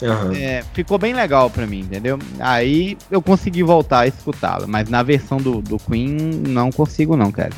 Uhum. 0.00 0.32
É, 0.34 0.62
ficou 0.72 0.98
bem 0.98 1.12
legal 1.12 1.50
pra 1.50 1.66
mim, 1.66 1.80
entendeu? 1.80 2.18
Aí 2.38 2.96
eu 3.10 3.20
consegui 3.20 3.62
voltar 3.62 4.00
a 4.00 4.06
escutá-la, 4.06 4.66
mas 4.66 4.88
na 4.88 5.02
versão 5.02 5.38
do, 5.38 5.60
do 5.60 5.78
Queen 5.78 6.16
não 6.46 6.70
consigo 6.70 7.16
não, 7.16 7.32
cara. 7.32 7.52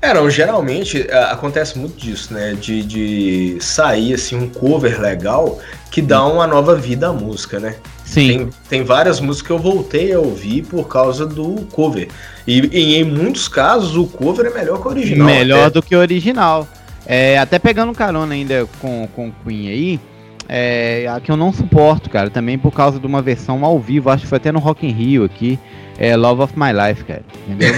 É, 0.00 0.12
não, 0.12 0.28
geralmente 0.28 1.06
acontece 1.30 1.78
muito 1.78 1.96
disso, 1.96 2.34
né? 2.34 2.54
De, 2.60 2.82
de 2.82 3.56
sair 3.60 4.14
assim 4.14 4.36
um 4.36 4.48
cover 4.48 5.00
legal 5.00 5.60
que 5.90 6.02
dá 6.02 6.26
uma 6.26 6.46
nova 6.46 6.74
vida 6.74 7.08
à 7.08 7.12
música, 7.12 7.60
né? 7.60 7.76
Sim. 8.04 8.26
Tem, 8.26 8.50
tem 8.68 8.82
várias 8.82 9.20
músicas 9.20 9.46
que 9.46 9.52
eu 9.52 9.58
voltei 9.58 10.12
a 10.12 10.18
ouvir 10.18 10.62
por 10.62 10.88
causa 10.88 11.24
do 11.24 11.66
cover. 11.70 12.08
E, 12.46 12.68
e 12.72 12.96
em 12.96 13.04
muitos 13.04 13.46
casos 13.46 13.96
o 13.96 14.06
cover 14.06 14.46
é 14.46 14.50
melhor 14.50 14.80
que 14.80 14.88
o 14.88 14.90
original. 14.90 15.26
Melhor 15.26 15.66
até. 15.66 15.70
do 15.70 15.82
que 15.82 15.94
o 15.94 15.98
original. 15.98 16.66
É, 17.06 17.38
até 17.38 17.58
pegando 17.58 17.92
carona 17.92 18.34
ainda 18.34 18.66
com, 18.80 19.08
com 19.14 19.32
Queen 19.44 19.68
aí, 19.68 20.00
é, 20.48 21.06
a 21.08 21.20
que 21.20 21.30
eu 21.30 21.36
não 21.36 21.52
suporto, 21.52 22.10
cara, 22.10 22.28
também 22.28 22.58
por 22.58 22.72
causa 22.72 22.98
de 22.98 23.06
uma 23.06 23.22
versão 23.22 23.64
ao 23.64 23.78
vivo, 23.78 24.10
acho 24.10 24.24
que 24.24 24.28
foi 24.28 24.36
até 24.36 24.52
no 24.52 24.58
Rock 24.58 24.86
in 24.86 24.90
Rio 24.90 25.24
aqui, 25.24 25.58
é 25.98 26.16
Love 26.16 26.42
of 26.42 26.54
My 26.56 26.72
Life, 26.72 27.04
cara, 27.04 27.22
entendeu? 27.46 27.72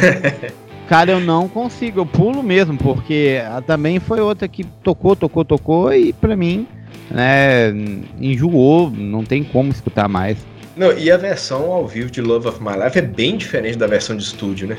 Cara, 0.89 1.12
eu 1.12 1.20
não 1.20 1.49
consigo, 1.49 2.01
eu 2.01 2.07
pulo 2.07 2.43
mesmo, 2.43 2.76
porque 2.76 3.41
também 3.66 3.99
foi 3.99 4.20
outra 4.20 4.47
que 4.47 4.64
tocou, 4.82 5.16
tocou, 5.16 5.45
tocou 5.45 5.95
e 5.95 6.12
pra 6.12 6.37
mim, 6.37 6.66
né, 7.11 7.72
enjoou, 8.20 8.91
não 8.91 9.24
tem 9.24 9.43
como 9.43 9.70
escutar 9.70 10.09
mais. 10.09 10.37
Não, 10.76 10.93
e 10.93 11.11
a 11.11 11.16
versão 11.16 11.70
ao 11.70 11.87
vivo 11.87 12.11
de 12.11 12.20
Love 12.20 12.49
of 12.49 12.62
My 12.62 12.72
Life 12.82 12.99
é 12.99 13.03
bem 13.03 13.37
diferente 13.37 13.78
da 13.78 13.87
versão 13.87 14.16
de 14.16 14.24
estúdio, 14.24 14.68
né? 14.68 14.76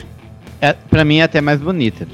É, 0.62 0.74
pra 0.74 1.04
mim 1.04 1.18
é 1.18 1.24
até 1.24 1.42
mais 1.42 1.60
bonita. 1.60 2.08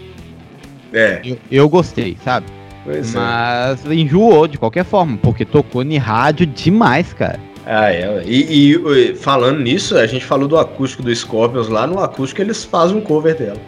É. 0.93 1.21
Eu, 1.23 1.37
eu 1.51 1.69
gostei, 1.69 2.17
sabe? 2.23 2.45
Pois 2.83 3.13
é. 3.13 3.17
Mas 3.17 3.85
é. 3.85 3.93
enjoou 3.93 4.47
de 4.47 4.57
qualquer 4.57 4.85
forma, 4.85 5.17
porque 5.17 5.43
tocou 5.43 5.83
em 5.83 5.97
rádio 5.97 6.45
demais, 6.45 7.11
cara. 7.13 7.39
Ah, 7.65 7.91
é. 7.91 8.23
E, 8.25 8.73
e, 8.73 9.15
falando 9.15 9.59
nisso, 9.59 9.97
a 9.97 10.05
gente 10.07 10.25
falou 10.25 10.47
do 10.47 10.57
acústico 10.57 11.03
do 11.03 11.13
Scorpions 11.13 11.67
lá, 11.67 11.85
no 11.85 11.99
acústico 11.99 12.41
eles 12.41 12.63
fazem 12.63 12.97
um 12.97 13.01
cover 13.01 13.35
dela. 13.35 13.59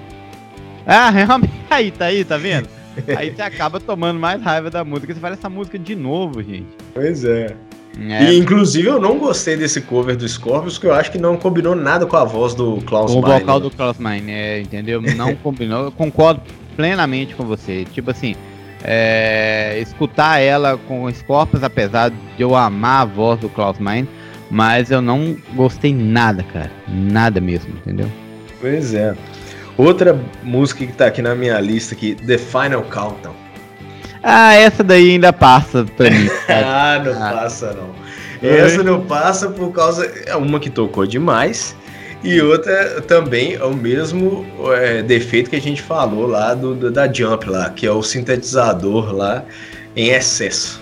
Ah, 0.88 1.09
realmente. 1.09 1.53
Aí, 1.69 1.91
tá 1.91 2.05
aí, 2.05 2.25
tá 2.25 2.38
vendo? 2.38 2.67
Aí 3.17 3.31
você 3.31 3.41
acaba 3.41 3.79
tomando 3.79 4.19
mais 4.19 4.41
raiva 4.41 4.69
da 4.69 4.84
música. 4.84 5.13
Você 5.13 5.19
fala 5.19 5.34
essa 5.34 5.49
música 5.49 5.79
de 5.79 5.95
novo, 5.95 6.43
gente. 6.43 6.67
Pois 6.93 7.23
é. 7.23 7.55
é. 7.99 8.23
E, 8.25 8.38
inclusive, 8.38 8.88
eu 8.88 8.99
não 8.99 9.17
gostei 9.17 9.57
desse 9.57 9.81
cover 9.81 10.15
do 10.15 10.27
Scorpions, 10.27 10.73
porque 10.73 10.88
eu 10.88 10.93
acho 10.93 11.11
que 11.11 11.17
não 11.17 11.38
combinou 11.38 11.75
nada 11.75 12.05
com 12.05 12.15
a 12.15 12.23
voz 12.23 12.53
do 12.53 12.77
Klaus 12.81 13.11
O 13.11 13.21
Mine, 13.21 13.39
vocal 13.39 13.59
do 13.59 13.71
Klaus 13.71 13.97
Mine, 13.97 14.31
é, 14.31 14.61
entendeu? 14.61 15.01
Não 15.01 15.36
combinou. 15.41 15.86
Eu 15.86 15.91
concordo 15.91 16.41
plenamente 16.75 17.34
com 17.34 17.45
você. 17.45 17.86
Tipo 17.86 18.11
assim, 18.11 18.36
é, 18.84 19.79
escutar 19.79 20.39
ela 20.39 20.77
com 20.77 21.03
o 21.03 21.13
Scorpions, 21.13 21.63
apesar 21.63 22.09
de 22.09 22.17
eu 22.38 22.55
amar 22.55 23.01
a 23.01 23.05
voz 23.05 23.39
do 23.39 23.49
Klaus 23.49 23.79
Mine, 23.79 24.07
mas 24.51 24.91
eu 24.91 25.01
não 25.01 25.36
gostei 25.55 25.93
nada, 25.93 26.43
cara. 26.43 26.71
Nada 26.88 27.41
mesmo, 27.41 27.73
entendeu? 27.77 28.09
Pois 28.59 28.93
é. 28.93 29.15
Outra 29.78 30.19
música 30.43 30.86
que 30.86 30.93
tá 30.93 31.07
aqui 31.07 31.21
na 31.21 31.34
minha 31.34 31.59
lista 31.59 31.95
aqui, 31.95 32.15
The 32.15 32.38
Final 32.38 32.84
Countdown. 32.84 33.36
Ah, 34.21 34.53
essa 34.53 34.84
daí 34.84 35.11
ainda 35.11 35.34
passa 35.34 35.84
pra 35.84 36.09
mim. 36.09 36.30
ah, 36.47 37.01
não 37.03 37.11
ah. 37.11 37.32
passa 37.34 37.74
não. 37.74 37.93
Essa 38.41 38.84
não 38.84 39.05
passa 39.05 39.49
por 39.49 39.71
causa. 39.71 40.05
É 40.26 40.36
uma 40.36 40.59
que 40.59 40.69
tocou 40.69 41.05
demais. 41.05 41.76
E 42.24 42.41
outra 42.41 43.01
também 43.01 43.55
é 43.55 43.63
o 43.63 43.74
mesmo 43.74 44.45
é, 44.78 45.01
defeito 45.01 45.49
que 45.49 45.57
a 45.57 45.61
gente 45.61 45.82
falou 45.82 46.26
lá 46.26 46.53
do, 46.53 46.74
do, 46.74 46.89
da 46.89 47.11
Jump 47.11 47.49
lá, 47.49 47.69
que 47.69 47.86
é 47.86 47.91
o 47.91 48.01
sintetizador 48.01 49.13
lá 49.13 49.43
em 49.93 50.09
excesso. 50.09 50.82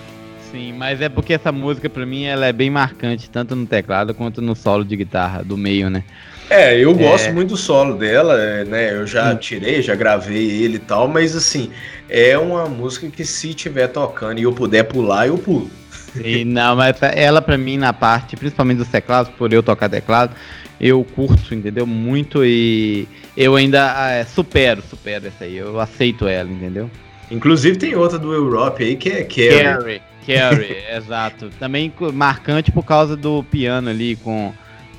Sim, 0.52 0.72
mas 0.74 1.00
é 1.00 1.08
porque 1.08 1.32
essa 1.32 1.50
música 1.50 1.90
para 1.90 2.06
mim 2.06 2.24
ela 2.24 2.46
é 2.46 2.52
bem 2.52 2.70
marcante, 2.70 3.28
tanto 3.28 3.56
no 3.56 3.66
teclado 3.66 4.14
quanto 4.14 4.40
no 4.40 4.54
solo 4.54 4.84
de 4.84 4.94
guitarra 4.94 5.42
do 5.42 5.56
meio, 5.56 5.90
né? 5.90 6.04
É, 6.52 6.78
eu 6.78 6.94
gosto 6.94 7.28
é... 7.28 7.32
muito 7.32 7.50
do 7.50 7.56
solo 7.56 7.96
dela, 7.96 8.64
né? 8.64 8.94
Eu 8.94 9.06
já 9.06 9.34
tirei, 9.34 9.80
já 9.80 9.94
gravei 9.94 10.62
ele 10.62 10.76
e 10.76 10.80
tal, 10.80 11.08
mas 11.08 11.34
assim, 11.34 11.70
é 12.08 12.36
uma 12.36 12.66
música 12.66 13.08
que 13.08 13.24
se 13.24 13.54
tiver 13.54 13.88
tocando 13.88 14.38
e 14.38 14.42
eu 14.42 14.52
puder 14.52 14.84
pular, 14.84 15.26
eu 15.26 15.38
pulo. 15.38 15.70
Sim, 16.14 16.44
não, 16.44 16.76
mas 16.76 16.96
ela 17.00 17.40
para 17.40 17.56
mim 17.56 17.78
na 17.78 17.92
parte, 17.92 18.36
principalmente 18.36 18.78
dos 18.78 18.88
teclados, 18.88 19.32
por 19.32 19.50
eu 19.52 19.62
tocar 19.62 19.88
teclado, 19.88 20.34
eu 20.78 21.02
curto, 21.02 21.54
entendeu? 21.54 21.86
Muito 21.86 22.44
e 22.44 23.08
eu 23.34 23.56
ainda 23.56 24.10
é, 24.10 24.24
supero, 24.24 24.82
supero 24.82 25.26
essa 25.26 25.44
aí, 25.44 25.56
eu 25.56 25.80
aceito 25.80 26.28
ela, 26.28 26.50
entendeu? 26.50 26.90
Inclusive 27.30 27.78
tem 27.78 27.94
outra 27.94 28.18
do 28.18 28.32
Europe 28.34 28.84
aí 28.84 28.94
que 28.94 29.08
é 29.08 29.24
Carrie. 29.24 29.62
Carrie, 29.62 30.02
Carrie 30.26 30.76
exato. 30.94 31.48
Também 31.58 31.90
marcante 32.12 32.70
por 32.70 32.84
causa 32.84 33.16
do 33.16 33.42
piano 33.44 33.88
ali 33.88 34.16
com, 34.16 34.52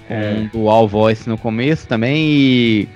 com 0.07 0.13
é. 0.13 0.49
dual 0.51 0.87
voice 0.87 1.27
no 1.27 1.37
começo 1.37 1.87
também 1.87 2.27
e... 2.29 2.89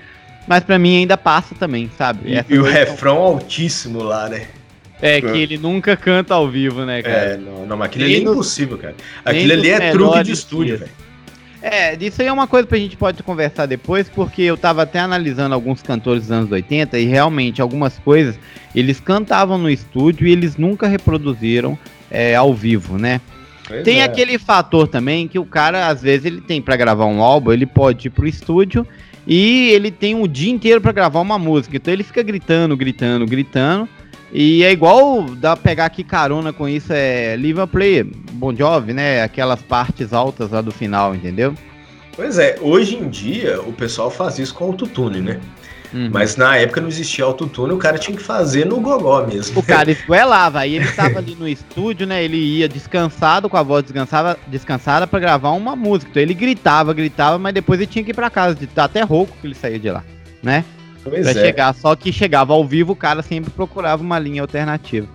Mas 0.48 0.64
pra 0.64 0.80
mim 0.80 1.00
ainda 1.00 1.18
passa 1.18 1.54
também, 1.56 1.92
sabe? 1.98 2.22
E, 2.34 2.54
e 2.54 2.58
o 2.58 2.64
refrão 2.64 3.18
altíssimo 3.18 4.02
lá, 4.02 4.30
né? 4.30 4.48
É, 5.02 5.22
que 5.22 5.38
ele 5.38 5.58
nunca 5.58 5.96
canta 5.96 6.34
ao 6.34 6.50
vivo, 6.50 6.84
né, 6.86 7.02
cara? 7.02 7.16
É, 7.16 7.38
não, 7.38 7.66
não 7.66 7.78
mas 7.78 7.88
aquilo 7.88 8.06
ali 8.06 8.16
é 8.16 8.20
impossível, 8.20 8.78
cara. 8.78 8.96
Aquilo 9.24 9.54
ali 9.54 9.70
é 9.70 9.92
truque 9.92 10.24
de 10.24 10.32
estúdio, 10.32 10.80
velho. 10.80 10.92
É, 11.62 11.96
disso 11.96 12.22
aí 12.22 12.28
é 12.28 12.32
uma 12.32 12.48
coisa 12.48 12.68
que 12.68 12.76
a 12.76 12.78
gente 12.78 12.96
pode 12.96 13.22
conversar 13.24 13.66
depois, 13.66 14.08
porque 14.08 14.44
eu 14.44 14.56
tava 14.56 14.84
até 14.84 15.00
analisando 15.00 15.54
alguns 15.54 15.82
cantores 15.82 16.24
dos 16.24 16.32
anos 16.32 16.52
80 16.52 16.98
e 17.00 17.06
realmente 17.06 17.62
algumas 17.62 17.98
coisas 18.00 18.40
eles 18.76 19.00
cantavam 19.00 19.58
no 19.58 19.70
estúdio 19.70 20.28
e 20.28 20.32
eles 20.32 20.56
nunca 20.56 20.88
reproduziram 20.88 21.78
é, 22.12 22.36
ao 22.36 22.54
vivo, 22.54 22.98
né? 22.98 23.20
Pois 23.68 23.84
tem 23.84 24.00
é. 24.00 24.04
aquele 24.04 24.38
fator 24.38 24.88
também 24.88 25.28
que 25.28 25.38
o 25.38 25.46
cara, 25.46 25.88
às 25.88 26.02
vezes, 26.02 26.26
ele 26.26 26.42
tem 26.42 26.62
para 26.62 26.76
gravar 26.76 27.06
um 27.06 27.22
álbum, 27.22 27.52
ele 27.52 27.66
pode 27.66 28.08
ir 28.08 28.12
pro 28.12 28.28
estúdio 28.28 28.88
e 29.26 29.70
ele 29.72 29.92
tem 29.92 30.16
o 30.16 30.28
dia 30.28 30.52
inteiro 30.52 30.80
para 30.80 30.94
gravar 30.94 31.20
uma 31.20 31.38
música. 31.38 31.76
Então 31.76 31.94
ele 31.94 32.04
fica 32.04 32.24
gritando, 32.24 32.78
gritando, 32.78 33.26
gritando. 33.26 33.90
E 34.32 34.64
é 34.64 34.72
igual 34.72 35.24
dá 35.24 35.56
pra 35.56 35.64
pegar 35.64 35.86
aqui 35.86 36.04
carona 36.04 36.52
com 36.52 36.68
isso, 36.68 36.92
é 36.92 37.36
Live 37.38 37.62
and 37.62 37.68
Play, 37.68 38.04
Bon 38.04 38.54
Jovi, 38.54 38.94
né? 38.94 39.22
Aquelas 39.22 39.62
partes 39.62 40.14
altas 40.14 40.52
lá 40.52 40.62
do 40.62 40.72
final, 40.72 41.16
entendeu? 41.16 41.54
Pois 42.16 42.40
é, 42.40 42.58
hoje 42.62 42.96
em 42.96 43.10
dia 43.10 43.62
o 43.62 43.72
pessoal 43.72 44.10
faz 44.10 44.40
isso 44.40 44.54
com 44.54 44.66
autotune, 44.66 45.22
né? 45.22 45.40
Uhum. 45.94 46.10
Mas 46.12 46.36
na 46.36 46.58
época 46.58 46.82
não 46.82 46.88
existia 46.88 47.24
autotune, 47.24 47.74
o 47.74 47.78
cara 47.78 47.98
tinha 47.98 48.16
que 48.16 48.24
fazer 48.24 48.66
no 48.66 48.80
gogó 48.80 49.26
mesmo. 49.26 49.60
O 49.60 49.64
cara 49.64 49.90
esguelava, 49.92 50.60
aí 50.60 50.76
ele 50.76 50.92
tava 50.92 51.20
ali 51.20 51.36
no 51.36 51.48
estúdio, 51.48 52.06
né? 52.06 52.24
Ele 52.24 52.38
ia 52.38 52.68
descansado, 52.68 53.50
com 53.50 53.58
a 53.58 53.64
voz 53.64 53.84
descansada, 53.84 54.38
descansada 54.48 55.08
para 55.08 55.20
gravar 55.20 55.52
uma 55.52 55.76
música. 55.76 56.12
Então 56.12 56.22
ele 56.22 56.34
gritava, 56.34 56.94
gritava, 56.94 57.38
mas 57.38 57.54
depois 57.54 57.80
ele 57.80 57.88
tinha 57.88 58.04
que 58.04 58.12
ir 58.12 58.14
pra 58.14 58.30
casa, 58.30 58.56
de 58.56 58.68
tá 58.68 58.84
até 58.84 59.02
rouco 59.02 59.36
que 59.40 59.48
ele 59.48 59.56
saía 59.56 59.80
de 59.80 59.90
lá, 59.90 60.04
né? 60.44 60.66
Pois 61.04 61.22
pra 61.22 61.32
é. 61.32 61.46
chegar, 61.46 61.74
só 61.74 61.96
que 61.96 62.12
chegava 62.12 62.54
ao 62.54 62.66
vivo, 62.66 62.94
o 62.94 62.96
cara 62.96 63.22
sempre 63.22 63.50
procurava 63.50 64.04
uma 64.04 64.20
linha 64.20 64.42
alternativa. 64.42 65.08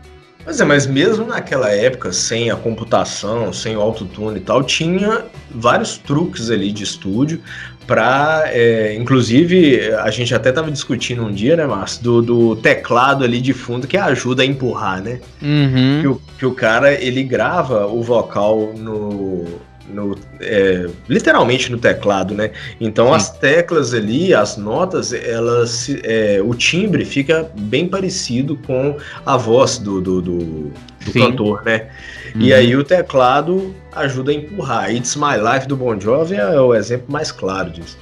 Pois 0.45 0.61
é, 0.61 0.65
mas 0.65 0.87
mesmo 0.87 1.25
naquela 1.27 1.71
época, 1.71 2.13
sem 2.13 2.51
a 2.51 2.57
computação, 2.57 3.53
sem 3.53 3.77
o 3.77 3.81
autotune 3.81 4.39
e 4.39 4.41
tal, 4.41 4.65
tinha 4.65 5.25
vários 5.49 5.99
truques 5.99 6.51
ali 6.51 6.73
de 6.73 6.83
estúdio 6.83 7.41
para, 7.87 8.45
é, 8.47 8.95
inclusive, 8.95 9.93
a 9.95 10.11
gente 10.11 10.35
até 10.35 10.53
tava 10.53 10.71
discutindo 10.71 11.25
um 11.25 11.33
dia, 11.33 11.57
né, 11.57 11.67
Márcio, 11.67 12.03
do, 12.03 12.23
do, 12.23 12.57
teclado 12.57 13.25
ali 13.25 13.41
de 13.41 13.53
fundo 13.53 13.87
que 13.87 13.97
ajuda 13.97 14.43
a 14.43 14.47
empurrar, 14.47 15.03
né? 15.03 15.21
Uhum. 15.41 16.01
Que, 16.01 16.07
o, 16.07 16.23
que 16.39 16.47
o 16.47 16.53
cara, 16.53 16.93
ele 16.93 17.23
grava 17.23 17.87
o 17.87 18.03
vocal 18.03 18.73
no, 18.77 19.45
no, 19.89 20.17
é, 20.41 20.89
literalmente 21.09 21.71
no 21.71 21.79
teclado, 21.79 22.35
né? 22.35 22.51
Então 22.81 23.09
Sim. 23.09 23.15
as 23.15 23.39
teclas 23.39 23.95
ali, 23.95 24.33
as 24.35 24.57
notas, 24.57 25.13
elas, 25.13 25.95
é, 26.03 26.41
o 26.43 26.55
timbre 26.55 27.05
fica 27.05 27.51
bem 27.57 27.89
parecido 27.89 28.57
com 28.67 28.97
a 29.25 29.37
voz 29.37 29.79
do, 29.79 30.01
do, 30.01 30.23
do, 30.23 30.39
do 30.39 31.13
cantor, 31.13 31.63
né? 31.65 31.89
Uhum. 32.35 32.41
E 32.41 32.53
aí 32.53 32.77
o 32.77 32.83
teclado 32.85 33.75
ajuda 33.93 34.31
a 34.31 34.35
empurrar. 34.35 34.95
It's 34.95 35.17
My 35.17 35.37
Life 35.37 35.67
do 35.67 35.77
Bon 35.77 35.99
Jovi 35.99 36.37
é 36.37 36.61
o 36.61 36.75
exemplo 36.75 37.07
mais 37.09 37.31
claro 37.31 37.71
disso. 37.71 37.99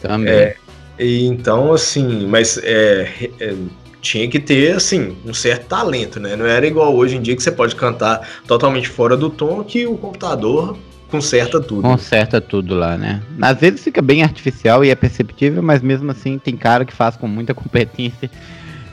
Também. 0.00 0.32
É, 0.32 0.56
e 0.98 1.24
então, 1.26 1.72
assim, 1.72 2.26
mas 2.26 2.58
é, 2.62 3.30
é, 3.40 3.54
tinha 4.00 4.28
que 4.28 4.38
ter, 4.38 4.76
assim, 4.76 5.16
um 5.24 5.34
certo 5.34 5.66
talento, 5.66 6.18
né? 6.18 6.34
Não 6.36 6.46
era 6.46 6.66
igual 6.66 6.94
hoje 6.94 7.16
em 7.16 7.22
dia 7.22 7.36
que 7.36 7.42
você 7.42 7.52
pode 7.52 7.74
cantar 7.76 8.26
totalmente 8.46 8.88
fora 8.88 9.16
do 9.16 9.30
tom 9.30 9.62
que 9.62 9.86
o 9.86 9.96
computador 9.96 10.76
conserta 11.08 11.60
tudo. 11.60 11.82
Conserta 11.82 12.40
tudo 12.40 12.74
lá, 12.74 12.96
né? 12.96 13.22
Às 13.40 13.58
vezes 13.58 13.82
fica 13.82 14.02
bem 14.02 14.22
artificial 14.22 14.84
e 14.84 14.90
é 14.90 14.94
perceptível, 14.94 15.62
mas 15.62 15.82
mesmo 15.82 16.10
assim 16.10 16.38
tem 16.38 16.56
cara 16.56 16.84
que 16.84 16.92
faz 16.92 17.16
com 17.16 17.26
muita 17.26 17.54
competência 17.54 18.30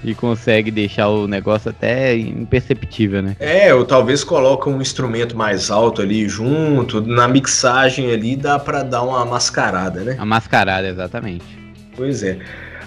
e 0.06 0.14
consegue 0.14 0.70
deixar 0.70 1.10
o 1.10 1.28
negócio 1.28 1.70
até 1.70 2.16
imperceptível, 2.16 3.22
né? 3.22 3.36
É, 3.40 3.74
ou 3.74 3.84
talvez 3.84 4.24
coloca 4.24 4.70
um 4.70 4.80
instrumento 4.80 5.36
mais 5.36 5.72
alto 5.72 6.02
ali 6.02 6.30
junto, 6.30 7.02
na 7.02 7.28
mixagem 7.28 8.12
ali 8.12 8.36
dá 8.36 8.60
para 8.60 8.84
dar 8.84 9.02
uma 9.02 9.26
mascarada, 9.26 10.02
né? 10.02 10.16
A 10.20 10.26
mascarada, 10.26 10.88
exatamente. 10.88 11.46
Pois 11.96 12.22
é. 12.22 12.38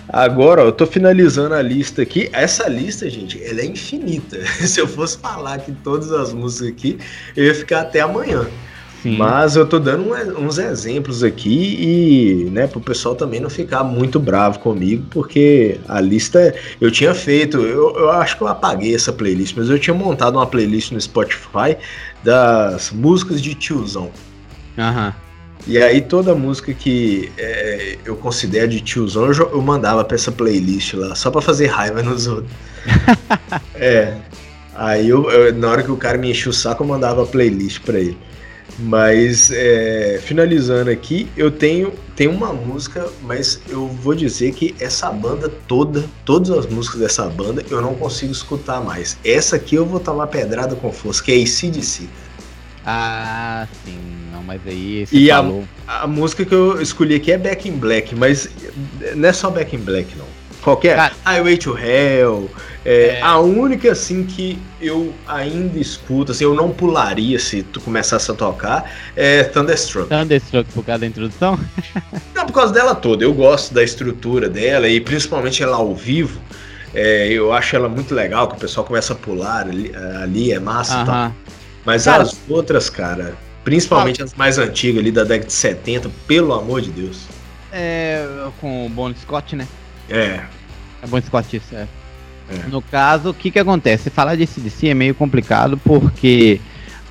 Agora, 0.08 0.62
ó, 0.62 0.66
eu 0.66 0.72
tô 0.72 0.86
finalizando 0.86 1.54
a 1.54 1.60
lista 1.60 2.00
aqui. 2.00 2.30
Essa 2.32 2.68
lista, 2.68 3.10
gente, 3.10 3.42
ela 3.44 3.60
é 3.60 3.66
infinita. 3.66 4.38
Se 4.64 4.80
eu 4.80 4.86
fosse 4.86 5.18
falar 5.18 5.54
aqui 5.54 5.72
todas 5.84 6.12
as 6.12 6.32
músicas 6.32 6.68
aqui, 6.68 6.98
eu 7.36 7.44
ia 7.44 7.54
ficar 7.54 7.82
até 7.82 8.00
amanhã. 8.00 8.46
Sim. 9.02 9.16
Mas 9.16 9.54
eu 9.54 9.64
tô 9.64 9.78
dando 9.78 10.12
uns 10.38 10.58
exemplos 10.58 11.22
aqui 11.22 11.76
e, 11.78 12.50
né, 12.50 12.66
pro 12.66 12.80
pessoal 12.80 13.14
também 13.14 13.38
não 13.38 13.48
ficar 13.48 13.84
muito 13.84 14.18
bravo 14.18 14.58
comigo, 14.58 15.06
porque 15.10 15.78
a 15.88 16.00
lista 16.00 16.54
eu 16.80 16.90
tinha 16.90 17.14
feito, 17.14 17.58
eu, 17.58 17.94
eu 17.96 18.10
acho 18.10 18.36
que 18.36 18.42
eu 18.42 18.48
apaguei 18.48 18.94
essa 18.94 19.12
playlist, 19.12 19.54
mas 19.56 19.70
eu 19.70 19.78
tinha 19.78 19.94
montado 19.94 20.36
uma 20.36 20.46
playlist 20.46 20.90
no 20.90 21.00
Spotify 21.00 21.76
das 22.24 22.90
músicas 22.90 23.40
de 23.40 23.54
tiozão. 23.54 24.10
Aham. 24.76 25.14
E 25.66 25.76
aí 25.78 26.00
toda 26.00 26.34
música 26.34 26.72
que 26.72 27.30
é, 27.36 27.98
eu 28.04 28.16
considero 28.16 28.68
de 28.68 28.80
tiozão, 28.80 29.26
eu, 29.26 29.50
eu 29.50 29.62
mandava 29.62 30.04
pra 30.04 30.14
essa 30.14 30.32
playlist 30.32 30.94
lá, 30.94 31.14
só 31.14 31.30
pra 31.30 31.40
fazer 31.40 31.66
raiva 31.66 32.02
nos 32.02 32.26
outros. 32.26 32.50
é. 33.74 34.16
Aí 34.74 35.08
eu, 35.08 35.28
eu, 35.30 35.52
na 35.54 35.68
hora 35.68 35.82
que 35.82 35.90
o 35.90 35.96
cara 35.96 36.16
me 36.16 36.30
enchia 36.30 36.50
o 36.50 36.54
saco, 36.54 36.82
eu 36.82 36.86
mandava 36.86 37.22
a 37.22 37.26
playlist 37.26 37.80
pra 37.80 37.98
ele. 37.98 38.16
Mas 38.78 39.50
é, 39.50 40.20
finalizando 40.22 40.90
aqui, 40.90 41.28
eu 41.36 41.50
tenho, 41.50 41.92
tenho 42.14 42.30
uma 42.30 42.52
música, 42.52 43.08
mas 43.22 43.60
eu 43.68 43.88
vou 43.88 44.14
dizer 44.14 44.52
que 44.52 44.74
essa 44.78 45.10
banda 45.10 45.48
toda, 45.66 46.04
todas 46.24 46.50
as 46.50 46.66
músicas 46.66 47.00
dessa 47.00 47.26
banda, 47.28 47.64
eu 47.70 47.82
não 47.82 47.94
consigo 47.94 48.30
escutar 48.30 48.80
mais. 48.80 49.18
Essa 49.24 49.56
aqui 49.56 49.74
eu 49.74 49.84
vou 49.84 49.98
tomar 49.98 50.28
pedrada 50.28 50.76
com 50.76 50.92
força, 50.92 51.22
que 51.22 51.32
é 51.32 51.36
ACDC. 51.36 52.08
Ah, 52.86 53.66
sim, 53.84 53.98
não, 54.32 54.42
mas 54.42 54.60
aí 54.64 55.06
você 55.06 55.16
e 55.16 55.28
falou. 55.28 55.64
A, 55.86 56.04
a 56.04 56.06
música 56.06 56.44
que 56.44 56.54
eu 56.54 56.80
escolhi 56.80 57.16
aqui 57.16 57.32
é 57.32 57.38
Back 57.38 57.68
in 57.68 57.72
Black, 57.72 58.14
mas 58.14 58.48
não 59.14 59.28
é 59.28 59.32
só 59.32 59.50
Back 59.50 59.74
in 59.74 59.80
Black, 59.80 60.16
não. 60.16 60.38
Qualquer. 60.62 60.96
Cara, 60.96 61.14
Highway 61.24 61.56
to 61.58 61.76
Hell. 61.76 62.50
É, 62.88 63.18
é. 63.18 63.20
A 63.20 63.38
única, 63.38 63.92
assim, 63.92 64.24
que 64.24 64.58
eu 64.80 65.12
ainda 65.26 65.78
escuto, 65.78 66.32
assim, 66.32 66.44
eu 66.44 66.54
não 66.54 66.70
pularia 66.70 67.38
se 67.38 67.62
tu 67.62 67.82
começasse 67.82 68.30
a 68.30 68.34
tocar, 68.34 68.90
é 69.14 69.44
Thunderstruck. 69.44 70.08
Thunderstruck 70.08 70.72
por 70.72 70.82
causa 70.82 71.00
da 71.00 71.06
introdução? 71.06 71.60
não, 72.34 72.46
por 72.46 72.54
causa 72.54 72.72
dela 72.72 72.94
toda. 72.94 73.22
Eu 73.22 73.34
gosto 73.34 73.74
da 73.74 73.84
estrutura 73.84 74.48
dela 74.48 74.88
e 74.88 75.02
principalmente 75.02 75.62
ela 75.62 75.76
ao 75.76 75.94
vivo. 75.94 76.40
É, 76.94 77.28
eu 77.28 77.52
acho 77.52 77.76
ela 77.76 77.90
muito 77.90 78.14
legal, 78.14 78.48
que 78.48 78.54
o 78.54 78.58
pessoal 78.58 78.86
começa 78.86 79.12
a 79.12 79.16
pular 79.16 79.68
ali, 79.68 79.92
ali 80.22 80.52
é 80.52 80.58
massa 80.58 80.94
uh 80.94 80.98
-huh. 81.00 81.02
e 81.02 81.06
tal. 81.06 81.32
Mas 81.84 82.04
cara, 82.06 82.22
as 82.22 82.38
outras, 82.48 82.88
cara, 82.88 83.34
principalmente 83.64 84.22
as 84.22 84.32
mais 84.32 84.56
antigas 84.56 85.00
ali 85.00 85.12
da 85.12 85.24
década 85.24 85.46
de 85.46 85.52
70, 85.52 86.10
pelo 86.26 86.54
amor 86.54 86.80
de 86.80 86.90
Deus. 86.90 87.26
É, 87.70 88.26
com 88.62 88.86
o 88.86 88.88
Bon 88.88 89.14
Scott, 89.14 89.54
né? 89.54 89.68
É. 90.08 90.40
É 91.02 91.06
Bon 91.06 91.20
Scott, 91.20 91.54
isso, 91.54 91.74
é. 91.74 91.86
É. 92.50 92.68
No 92.68 92.80
caso, 92.80 93.30
o 93.30 93.34
que 93.34 93.50
que 93.50 93.58
acontece? 93.58 94.10
Falar 94.10 94.36
de 94.36 94.46
CDC 94.46 94.88
é 94.88 94.94
meio 94.94 95.14
complicado 95.14 95.76
porque 95.78 96.60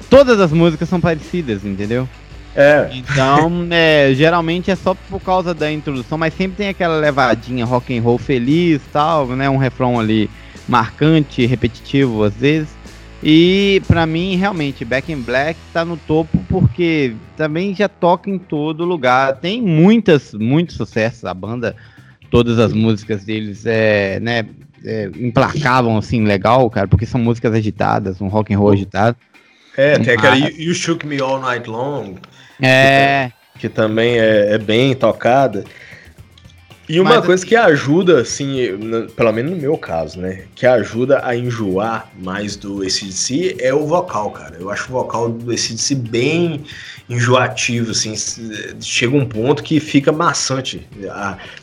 todas 0.09 0.39
as 0.39 0.51
músicas 0.51 0.89
são 0.89 0.99
parecidas, 0.99 1.63
entendeu? 1.63 2.07
É. 2.55 2.89
Então, 2.93 3.67
é, 3.69 4.13
geralmente 4.15 4.71
é 4.71 4.75
só 4.75 4.95
por 4.95 5.21
causa 5.21 5.53
da 5.53 5.71
introdução, 5.71 6.17
mas 6.17 6.33
sempre 6.33 6.57
tem 6.57 6.69
aquela 6.69 6.97
levadinha 6.97 7.65
rock 7.65 7.95
and 7.95 8.01
roll 8.01 8.17
feliz, 8.17 8.81
tal, 8.91 9.27
né, 9.27 9.49
um 9.49 9.57
refrão 9.57 9.99
ali 9.99 10.29
marcante, 10.67 11.45
repetitivo 11.45 12.23
às 12.23 12.33
vezes. 12.33 12.77
E 13.23 13.81
para 13.87 14.05
mim, 14.05 14.35
realmente, 14.35 14.85
Back 14.85 15.11
in 15.11 15.21
Black 15.21 15.59
tá 15.73 15.83
no 15.83 15.97
topo 15.97 16.37
porque 16.47 17.13
também 17.35 17.75
já 17.75 17.89
toca 17.89 18.29
em 18.29 18.37
todo 18.37 18.85
lugar. 18.85 19.37
Tem 19.37 19.61
muitas, 19.61 20.33
muitos 20.33 20.75
sucessos. 20.75 21.25
A 21.25 21.33
banda, 21.33 21.75
todas 22.29 22.59
as 22.59 22.73
músicas 22.73 23.23
deles 23.23 23.65
é, 23.65 24.19
né, 24.19 24.45
é, 24.87 25.09
emplacavam 25.19 25.97
assim 25.97 26.23
legal, 26.23 26.69
cara, 26.69 26.87
porque 26.87 27.05
são 27.05 27.19
músicas 27.19 27.53
agitadas, 27.53 28.21
um 28.21 28.27
rock 28.27 28.53
and 28.53 28.57
roll 28.57 28.71
agitado. 28.71 29.17
É, 29.75 29.99
tem 29.99 30.13
aquela 30.13 30.37
You 30.37 30.73
Shook 30.73 31.05
Me 31.05 31.19
All 31.19 31.39
Night 31.41 31.69
Long. 31.69 32.15
É. 32.61 33.31
Que, 33.53 33.61
que 33.61 33.69
também 33.69 34.17
é, 34.17 34.53
é 34.53 34.57
bem 34.57 34.95
tocada. 34.95 35.65
E 36.89 37.01
uma 37.01 37.15
Mas, 37.15 37.25
coisa 37.25 37.45
que 37.45 37.53
ajuda, 37.53 38.21
assim, 38.21 38.55
pelo 39.13 39.33
menos 39.33 39.51
no 39.51 39.57
meu 39.57 39.77
caso, 39.77 40.21
né? 40.21 40.45
Que 40.55 40.65
ajuda 40.65 41.19
a 41.21 41.35
enjoar 41.35 42.09
mais 42.17 42.55
do 42.55 42.81
ACDC 42.81 43.57
é 43.59 43.73
o 43.73 43.85
vocal, 43.85 44.31
cara. 44.31 44.55
Eu 44.57 44.69
acho 44.69 44.87
o 44.87 44.93
vocal 44.93 45.27
do 45.27 45.51
ACDC 45.51 45.95
bem 45.95 46.63
enjoativo, 47.09 47.91
assim. 47.91 48.15
Chega 48.79 49.17
um 49.17 49.25
ponto 49.25 49.63
que 49.63 49.81
fica 49.81 50.13
maçante. 50.13 50.87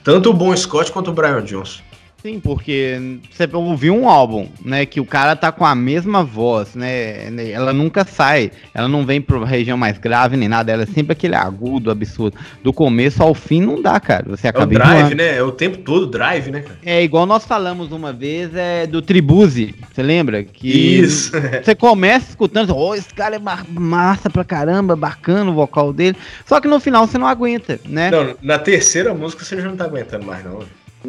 Tanto 0.02 0.28
o 0.28 0.34
Bon 0.34 0.54
Scott 0.54 0.92
quanto 0.92 1.10
o 1.10 1.14
Brian 1.14 1.42
Johnson. 1.42 1.80
Sim, 2.26 2.40
porque 2.40 3.18
você 3.30 3.46
ouviu 3.52 3.94
um 3.94 4.08
álbum, 4.08 4.48
né, 4.64 4.86
que 4.86 4.98
o 4.98 5.04
cara 5.04 5.36
tá 5.36 5.52
com 5.52 5.62
a 5.62 5.74
mesma 5.74 6.24
voz, 6.24 6.74
né, 6.74 7.28
ela 7.52 7.70
nunca 7.70 8.02
sai, 8.02 8.50
ela 8.72 8.88
não 8.88 9.04
vem 9.04 9.20
pra 9.20 9.44
região 9.44 9.76
mais 9.76 9.98
grave 9.98 10.34
nem 10.34 10.48
nada, 10.48 10.72
ela 10.72 10.84
é 10.84 10.86
sempre 10.86 11.12
aquele 11.12 11.34
agudo, 11.34 11.90
absurdo. 11.90 12.38
Do 12.62 12.72
começo 12.72 13.22
ao 13.22 13.34
fim 13.34 13.60
não 13.60 13.82
dá, 13.82 14.00
cara, 14.00 14.24
você 14.26 14.48
acaba 14.48 14.72
É 14.72 14.74
o 14.74 14.78
drive, 14.78 15.14
né, 15.14 15.36
é 15.36 15.42
o 15.42 15.52
tempo 15.52 15.76
todo 15.76 16.06
drive, 16.06 16.50
né, 16.50 16.62
cara? 16.62 16.78
É, 16.82 17.04
igual 17.04 17.26
nós 17.26 17.44
falamos 17.44 17.92
uma 17.92 18.10
vez, 18.10 18.54
é 18.54 18.86
do 18.86 19.02
Tribuse, 19.02 19.74
você 19.92 20.02
lembra? 20.02 20.42
Que 20.44 20.98
Isso. 21.00 21.30
Você 21.62 21.74
começa 21.74 22.30
escutando, 22.30 22.74
oh, 22.74 22.94
esse 22.94 23.12
cara 23.12 23.36
é 23.36 23.40
massa 23.68 24.30
pra 24.30 24.44
caramba, 24.44 24.96
bacana 24.96 25.50
o 25.50 25.54
vocal 25.54 25.92
dele, 25.92 26.16
só 26.46 26.58
que 26.58 26.68
no 26.68 26.80
final 26.80 27.06
você 27.06 27.18
não 27.18 27.26
aguenta, 27.26 27.78
né? 27.84 28.10
Não, 28.10 28.34
na 28.40 28.58
terceira 28.58 29.12
música 29.12 29.44
você 29.44 29.60
já 29.60 29.68
não 29.68 29.76
tá 29.76 29.84
aguentando 29.84 30.24
mais 30.24 30.42
não, 30.42 30.60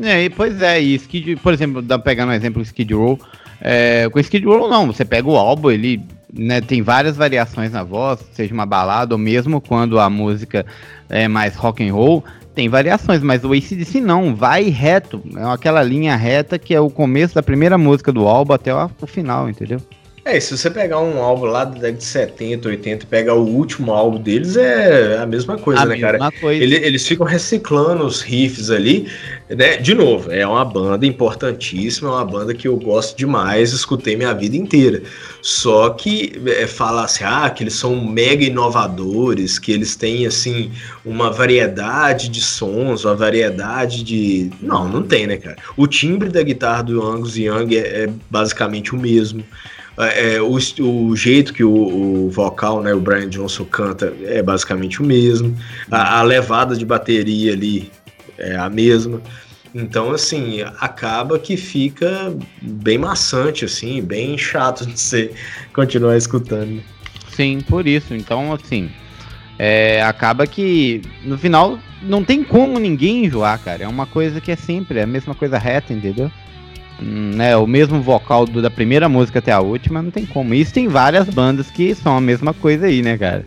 é, 0.01 0.29
pois 0.29 0.61
é, 0.61 0.81
e 0.81 0.95
Skid, 0.95 1.37
por 1.37 1.53
exemplo, 1.53 1.81
dá 1.81 1.97
pra 1.97 2.11
pegar 2.11 2.27
um 2.27 2.31
exemplo 2.31 2.61
Skid 2.61 2.93
Row. 2.93 3.19
É, 3.61 4.07
com 4.11 4.19
Skid 4.19 4.45
Row 4.45 4.69
não, 4.69 4.87
você 4.87 5.05
pega 5.05 5.27
o 5.27 5.35
álbum, 5.35 5.71
ele 5.71 6.01
né, 6.33 6.61
tem 6.61 6.81
várias 6.81 7.15
variações 7.15 7.71
na 7.71 7.83
voz, 7.83 8.19
seja 8.33 8.53
uma 8.53 8.65
balada 8.65 9.15
ou 9.15 9.19
mesmo 9.19 9.61
quando 9.61 9.99
a 9.99 10.09
música 10.09 10.65
é 11.09 11.27
mais 11.27 11.55
rock 11.55 11.87
and 11.87 11.93
roll, 11.93 12.23
tem 12.53 12.69
variações, 12.69 13.21
mas 13.21 13.43
o 13.43 13.53
ACDC 13.53 14.01
não, 14.01 14.35
vai 14.35 14.63
reto, 14.69 15.21
é 15.35 15.43
aquela 15.53 15.81
linha 15.81 16.15
reta 16.15 16.59
que 16.59 16.73
é 16.73 16.79
o 16.79 16.89
começo 16.89 17.35
da 17.35 17.43
primeira 17.43 17.77
música 17.77 18.11
do 18.11 18.27
álbum 18.27 18.53
até 18.53 18.73
o 18.73 19.07
final, 19.07 19.49
entendeu? 19.49 19.81
É, 20.27 20.39
se 20.39 20.57
você 20.57 20.71
pegar 20.71 20.99
um 21.01 21.21
álbum 21.21 21.45
lá 21.45 21.63
da 21.63 21.73
década 21.75 21.91
de 21.93 22.03
70, 22.03 22.67
80 22.67 23.03
e 23.03 23.07
pegar 23.07 23.35
o 23.35 23.45
último 23.45 23.93
álbum 23.93 24.19
deles, 24.19 24.57
é 24.57 25.19
a 25.19 25.25
mesma 25.27 25.55
coisa, 25.55 25.83
a 25.83 25.85
né, 25.85 25.93
mesma 25.93 26.17
cara? 26.17 26.31
Coisa. 26.41 26.63
Ele, 26.63 26.77
eles 26.77 27.07
ficam 27.07 27.27
reciclando 27.27 28.03
os 28.03 28.21
riffs 28.21 28.71
ali, 28.71 29.07
né? 29.47 29.77
De 29.77 29.93
novo, 29.93 30.31
é 30.31 30.45
uma 30.47 30.65
banda 30.65 31.05
importantíssima, 31.05 32.09
é 32.09 32.13
uma 32.13 32.25
banda 32.25 32.55
que 32.55 32.67
eu 32.67 32.75
gosto 32.75 33.15
demais, 33.15 33.71
escutei 33.71 34.15
minha 34.15 34.33
vida 34.33 34.57
inteira. 34.57 35.03
Só 35.43 35.91
que 35.91 36.41
é, 36.47 36.65
fala 36.65 37.05
assim, 37.05 37.23
ah, 37.23 37.47
que 37.51 37.61
eles 37.61 37.75
são 37.75 38.03
mega 38.03 38.43
inovadores, 38.43 39.59
que 39.59 39.71
eles 39.71 39.95
têm, 39.95 40.25
assim, 40.25 40.71
uma 41.05 41.29
variedade 41.29 42.29
de 42.29 42.41
sons, 42.41 43.05
uma 43.05 43.13
variedade 43.13 44.03
de... 44.03 44.49
Não, 44.59 44.89
não 44.89 45.03
tem, 45.03 45.27
né, 45.27 45.37
cara? 45.37 45.57
O 45.77 45.85
timbre 45.85 46.29
da 46.29 46.41
guitarra 46.41 46.81
do 46.81 47.05
Angus 47.05 47.37
Young 47.37 47.75
é, 47.75 48.05
é 48.05 48.09
basicamente 48.27 48.95
o 48.95 48.97
mesmo. 48.97 49.45
É, 49.97 50.35
é, 50.35 50.41
o, 50.41 50.57
o, 50.79 51.15
jeito 51.15 51.53
que 51.53 51.63
o, 51.63 51.71
o, 51.73 52.29
vocal, 52.29 52.81
né, 52.81 52.93
o 52.93 52.99
Brian 52.99 53.29
Johnson 53.29 53.63
canta 53.65 54.13
é 54.23 54.43
basicamente 54.43 55.01
o 55.01 55.05
mesmo. 55.05 55.55
A, 55.89 56.19
a, 56.19 56.21
levada 56.21 56.75
de 56.75 56.85
bateria 56.85 57.53
ali 57.53 57.91
é 58.37 58.55
a 58.55 58.69
mesma. 58.69 59.21
Então, 59.73 60.11
assim, 60.11 60.61
acaba 60.79 61.37
que 61.37 61.57
fica 61.57 62.33
bem 62.61 62.97
maçante, 62.97 63.65
assim, 63.65 64.01
bem 64.01 64.37
chato 64.37 64.85
de 64.85 64.99
você 64.99 65.31
continuar 65.73 66.17
escutando. 66.17 66.81
Sim, 67.29 67.59
por 67.59 67.85
isso. 67.85 68.13
Então, 68.13 68.53
assim, 68.53 68.89
é, 69.59 70.01
acaba 70.01 70.47
que 70.47 71.01
no 71.23 71.37
final 71.37 71.77
não 72.01 72.23
tem 72.23 72.43
como 72.43 72.79
ninguém 72.79 73.25
enjoar, 73.25 73.59
cara. 73.59 73.83
É 73.83 73.87
uma 73.87 74.05
coisa 74.05 74.39
que 74.39 74.51
é 74.51 74.55
sempre 74.55 75.01
a 75.01 75.07
mesma 75.07 75.35
coisa 75.35 75.57
reta, 75.57 75.93
entendeu? 75.93 76.31
Né, 77.01 77.55
o 77.57 77.67
mesmo 77.67 78.01
vocal 78.01 78.45
do, 78.45 78.61
da 78.61 78.69
primeira 78.69 79.09
música 79.09 79.39
até 79.39 79.51
a 79.51 79.59
última, 79.59 80.01
não 80.01 80.11
tem 80.11 80.25
como. 80.25 80.53
Isso 80.53 80.73
tem 80.73 80.87
várias 80.87 81.29
bandas 81.29 81.69
que 81.69 81.93
são 81.93 82.17
a 82.17 82.21
mesma 82.21 82.53
coisa 82.53 82.87
aí, 82.87 83.01
né, 83.01 83.17
cara? 83.17 83.43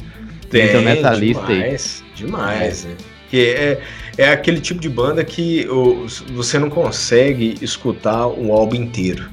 Tem, 0.50 0.66
então 0.66 0.82
nessa 0.82 1.14
demais, 1.14 1.18
lista 1.18 1.46
aí. 1.48 1.76
Demais. 2.14 2.84
Né? 2.84 2.94
Que 3.30 3.46
é, 3.50 3.80
é 4.16 4.30
aquele 4.30 4.60
tipo 4.60 4.80
de 4.80 4.88
banda 4.88 5.22
que 5.24 5.66
o, 5.68 6.06
você 6.32 6.58
não 6.58 6.70
consegue 6.70 7.56
escutar 7.60 8.26
o 8.26 8.52
álbum 8.52 8.76
inteiro. 8.76 9.28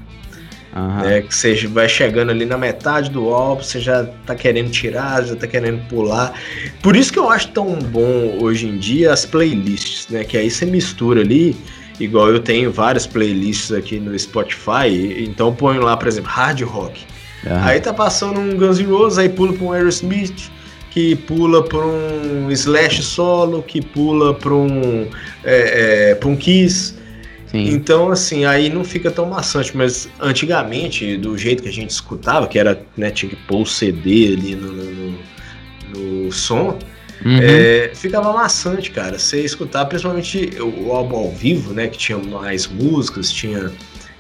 Uhum. 0.76 1.04
Né, 1.04 1.22
que 1.22 1.34
você 1.34 1.56
vai 1.68 1.88
chegando 1.88 2.32
ali 2.32 2.46
na 2.46 2.58
metade 2.58 3.10
do 3.10 3.30
álbum, 3.30 3.64
você 3.64 3.80
já 3.80 4.04
tá 4.26 4.36
querendo 4.36 4.70
tirar, 4.70 5.24
já 5.24 5.34
tá 5.34 5.48
querendo 5.48 5.80
pular. 5.88 6.34
Por 6.82 6.98
isso 6.98 7.14
que 7.14 7.20
eu 7.20 7.30
acho 7.30 7.48
tão 7.52 7.76
bom 7.76 8.38
hoje 8.42 8.68
em 8.68 8.78
dia 8.78 9.14
as 9.14 9.26
playlists, 9.26 10.10
né? 10.10 10.26
Que 10.26 10.38
aí 10.38 10.52
você 10.52 10.66
mistura 10.66 11.22
ali 11.22 11.56
igual 12.00 12.30
eu 12.30 12.40
tenho 12.40 12.72
várias 12.72 13.08
playlists 13.08 13.72
aqui 13.72 14.00
no 14.00 14.18
Spotify, 14.18 15.18
então 15.20 15.54
ponho 15.54 15.82
lá, 15.82 15.96
por 15.96 16.08
exemplo, 16.08 16.30
hard 16.30 16.62
rock. 16.62 17.06
Aí 17.64 17.80
tá 17.80 17.94
passando 17.94 18.40
um 18.40 18.58
Guns 18.58 18.80
N' 18.80 18.86
Roses, 18.86 19.20
aí 19.20 19.30
pula 19.30 19.54
pra 19.54 19.66
um 19.66 19.72
Aerosmith, 19.72 20.50
que 20.90 21.16
pula 21.16 21.64
pra 21.64 21.86
um 21.86 22.50
Slash 22.50 23.04
solo, 23.04 23.62
que 23.62 23.82
pula 23.82 24.34
pra 24.34 24.54
um, 24.54 25.08
é, 25.44 26.12
é, 26.12 26.16
pra 26.16 26.28
um 26.28 26.36
Kiss. 26.36 26.96
Sim. 27.48 27.70
Então, 27.70 28.12
assim, 28.12 28.46
aí 28.46 28.70
não 28.70 28.84
fica 28.84 29.12
tão 29.12 29.28
maçante, 29.28 29.78
mas 29.78 30.10
antigamente, 30.20 31.16
do 31.18 31.38
jeito 31.38 31.62
que 31.62 31.70
a 31.70 31.72
gente 31.72 31.92
escutava, 31.92 32.48
que 32.48 32.58
era, 32.58 32.82
né, 32.98 33.12
tinha 33.12 33.30
que 33.30 33.36
pôr 33.36 33.62
o 33.62 33.66
CD 33.66 34.36
ali 34.36 34.56
no, 34.56 34.72
no, 34.72 35.20
no 36.24 36.32
som, 36.32 36.78
Uhum. 37.24 37.40
É, 37.42 37.92
ficava 37.94 38.34
maçante, 38.34 38.92
cara. 38.92 39.18
Você 39.18 39.42
escutar, 39.42 39.86
principalmente 39.86 40.50
o, 40.60 40.92
álbum 40.92 41.16
ao 41.16 41.32
vivo, 41.32 41.74
né? 41.74 41.88
Que 41.88 41.98
tinha 41.98 42.18
mais 42.18 42.68
músicas, 42.68 43.32
tinha 43.32 43.72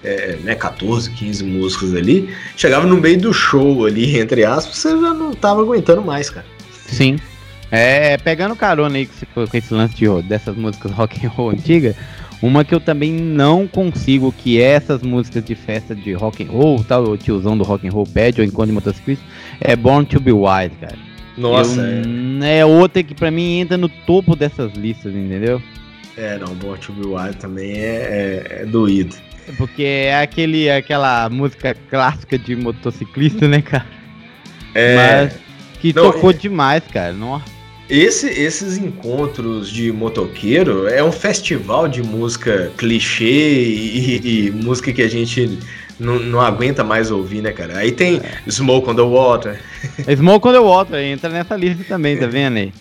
é, 0.03 0.37
né, 0.43 0.55
14, 0.55 1.09
15 1.11 1.43
músicas 1.43 1.95
ali. 1.95 2.29
Chegava 2.55 2.85
no 2.85 2.97
meio 2.97 3.19
do 3.19 3.33
show 3.33 3.85
ali, 3.85 4.17
entre 4.19 4.45
aspas, 4.45 4.77
você 4.77 4.89
já 4.89 5.13
não 5.13 5.33
tava 5.33 5.61
aguentando 5.61 6.01
mais, 6.01 6.29
cara. 6.29 6.45
Sim. 6.87 7.17
É, 7.71 8.17
pegando 8.17 8.55
carona 8.55 8.97
aí 8.97 9.09
com 9.33 9.43
esse 9.53 9.73
lance 9.73 9.95
de, 9.95 10.07
dessas 10.23 10.55
músicas 10.55 10.91
rock 10.91 11.25
and 11.25 11.29
roll 11.29 11.49
antiga, 11.49 11.95
uma 12.41 12.63
que 12.63 12.75
eu 12.75 12.79
também 12.79 13.11
não 13.11 13.67
consigo, 13.67 14.31
que 14.31 14.61
é 14.61 14.71
essas 14.73 15.01
músicas 15.01 15.43
de 15.43 15.55
festa 15.55 15.95
de 15.95 16.13
rock 16.13 16.43
and 16.43 16.51
roll, 16.51 16.83
tal, 16.83 17.03
o 17.03 17.17
tiozão 17.17 17.57
do 17.57 17.63
rock 17.63 17.87
and 17.87 17.91
roll 17.91 18.05
pede, 18.05 18.39
ou 18.39 18.47
enquanto 18.47 18.71
motociclista, 18.71 19.25
é 19.59 19.75
Born 19.75 20.05
to 20.05 20.19
be 20.19 20.31
Wild, 20.31 20.75
cara. 20.79 20.97
Nossa, 21.37 21.81
eu, 21.81 22.43
é. 22.43 22.59
é 22.59 22.65
outra 22.65 23.03
que 23.03 23.13
para 23.13 23.29
mim 23.29 23.59
entra 23.59 23.77
no 23.77 23.89
topo 23.89 24.35
dessas 24.35 24.73
listas, 24.73 25.13
entendeu? 25.13 25.61
É, 26.17 26.37
não, 26.37 26.53
Born 26.55 26.79
to 26.79 26.93
Be 26.93 27.05
Wild 27.05 27.37
também 27.37 27.73
é, 27.73 27.77
é, 27.77 28.61
é 28.61 28.65
doído. 28.65 29.15
Porque 29.57 29.83
é 29.83 30.21
aquele, 30.21 30.69
aquela 30.69 31.29
música 31.29 31.75
clássica 31.89 32.37
de 32.37 32.55
motociclista, 32.55 33.47
né, 33.47 33.61
cara? 33.61 33.85
É. 34.73 34.95
Mas 34.95 35.33
que 35.79 35.93
não, 35.93 36.11
tocou 36.11 36.31
é... 36.31 36.33
demais, 36.33 36.83
cara. 36.91 37.13
Nossa. 37.13 37.45
Esse, 37.87 38.27
esses 38.27 38.77
encontros 38.77 39.69
de 39.69 39.91
motoqueiro 39.91 40.87
é 40.87 41.03
um 41.03 41.11
festival 41.11 41.87
de 41.87 42.01
música 42.01 42.71
clichê 42.77 43.61
e, 43.63 44.47
e 44.47 44.51
música 44.51 44.91
que 44.91 45.03
a 45.03 45.07
gente 45.07 45.59
não, 45.99 46.19
não 46.19 46.41
aguenta 46.41 46.83
mais 46.83 47.11
ouvir, 47.11 47.41
né, 47.41 47.51
cara? 47.51 47.77
Aí 47.77 47.91
tem 47.91 48.17
é. 48.17 48.49
Smoke 48.49 48.89
on 48.89 48.95
the 48.95 49.01
Water. 49.01 49.61
Smoke 50.15 50.47
on 50.47 50.51
the 50.51 50.59
Water 50.59 50.99
entra 50.99 51.29
nessa 51.29 51.55
lista 51.55 51.83
também, 51.83 52.17
tá 52.17 52.27
vendo 52.27 52.57
aí? 52.57 52.73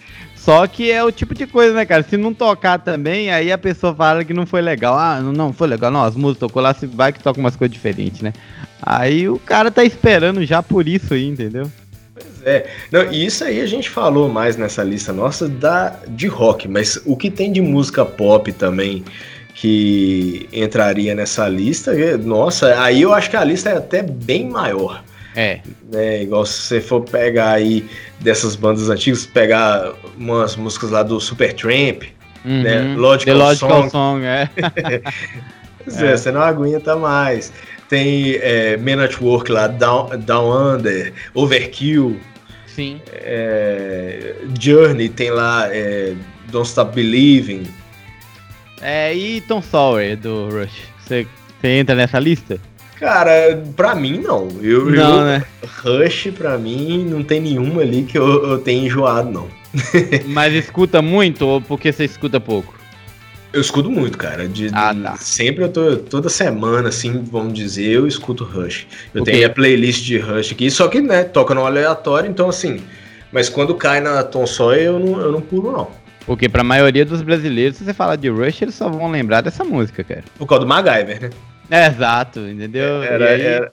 Só 0.45 0.67
que 0.67 0.93
é 0.93 1.03
o 1.03 1.11
tipo 1.11 1.35
de 1.35 1.47
coisa, 1.47 1.73
né, 1.73 1.87
cara? 1.87 2.03
Se 2.03 2.19
não 2.19 2.35
tocar 2.35 2.79
também, 2.79 3.31
aí 3.31 3.51
a 3.51 3.57
pessoa 3.57 3.95
fala 3.95 4.23
que 4.25 4.35
não 4.35 4.45
foi 4.45 4.61
legal. 4.61 4.95
Ah, 4.95 5.19
não, 5.19 5.33
não 5.33 5.53
foi 5.55 5.67
legal. 5.67 5.91
Não, 5.91 6.05
as 6.05 6.15
músicas 6.15 6.41
tocou 6.41 6.61
lá, 6.61 6.75
se 6.75 6.87
vai 6.87 7.15
que 7.15 7.23
toca 7.23 7.41
umas 7.41 7.57
coisas 7.57 7.73
diferentes, 7.73 8.21
né? 8.21 8.33
Aí 8.83 9.27
o 9.27 9.39
cara 9.39 9.71
tá 9.71 9.83
esperando 9.83 10.45
já 10.45 10.63
por 10.63 10.87
isso 10.87 11.15
aí, 11.15 11.27
entendeu? 11.27 11.71
Pois 12.13 12.43
é. 12.45 12.67
Não, 12.93 13.11
e 13.11 13.25
isso 13.25 13.43
aí 13.43 13.59
a 13.63 13.67
gente 13.67 13.89
falou 13.89 14.29
mais 14.29 14.59
nessa 14.59 14.85
lista 14.85 15.15
nossa 15.15 15.49
da, 15.49 15.97
de 16.09 16.27
rock, 16.27 16.69
mas 16.69 17.01
o 17.07 17.17
que 17.17 17.31
tem 17.31 17.51
de 17.51 17.63
música 17.63 18.05
pop 18.05 18.53
também 18.53 19.03
que 19.55 20.49
entraria 20.53 21.15
nessa 21.15 21.49
lista, 21.49 21.93
nossa, 22.19 22.83
aí 22.83 23.03
eu 23.03 23.15
acho 23.15 23.31
que 23.31 23.37
a 23.37 23.45
lista 23.45 23.71
é 23.71 23.77
até 23.77 24.03
bem 24.03 24.49
maior. 24.51 25.03
É. 25.37 25.61
Né, 25.91 26.23
igual 26.23 26.45
se 26.47 26.61
você 26.61 26.81
for 26.81 27.01
pegar 27.03 27.53
aí 27.53 27.89
dessas 28.21 28.55
bandas 28.55 28.89
antigas, 28.89 29.27
pegar 29.27 29.93
umas 30.17 30.57
músicas 30.57 30.91
lá 30.91 31.03
do 31.03 31.21
Supertramp, 31.21 32.03
uhum. 32.45 32.63
né? 32.63 32.95
Logical, 32.97 33.35
The 33.37 33.45
Logical 33.45 33.91
Song. 33.91 33.91
Song 33.91 34.25
é. 34.25 34.49
é. 34.77 35.03
é, 35.87 36.17
você 36.17 36.31
não 36.31 36.41
aguenta 36.41 36.97
mais. 36.97 37.53
tem 37.89 38.37
é, 38.37 38.77
Men 38.77 39.01
at 39.01 39.21
Work 39.21 39.51
lá, 39.51 39.67
Down, 39.67 40.19
Down 40.19 40.77
Under, 40.77 41.13
Overkill. 41.35 42.19
Sim. 42.67 43.01
É, 43.13 44.35
Journey 44.61 45.09
tem 45.09 45.31
lá 45.31 45.69
é, 45.73 46.15
Don't 46.51 46.67
Stop 46.69 46.95
Believing. 46.95 47.65
É, 48.83 49.15
e 49.15 49.41
Tom 49.43 49.63
Sawyer 49.63 50.17
do 50.17 50.49
Rush. 50.51 50.73
Você, 51.05 51.27
você 51.61 51.69
entra 51.69 51.95
nessa 51.95 52.19
lista? 52.19 52.59
Cara, 52.99 53.63
pra 53.77 53.95
mim 53.95 54.19
não. 54.19 54.49
Eu, 54.63 54.87
Não, 54.91 55.19
eu- 55.21 55.25
né? 55.25 55.45
Rush, 55.83 56.29
pra 56.37 56.57
mim, 56.59 57.05
não 57.09 57.23
tem 57.23 57.41
nenhuma 57.41 57.83
ali 57.83 58.03
que 58.05 58.17
eu, 58.19 58.47
eu 58.51 58.59
tenha 58.59 58.87
enjoado, 58.87 59.31
não. 59.31 59.49
Mas 60.27 60.55
escuta 60.55 61.03
muito 61.03 61.47
ou 61.47 61.61
porque 61.61 61.93
você 61.93 62.05
escuta 62.05 62.39
pouco? 62.39 62.75
Eu 63.53 63.61
escuto 63.61 63.91
muito, 63.91 64.17
cara. 64.19 64.49
De, 64.49 64.69
Ah, 64.73 64.95
tá. 64.95 65.17
Sempre 65.17 65.65
eu 65.65 65.69
tô. 65.69 65.97
Toda 65.97 66.29
semana, 66.29 66.89
assim, 66.89 67.23
vamos 67.31 67.53
dizer, 67.53 67.85
eu 67.93 68.07
escuto 68.07 68.45
Rush. 68.45 68.87
Eu 69.15 69.23
Ok. 69.23 69.33
tenho 69.33 69.47
a 69.47 69.51
playlist 69.51 70.05
de 70.05 70.19
Rush 70.19 70.53
aqui, 70.53 70.71
só 70.71 70.89
que, 70.89 71.01
né, 71.01 71.23
toca 71.25 71.55
no 71.55 71.65
aleatório, 71.65 72.29
então 72.31 72.49
assim. 72.49 72.81
Mas 73.33 73.49
quando 73.49 73.75
cai 73.75 74.01
na 74.01 74.23
Tom 74.23 74.47
Sawyer, 74.47 74.85
eu 74.87 74.99
não, 74.99 75.21
eu 75.21 75.33
não 75.33 75.41
pulo, 75.41 75.73
não. 75.73 75.89
Porque 76.27 76.49
pra 76.49 76.65
maioria 76.65 77.05
dos 77.05 77.21
brasileiros, 77.23 77.77
se 77.77 77.85
você 77.85 77.93
falar 77.93 78.17
de 78.17 78.29
Rush, 78.29 78.63
eles 78.63 78.75
só 78.75 78.89
vão 78.89 79.11
lembrar 79.11 79.41
dessa 79.43 79.63
música, 79.65 80.03
cara. 80.03 80.25
Por 80.39 80.47
causa 80.47 80.65
do 80.65 80.69
MacGyver, 80.69 81.21
né? 81.23 81.31
É, 81.71 81.87
exato, 81.87 82.41
entendeu? 82.41 83.03
Era, 83.03 83.31
aí- 83.31 83.41
era- 83.43 83.73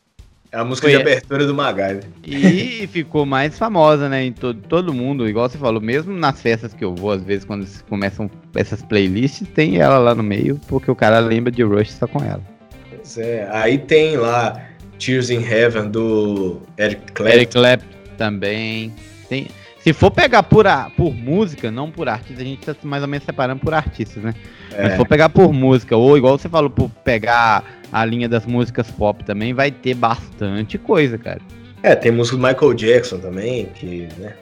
a 0.53 0.65
música 0.65 0.87
Foi- 0.89 0.95
de 0.97 1.01
abertura 1.01 1.45
do 1.45 1.53
MacGyver. 1.55 2.03
e 2.25 2.85
ficou 2.91 3.25
mais 3.25 3.57
famosa, 3.57 4.09
né? 4.09 4.25
Em 4.25 4.33
todo, 4.33 4.59
todo 4.67 4.93
mundo, 4.93 5.27
igual 5.29 5.47
você 5.49 5.57
falou, 5.57 5.79
mesmo 5.79 6.13
nas 6.13 6.41
festas 6.41 6.73
que 6.73 6.83
eu 6.83 6.93
vou, 6.93 7.11
às 7.11 7.23
vezes, 7.23 7.45
quando 7.45 7.65
começam 7.87 8.29
essas 8.53 8.81
playlists, 8.83 9.47
tem 9.55 9.77
ela 9.77 9.97
lá 9.97 10.13
no 10.13 10.23
meio, 10.23 10.59
porque 10.67 10.91
o 10.91 10.95
cara 10.95 11.19
lembra 11.19 11.51
de 11.51 11.63
Rush 11.63 11.91
só 11.93 12.05
com 12.05 12.21
ela. 12.21 12.41
Pois 12.89 13.17
é. 13.17 13.47
Aí 13.49 13.77
tem 13.77 14.17
lá 14.17 14.61
Tears 14.99 15.29
in 15.29 15.41
Heaven 15.41 15.89
do 15.89 16.61
Eric 16.77 17.13
Clapton. 17.13 17.33
Eric 17.33 17.53
Clapton 17.53 17.87
também. 18.17 18.93
Tem, 19.29 19.47
se 19.83 19.93
for 19.93 20.11
pegar 20.11 20.43
por, 20.43 20.67
a, 20.67 20.89
por 20.95 21.13
música, 21.13 21.71
não 21.71 21.89
por 21.89 22.07
artista, 22.07 22.41
a 22.41 22.45
gente 22.45 22.65
tá 22.65 22.75
mais 22.83 23.01
ou 23.01 23.09
menos 23.09 23.25
separando 23.25 23.61
por 23.61 23.73
artistas, 23.73 24.23
né? 24.23 24.33
Mas 24.69 24.87
se 24.87 24.93
É. 24.93 24.95
for 24.97 25.07
pegar 25.07 25.29
por 25.29 25.51
música, 25.51 25.95
ou 25.97 26.17
igual 26.17 26.37
você 26.37 26.47
falou, 26.47 26.69
por 26.69 26.89
pegar 27.03 27.63
a 27.91 28.05
linha 28.05 28.29
das 28.29 28.45
músicas 28.45 28.89
pop 28.91 29.23
também, 29.23 29.53
vai 29.53 29.71
ter 29.71 29.93
bastante 29.95 30.77
coisa, 30.77 31.17
cara. 31.17 31.41
É, 31.83 31.95
tem 31.95 32.11
música 32.11 32.37
do 32.37 32.43
Michael 32.47 32.73
Jackson 32.75 33.17
também, 33.17 33.65
que, 33.75 34.07
né? 34.17 34.33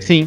Sim. 0.00 0.26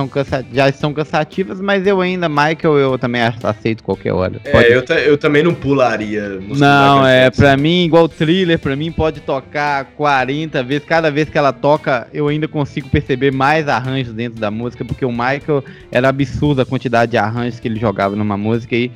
São 0.00 0.08
cansa 0.08 0.44
já 0.52 0.72
são 0.72 0.94
cansativas, 0.94 1.60
mas 1.60 1.86
eu 1.86 2.00
ainda, 2.00 2.26
Michael, 2.28 2.78
eu 2.78 2.98
também 2.98 3.20
aceito 3.42 3.82
qualquer 3.84 4.12
hora. 4.12 4.40
Pode- 4.50 4.66
É, 4.66 4.74
eu, 4.76 4.82
eu 5.10 5.18
também 5.18 5.42
não 5.42 5.54
pularia 5.54 6.40
Não, 6.48 7.06
é, 7.06 7.30
pra 7.30 7.54
mim, 7.56 7.84
igual 7.84 8.08
thriller, 8.08 8.58
pra 8.58 8.74
mim 8.74 8.90
pode 8.90 9.20
tocar 9.20 9.84
40 9.96 10.62
vezes. 10.62 10.86
Cada 10.86 11.10
vez 11.10 11.28
que 11.28 11.36
ela 11.36 11.52
toca, 11.52 12.08
eu 12.14 12.28
ainda 12.28 12.48
consigo 12.48 12.88
perceber 12.88 13.30
mais 13.30 13.68
arranjos 13.68 14.14
dentro 14.14 14.40
da 14.40 14.50
música, 14.50 14.84
porque 14.84 15.04
o 15.04 15.10
Michael 15.12 15.62
era 15.92 16.08
absurda 16.08 16.62
a 16.62 16.66
quantidade 16.66 17.10
de 17.10 17.18
arranjos 17.18 17.60
que 17.60 17.68
ele 17.68 17.78
jogava 17.78 18.16
numa 18.16 18.36
música 18.38 18.74
e 18.74 18.90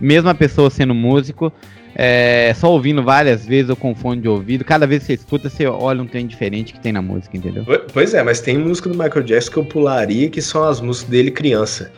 mesmo 0.00 0.30
a 0.30 0.34
pessoa 0.34 0.70
sendo 0.70 0.94
músico, 0.94 1.52
é, 1.98 2.52
só 2.54 2.70
ouvindo 2.70 3.02
várias 3.02 3.44
vezes 3.44 3.68
ou 3.70 3.74
com 3.76 3.92
fone 3.94 4.20
de 4.22 4.28
ouvido, 4.28 4.64
cada 4.64 4.86
vez 4.86 5.00
que 5.02 5.06
você 5.08 5.14
escuta, 5.14 5.50
você 5.50 5.66
olha 5.66 6.00
um 6.00 6.06
trem 6.06 6.26
diferente 6.28 6.72
que 6.72 6.78
tem 6.80 6.92
na 6.92 7.02
música, 7.02 7.36
entendeu? 7.36 7.64
Po- 7.64 7.80
Pois 7.92 8.14
é, 8.14 8.22
mas 8.22 8.40
tem 8.40 8.56
música 8.56 8.88
do 8.88 8.96
Michael 8.96 9.24
Jackson 9.24 9.50
que 9.50 9.56
eu 9.58 9.64
pularia, 9.64 10.30
que 10.30 10.40
são 10.40 10.62
as 10.62 10.80
músicas 10.80 11.10
dele 11.10 11.32
criança. 11.32 11.90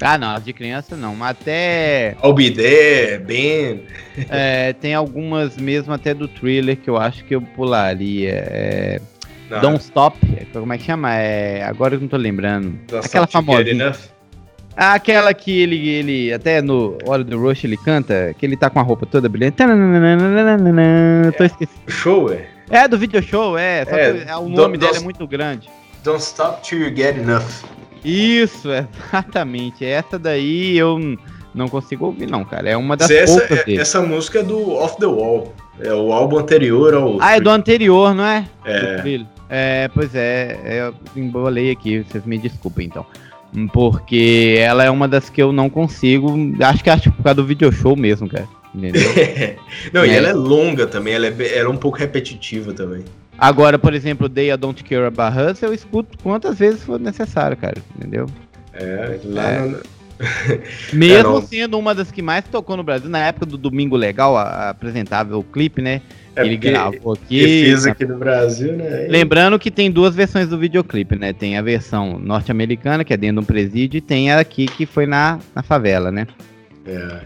Ah, 0.00 0.18
não, 0.18 0.28
as 0.34 0.44
de 0.44 0.52
criança 0.52 0.96
não, 0.96 1.14
mas 1.16 1.30
até 1.30 2.16
There, 2.54 3.18
Ben. 3.24 3.82
é, 4.28 4.72
tem 4.74 4.92
algumas 4.92 5.56
mesmo 5.56 5.92
até 5.94 6.12
do 6.12 6.28
thriller 6.28 6.76
que 6.76 6.90
eu 6.90 6.96
acho 6.98 7.24
que 7.24 7.34
eu 7.34 7.40
pularia. 7.40 8.30
É, 8.50 9.00
Não, 9.48 9.60
Don't 9.60 9.80
Stop, 9.82 10.18
como 10.52 10.72
é 10.72 10.78
que 10.78 10.84
chama? 10.84 11.14
É, 11.14 11.62
agora 11.62 11.94
eu 11.94 12.00
não 12.00 12.08
tô 12.08 12.16
lembrando. 12.16 12.70
Don't 12.88 13.06
aquela 13.06 13.24
Stop 13.24 13.46
aquela 14.76 15.32
que 15.34 15.60
ele, 15.60 15.88
ele, 15.88 16.32
até 16.32 16.60
no 16.62 16.96
Hora 17.06 17.22
do 17.24 17.38
Rush 17.40 17.64
ele 17.64 17.76
canta, 17.76 18.34
que 18.38 18.44
ele 18.46 18.56
tá 18.56 18.68
com 18.70 18.78
a 18.78 18.82
roupa 18.82 19.06
toda 19.06 19.28
brilhante. 19.28 19.56
Tananana, 19.56 21.32
Tô 21.36 21.44
esquecendo. 21.44 21.80
O 21.86 21.90
show, 21.90 22.32
é. 22.32 22.46
É, 22.70 22.88
do 22.88 22.98
video 22.98 23.22
show, 23.22 23.56
é. 23.58 23.84
Só 23.84 23.96
É, 23.96 24.12
que 24.12 24.32
o 24.32 24.40
do- 24.44 24.48
nome 24.50 24.78
dela 24.78 24.96
é 24.96 25.00
muito 25.00 25.26
grande. 25.26 25.68
Don't 26.02 26.20
Stop 26.20 26.62
Till 26.62 26.80
You 26.88 26.96
Get 26.96 27.16
Enough. 27.16 27.64
Isso, 28.04 28.68
exatamente. 29.12 29.84
Essa 29.84 30.18
daí 30.18 30.76
eu 30.76 30.98
não 31.54 31.68
consigo 31.68 32.06
ouvir, 32.06 32.26
não, 32.28 32.44
cara. 32.44 32.68
É 32.70 32.76
uma 32.76 32.96
das 32.96 33.10
essa, 33.10 33.42
é- 33.68 33.74
essa 33.76 34.02
música 34.02 34.40
é 34.40 34.42
do 34.42 34.72
Off 34.72 34.98
the 34.98 35.06
Wall. 35.06 35.54
É 35.80 35.92
o 35.92 36.12
álbum 36.12 36.38
anterior 36.38 36.94
ao. 36.94 37.20
Ah, 37.20 37.36
é 37.36 37.40
do 37.40 37.50
anterior, 37.50 38.14
não 38.14 38.24
é? 38.24 38.44
É. 38.64 39.20
É, 39.50 39.88
pois 39.92 40.14
é, 40.14 40.58
é, 40.64 40.80
eu 40.80 40.94
embolei 41.16 41.70
aqui, 41.70 42.00
vocês 42.08 42.24
me 42.24 42.38
desculpem 42.38 42.86
então. 42.86 43.04
Porque 43.72 44.56
ela 44.58 44.84
é 44.84 44.90
uma 44.90 45.06
das 45.06 45.30
que 45.30 45.42
eu 45.42 45.52
não 45.52 45.70
consigo. 45.70 46.34
Acho 46.60 46.82
que 46.82 46.90
acho 46.90 47.12
por 47.12 47.22
causa 47.22 47.36
do 47.36 47.46
video 47.46 47.70
show 47.72 47.96
mesmo, 47.96 48.28
cara. 48.28 48.48
Entendeu? 48.74 49.02
Não, 49.92 50.04
e 50.04 50.10
É. 50.10 50.14
ela 50.16 50.28
é 50.30 50.32
longa 50.32 50.84
também, 50.88 51.14
ela 51.14 51.26
é, 51.26 51.58
ela 51.58 51.68
é 51.68 51.72
um 51.72 51.76
pouco 51.76 51.96
repetitiva 51.96 52.72
também. 52.72 53.04
Agora, 53.38 53.78
por 53.78 53.94
exemplo, 53.94 54.28
Day 54.28 54.50
I 54.50 54.56
Don't 54.56 54.82
Care 54.82 55.04
About 55.06 55.38
Us, 55.52 55.62
eu 55.62 55.72
escuto 55.72 56.18
quantas 56.22 56.58
vezes 56.58 56.82
for 56.82 56.98
necessário, 56.98 57.56
cara. 57.56 57.76
Entendeu? 57.96 58.26
É, 58.72 59.20
lá 59.24 59.48
É. 59.50 59.60
no- 59.60 59.78
Mesmo 60.92 61.30
não. 61.34 61.42
sendo 61.42 61.78
uma 61.78 61.94
das 61.94 62.10
que 62.10 62.22
mais 62.22 62.44
tocou 62.46 62.76
no 62.76 62.82
Brasil, 62.82 63.08
na 63.08 63.18
época 63.26 63.46
do 63.46 63.56
Domingo 63.56 63.96
Legal, 63.96 64.36
a, 64.36 64.42
a 64.42 64.70
apresentável 64.70 65.42
clipe, 65.52 65.80
né? 65.82 66.00
É 66.36 66.44
ele 66.44 66.56
gravou 66.56 67.12
aqui. 67.12 67.38
ele 67.38 67.64
fez 67.66 67.84
na- 67.84 67.92
aqui 67.92 68.04
no 68.04 68.16
Brasil, 68.18 68.72
né? 68.72 69.06
Lembrando 69.08 69.58
que 69.58 69.70
tem 69.70 69.90
duas 69.90 70.14
versões 70.14 70.48
do 70.48 70.58
videoclipe, 70.58 71.16
né? 71.16 71.32
Tem 71.32 71.56
a 71.56 71.62
versão 71.62 72.18
norte-americana, 72.18 73.04
que 73.04 73.12
é 73.12 73.16
dentro 73.16 73.36
de 73.36 73.42
um 73.42 73.46
presídio, 73.46 73.98
e 73.98 74.00
tem 74.00 74.30
a 74.30 74.40
aqui 74.40 74.66
que 74.66 74.86
foi 74.86 75.06
na, 75.06 75.38
na 75.54 75.62
favela, 75.62 76.10
né? 76.10 76.26
É. 76.86 77.20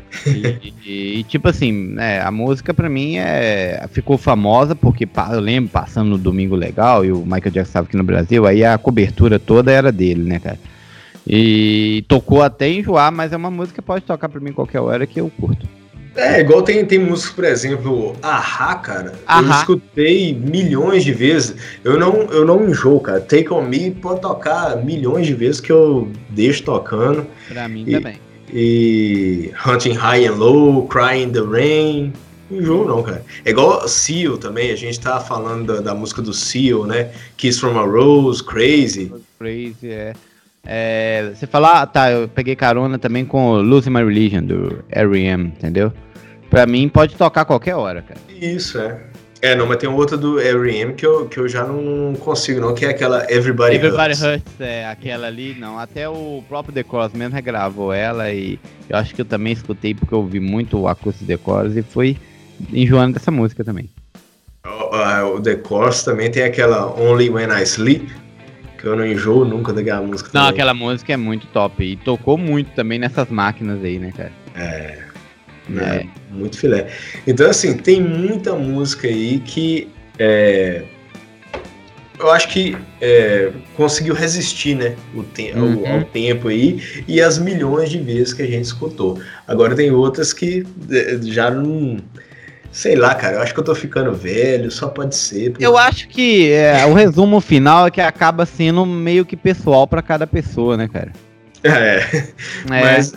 E, 0.87 1.19
e, 1.19 1.25
tipo 1.25 1.49
assim, 1.49 1.73
né, 1.73 2.21
a 2.21 2.31
música 2.31 2.73
pra 2.73 2.89
mim 2.89 3.17
é, 3.17 3.87
ficou 3.91 4.17
famosa 4.17 4.75
porque 4.75 5.09
eu 5.33 5.41
lembro 5.41 5.71
passando 5.71 6.11
no 6.11 6.19
Domingo 6.19 6.55
Legal 6.55 7.05
e 7.05 7.11
o 7.11 7.19
Michael 7.25 7.51
Jackson 7.51 7.63
estava 7.63 7.87
aqui 7.87 7.97
no 7.97 8.05
Brasil, 8.05 8.47
aí 8.47 8.65
a 8.65 8.79
cobertura 8.79 9.39
toda 9.39 9.73
era 9.73 9.91
dele, 9.91 10.23
né, 10.23 10.39
cara? 10.39 10.59
E 11.27 12.05
tocou 12.09 12.43
até 12.43 12.71
enjoar, 12.71 13.11
mas 13.13 13.33
é 13.33 13.37
uma 13.37 13.51
música 13.51 13.83
que 13.83 13.87
pode 13.87 14.05
tocar 14.05 14.29
pra 14.29 14.41
mim 14.41 14.53
qualquer 14.53 14.81
hora 14.81 15.07
que 15.07 15.21
eu 15.21 15.29
curto. 15.29 15.69
É, 16.19 16.41
igual 16.41 16.63
tem, 16.63 16.85
tem 16.85 16.99
músicas, 16.99 17.33
por 17.35 17.45
exemplo, 17.45 18.17
Ahá, 18.21 18.75
cara. 18.75 19.13
Eu 19.13 19.19
Ahá. 19.27 19.59
escutei 19.61 20.35
milhões 20.35 21.05
de 21.05 21.13
vezes. 21.13 21.55
Eu 21.85 21.99
não, 21.99 22.23
eu 22.25 22.45
não 22.45 22.69
enjoo, 22.69 22.99
cara. 23.01 23.21
Take 23.21 23.53
On 23.53 23.63
Me 23.63 23.93
pode 23.93 24.21
tocar 24.21 24.77
milhões 24.85 25.27
de 25.29 25.35
vezes 25.35 25.61
que 25.61 25.71
eu 25.71 26.11
deixo 26.31 26.65
tocando. 26.65 27.25
Pra 27.49 27.69
mim 27.69 27.85
E- 27.87 27.93
também. 27.93 28.17
E 28.53 29.53
Hunting 29.67 29.93
High 29.93 30.27
and 30.27 30.35
Low, 30.35 30.87
Cry 30.89 31.23
in 31.23 31.31
the 31.31 31.41
Rain. 31.41 32.13
Não 32.51 32.59
enjoo 32.61 32.85
não, 32.87 33.03
cara. 33.03 33.23
É 33.45 33.51
igual 33.51 33.87
Seal 33.87 34.39
também. 34.39 34.71
A 34.73 34.77
gente 34.77 34.99
tava 34.99 35.23
falando 35.25 35.73
da, 35.75 35.81
da 35.81 35.95
música 35.95 36.21
do 36.21 36.33
Seal, 36.33 36.85
né? 36.87 37.11
Kiss 37.37 37.61
from 37.61 37.79
a 37.79 37.85
Rose, 37.85 38.43
Crazy. 38.43 39.13
Crazy, 39.39 39.91
é. 39.91 40.15
É, 40.71 41.31
você 41.35 41.47
fala, 41.47 41.81
ah, 41.83 41.87
tá, 41.87 42.11
eu 42.11 42.29
peguei 42.29 42.55
carona 42.57 42.99
também 42.99 43.25
com 43.25 43.55
Losing 43.61 43.89
My 43.91 44.03
Religion, 44.05 44.43
do 44.43 44.85
R.E.M., 44.91 45.45
entendeu? 45.57 45.93
Pra 46.51 46.67
mim 46.67 46.89
pode 46.89 47.15
tocar 47.17 47.45
qualquer 47.45 47.75
hora, 47.75 48.03
cara. 48.03 48.21
Isso, 48.29 48.79
é. 48.79 49.01
É, 49.41 49.55
não, 49.55 49.67
mas 49.67 49.77
tem 49.77 49.89
outra 49.89 50.17
do 50.17 50.41
R.E.M. 50.41 50.95
que 50.95 51.07
eu, 51.07 51.27
que 51.29 51.39
eu 51.39 51.49
já 51.49 51.65
não 51.65 52.13
consigo 52.17 52.61
não, 52.61 52.75
que 52.75 52.85
é 52.85 52.89
aquela 52.91 53.25
Everybody, 53.31 53.77
Everybody 53.77 54.11
Hurts. 54.15 54.23
Hurts, 54.23 54.61
é, 54.61 54.85
aquela 54.87 55.29
ali, 55.29 55.55
não. 55.57 55.79
Até 55.79 56.09
o 56.09 56.43
próprio 56.49 56.75
The 56.75 56.83
Cross 56.83 57.13
mesmo 57.13 57.35
regravou 57.35 57.93
ela 57.93 58.33
e 58.33 58.59
eu 58.89 58.97
acho 58.97 59.15
que 59.15 59.21
eu 59.21 59.25
também 59.25 59.53
escutei 59.53 59.95
porque 59.95 60.13
eu 60.13 60.19
ouvi 60.19 60.41
muito 60.41 60.77
o 60.77 60.89
acústico 60.89 61.25
The 61.27 61.37
Cross 61.37 61.77
e 61.77 61.83
fui 61.83 62.17
enjoando 62.73 63.15
dessa 63.15 63.31
música 63.31 63.63
também. 63.63 63.89
O, 64.67 65.37
o 65.37 65.41
The 65.41 65.55
Course 65.55 66.05
também 66.05 66.31
tem 66.31 66.43
aquela 66.43 66.87
Only 67.01 67.31
When 67.31 67.49
I 67.49 67.63
Sleep, 67.63 68.11
que 68.77 68.87
eu 68.87 68.97
não 68.97 69.07
enjoo 69.07 69.45
nunca 69.45 69.73
daquela 69.73 70.03
música 70.03 70.31
Não, 70.35 70.41
também. 70.43 70.55
aquela 70.55 70.75
música 70.75 71.13
é 71.13 71.17
muito 71.17 71.47
top 71.49 71.85
e 71.85 71.97
tocou 71.97 72.37
muito 72.37 72.73
também 72.73 72.99
nessas 72.99 73.29
máquinas 73.29 73.85
aí, 73.85 74.01
né, 74.01 74.13
cara? 74.17 74.33
É, 74.57 74.99
É. 75.69 75.73
né, 75.73 76.09
muito 76.31 76.59
filé. 76.59 76.89
Então, 77.27 77.49
assim, 77.51 77.77
tem 77.77 78.01
muita 78.01 78.55
música 78.55 79.07
aí 79.09 79.39
que 79.41 79.89
é, 80.19 80.83
eu 82.19 82.31
acho 82.33 82.49
que 82.49 82.77
é, 83.01 83.51
conseguiu 83.77 84.15
resistir, 84.15 84.75
né, 84.75 84.97
o 85.15 85.23
te 85.23 85.53
ao- 85.53 85.59
Uhum. 85.61 85.93
ao, 85.93 86.05
tempo 86.05 86.49
aí 86.49 86.83
e 87.07 87.21
as 87.21 87.39
milhões 87.39 87.91
de 87.91 87.99
vezes 87.99 88.33
que 88.33 88.43
a 88.43 88.47
gente 88.47 88.65
escutou. 88.65 89.21
Agora 89.47 89.75
tem 89.77 89.91
outras 89.91 90.33
que 90.33 90.65
é, 90.91 91.19
já 91.23 91.51
não... 91.51 91.99
Sei 92.71 92.95
lá, 92.97 93.15
cara, 93.15 93.37
eu 93.37 93.43
acho 93.43 93.55
que 93.55 93.61
eu 93.61 93.65
tô 93.65 93.75
ficando 93.75 94.13
velho, 94.13 94.71
só 94.71 94.89
pode 94.89 95.17
ser. 95.17 95.51
porque- 95.53 95.65
Eu 95.67 95.77
acho 95.79 96.07
que 96.09 96.53
é, 96.53 96.85
o 96.87 96.93
resumo 96.93 97.41
final 97.41 97.87
é 97.87 97.91
que 97.91 98.01
acaba 98.01 98.45
sendo 98.45 98.85
meio 98.85 99.25
que 99.25 99.37
pessoal 99.37 99.87
pra 99.87 100.03
cada 100.03 100.27
pessoa, 100.27 100.77
né, 100.77 100.87
cara? 100.87 101.13
É, 101.63 101.99
É, 102.05 102.35
Mas 102.69 103.15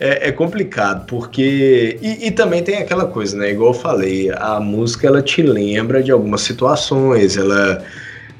é, 0.00 0.28
é 0.28 0.32
complicado, 0.32 1.04
porque. 1.06 1.98
E, 2.00 2.26
e, 2.26 2.30
também 2.30 2.62
tem 2.62 2.78
aquela 2.78 3.04
coisa, 3.04 3.36
né? 3.36 3.50
Igual 3.50 3.74
eu 3.74 3.78
falei, 3.78 4.30
a 4.34 4.58
música 4.58 5.06
ela 5.06 5.20
te 5.20 5.42
lembra 5.42 6.02
de 6.02 6.10
algumas 6.10 6.40
situações, 6.40 7.36
ela. 7.36 7.84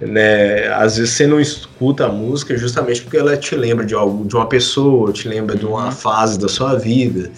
Né, 0.01 0.67
às 0.73 0.97
vezes 0.97 1.13
você 1.13 1.27
não 1.27 1.39
escuta 1.39 2.07
a 2.07 2.09
música 2.09 2.57
justamente 2.57 3.03
porque 3.03 3.19
ela 3.19 3.37
te 3.37 3.55
lembra 3.55 3.85
de 3.85 3.93
algo, 3.95 4.27
de 4.27 4.35
uma 4.35 4.47
pessoa, 4.47 5.13
te 5.13 5.29
lembra 5.29 5.55
de 5.55 5.67
uma 5.67 5.87
uhum. 5.87 5.93
fase 5.93 6.39
da 6.39 6.49
sua 6.49 6.77
vida. 6.77 7.31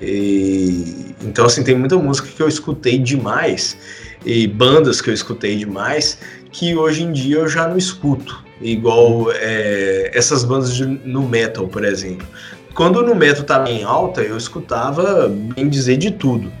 E, 0.00 1.12
então, 1.24 1.44
assim, 1.44 1.64
tem 1.64 1.76
muita 1.76 1.96
música 1.96 2.28
que 2.28 2.40
eu 2.40 2.46
escutei 2.46 2.98
demais 2.98 3.76
e 4.24 4.46
bandas 4.46 5.00
que 5.00 5.10
eu 5.10 5.14
escutei 5.14 5.56
demais 5.56 6.18
que 6.52 6.76
hoje 6.76 7.02
em 7.02 7.10
dia 7.10 7.38
eu 7.38 7.48
já 7.48 7.66
não 7.66 7.76
escuto. 7.76 8.44
Igual 8.60 9.32
é, 9.32 10.12
essas 10.14 10.44
bandas 10.44 10.72
de, 10.72 10.86
no 10.86 11.28
metal, 11.28 11.66
por 11.66 11.84
exemplo. 11.84 12.26
Quando 12.74 13.02
no 13.02 13.14
metal 13.14 13.42
estava 13.42 13.70
em 13.70 13.84
alta, 13.84 14.20
eu 14.20 14.36
escutava, 14.36 15.28
bem 15.28 15.68
dizer, 15.68 15.96
de 15.96 16.10
tudo. 16.10 16.52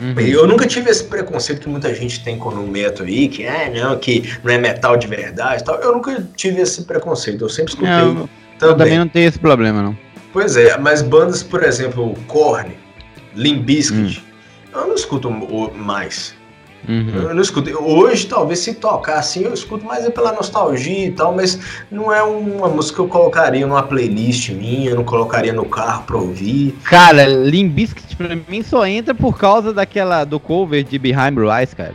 Uhum. 0.00 0.18
Eu 0.18 0.46
nunca 0.46 0.66
tive 0.66 0.90
esse 0.90 1.04
preconceito 1.04 1.60
que 1.60 1.68
muita 1.68 1.94
gente 1.94 2.24
tem 2.24 2.38
com 2.38 2.48
o 2.48 2.66
metal 2.66 3.06
aí, 3.06 3.28
que 3.28 3.44
é, 3.44 3.70
não, 3.70 3.98
que 3.98 4.34
não 4.42 4.52
é 4.52 4.58
metal 4.58 4.96
de 4.96 5.06
verdade 5.06 5.62
tal. 5.62 5.76
Eu 5.76 5.92
nunca 5.92 6.26
tive 6.34 6.62
esse 6.62 6.82
preconceito, 6.84 7.44
eu 7.44 7.48
sempre 7.48 7.72
escutei 7.72 7.92
não, 7.92 8.14
também. 8.14 8.28
Eu 8.62 8.76
também 8.76 8.98
não 8.98 9.08
tenho 9.08 9.28
esse 9.28 9.38
problema, 9.38 9.82
não. 9.82 9.96
Pois 10.32 10.56
é, 10.56 10.78
mas 10.78 11.02
bandas, 11.02 11.42
por 11.42 11.62
exemplo, 11.62 12.14
Korn, 12.26 12.72
Limp 13.34 13.64
Bizkit, 13.64 14.20
hum. 14.20 14.78
eu 14.78 14.88
não 14.88 14.94
escuto 14.94 15.30
mais. 15.30 16.34
Uhum. 16.88 17.10
Eu 17.14 17.34
não 17.34 17.42
escuto. 17.42 17.70
Hoje, 17.82 18.26
talvez, 18.26 18.60
se 18.60 18.74
tocar 18.74 19.18
assim, 19.18 19.44
eu 19.44 19.52
escuto 19.52 19.84
mais 19.84 20.04
é 20.04 20.10
pela 20.10 20.32
nostalgia 20.32 21.06
e 21.06 21.12
tal, 21.12 21.34
mas 21.34 21.58
não 21.90 22.12
é 22.12 22.22
uma 22.22 22.68
música 22.68 22.96
que 22.96 23.00
eu 23.02 23.08
colocaria 23.08 23.66
numa 23.66 23.82
playlist 23.82 24.50
minha, 24.50 24.94
não 24.94 25.04
colocaria 25.04 25.52
no 25.52 25.64
carro 25.64 26.04
pra 26.04 26.16
ouvir. 26.16 26.76
Cara, 26.84 27.26
Limbiskit 27.26 28.16
pra 28.16 28.36
mim 28.48 28.62
só 28.62 28.86
entra 28.86 29.14
por 29.14 29.38
causa 29.38 29.72
daquela 29.72 30.24
do 30.24 30.40
cover 30.40 30.82
de 30.82 30.98
Behind 30.98 31.34
Blue 31.34 31.50
Eyes, 31.50 31.74
cara. 31.74 31.94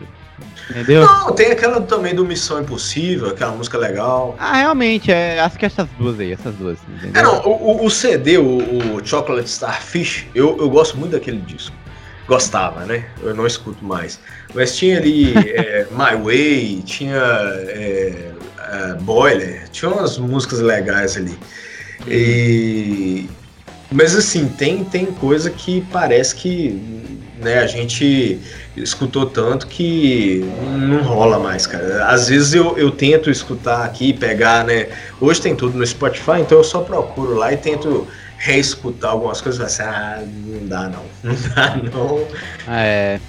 Entendeu? 0.69 1.05
Não, 1.05 1.31
tem 1.31 1.51
aquela 1.51 1.79
também 1.81 2.15
do 2.15 2.25
Missão 2.25 2.61
Impossível, 2.61 3.29
aquela 3.29 3.51
música 3.51 3.77
legal. 3.77 4.35
Ah, 4.39 4.57
realmente, 4.57 5.11
é, 5.11 5.39
acho 5.39 5.59
que 5.59 5.65
essas 5.65 5.87
duas 5.97 6.19
aí, 6.19 6.31
essas 6.31 6.55
duas. 6.55 6.79
Entendeu? 6.89 7.21
É, 7.21 7.23
não, 7.23 7.39
o, 7.45 7.85
o 7.85 7.89
CD, 7.89 8.37
o, 8.37 8.95
o, 8.95 9.05
Chocolate 9.05 9.47
Starfish, 9.47 10.27
eu, 10.33 10.57
eu 10.57 10.69
gosto 10.69 10.97
muito 10.97 11.11
daquele 11.11 11.37
disco. 11.37 11.75
Gostava, 12.27 12.85
né? 12.85 13.05
Eu 13.21 13.35
não 13.35 13.45
escuto 13.45 13.85
mais. 13.85 14.19
Mas 14.55 14.75
tinha 14.75 14.97
ali 14.97 15.33
é, 15.35 15.85
My 15.91 16.15
Way, 16.23 16.81
tinha 16.85 17.17
é, 17.17 18.31
é, 18.71 18.93
Boiler, 19.01 19.67
tinha 19.69 19.91
umas 19.91 20.17
músicas 20.17 20.59
legais 20.59 21.17
ali. 21.17 21.37
E, 22.07 23.29
mas 23.91 24.15
assim, 24.15 24.47
tem, 24.47 24.83
tem 24.85 25.05
coisa 25.07 25.49
que 25.49 25.81
parece 25.91 26.35
que 26.35 26.69
né, 27.41 27.59
a 27.59 27.67
gente 27.67 28.39
escutou 28.77 29.25
tanto 29.25 29.67
que 29.67 30.49
não 30.79 31.03
rola 31.03 31.37
mais, 31.37 31.67
cara. 31.67 32.05
Às 32.07 32.29
vezes 32.29 32.53
eu, 32.53 32.77
eu 32.77 32.91
tento 32.91 33.29
escutar 33.29 33.83
aqui, 33.83 34.13
pegar, 34.13 34.63
né? 34.63 34.87
Hoje 35.19 35.41
tem 35.41 35.55
tudo 35.55 35.77
no 35.77 35.85
Spotify, 35.85 36.39
então 36.39 36.57
eu 36.57 36.63
só 36.63 36.81
procuro 36.81 37.35
lá 37.35 37.51
e 37.51 37.57
tento 37.57 38.07
reescutar 38.37 39.11
algumas 39.11 39.41
coisas 39.41 39.61
e 39.61 39.63
assim, 39.63 39.83
ah, 39.83 40.23
não 40.23 40.67
dá 40.67 40.89
não, 40.89 41.03
não 41.23 41.35
dá 41.55 41.77
não. 41.77 42.27
É. 42.67 43.19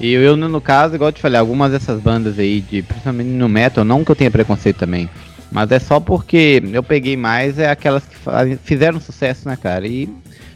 E 0.00 0.12
eu, 0.12 0.36
no 0.36 0.60
caso, 0.60 0.94
igual 0.94 1.08
eu 1.08 1.12
te 1.12 1.20
falei, 1.20 1.38
algumas 1.38 1.72
dessas 1.72 2.00
bandas 2.00 2.38
aí, 2.38 2.60
de, 2.60 2.82
principalmente 2.82 3.28
no 3.28 3.48
metal, 3.48 3.84
não 3.84 4.04
que 4.04 4.10
eu 4.10 4.16
tenha 4.16 4.30
preconceito 4.30 4.78
também, 4.78 5.08
mas 5.50 5.70
é 5.70 5.78
só 5.78 6.00
porque 6.00 6.62
eu 6.72 6.82
peguei 6.82 7.16
mais 7.16 7.58
é 7.58 7.70
aquelas 7.70 8.04
que 8.04 8.16
fizeram 8.64 9.00
sucesso, 9.00 9.48
né, 9.48 9.56
cara? 9.56 9.86
E 9.86 10.08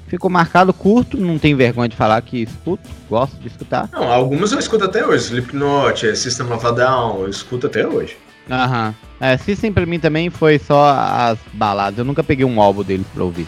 ficou 0.08 0.28
marcado 0.28 0.72
curto, 0.72 1.16
não 1.16 1.38
tem 1.38 1.54
vergonha 1.54 1.88
de 1.88 1.96
falar 1.96 2.20
que 2.22 2.42
escuto, 2.42 2.88
gosto 3.08 3.36
de 3.36 3.46
escutar. 3.46 3.88
Não, 3.92 4.10
algumas 4.10 4.50
eu 4.52 4.58
escuto 4.58 4.84
até 4.84 5.06
hoje, 5.06 5.24
Slipknot, 5.24 6.06
é, 6.06 6.14
System 6.14 6.52
of 6.52 6.66
a 6.66 6.70
Down, 6.72 7.20
eu 7.20 7.28
escuto 7.28 7.66
até 7.68 7.86
hoje. 7.86 8.16
Aham. 8.50 8.94
É, 9.20 9.36
System 9.36 9.72
pra 9.72 9.86
mim 9.86 10.00
também 10.00 10.30
foi 10.30 10.58
só 10.58 10.90
as 10.90 11.38
baladas, 11.52 11.98
eu 11.98 12.04
nunca 12.04 12.24
peguei 12.24 12.44
um 12.44 12.60
álbum 12.60 12.82
deles 12.82 13.06
pra 13.14 13.22
ouvir. 13.22 13.46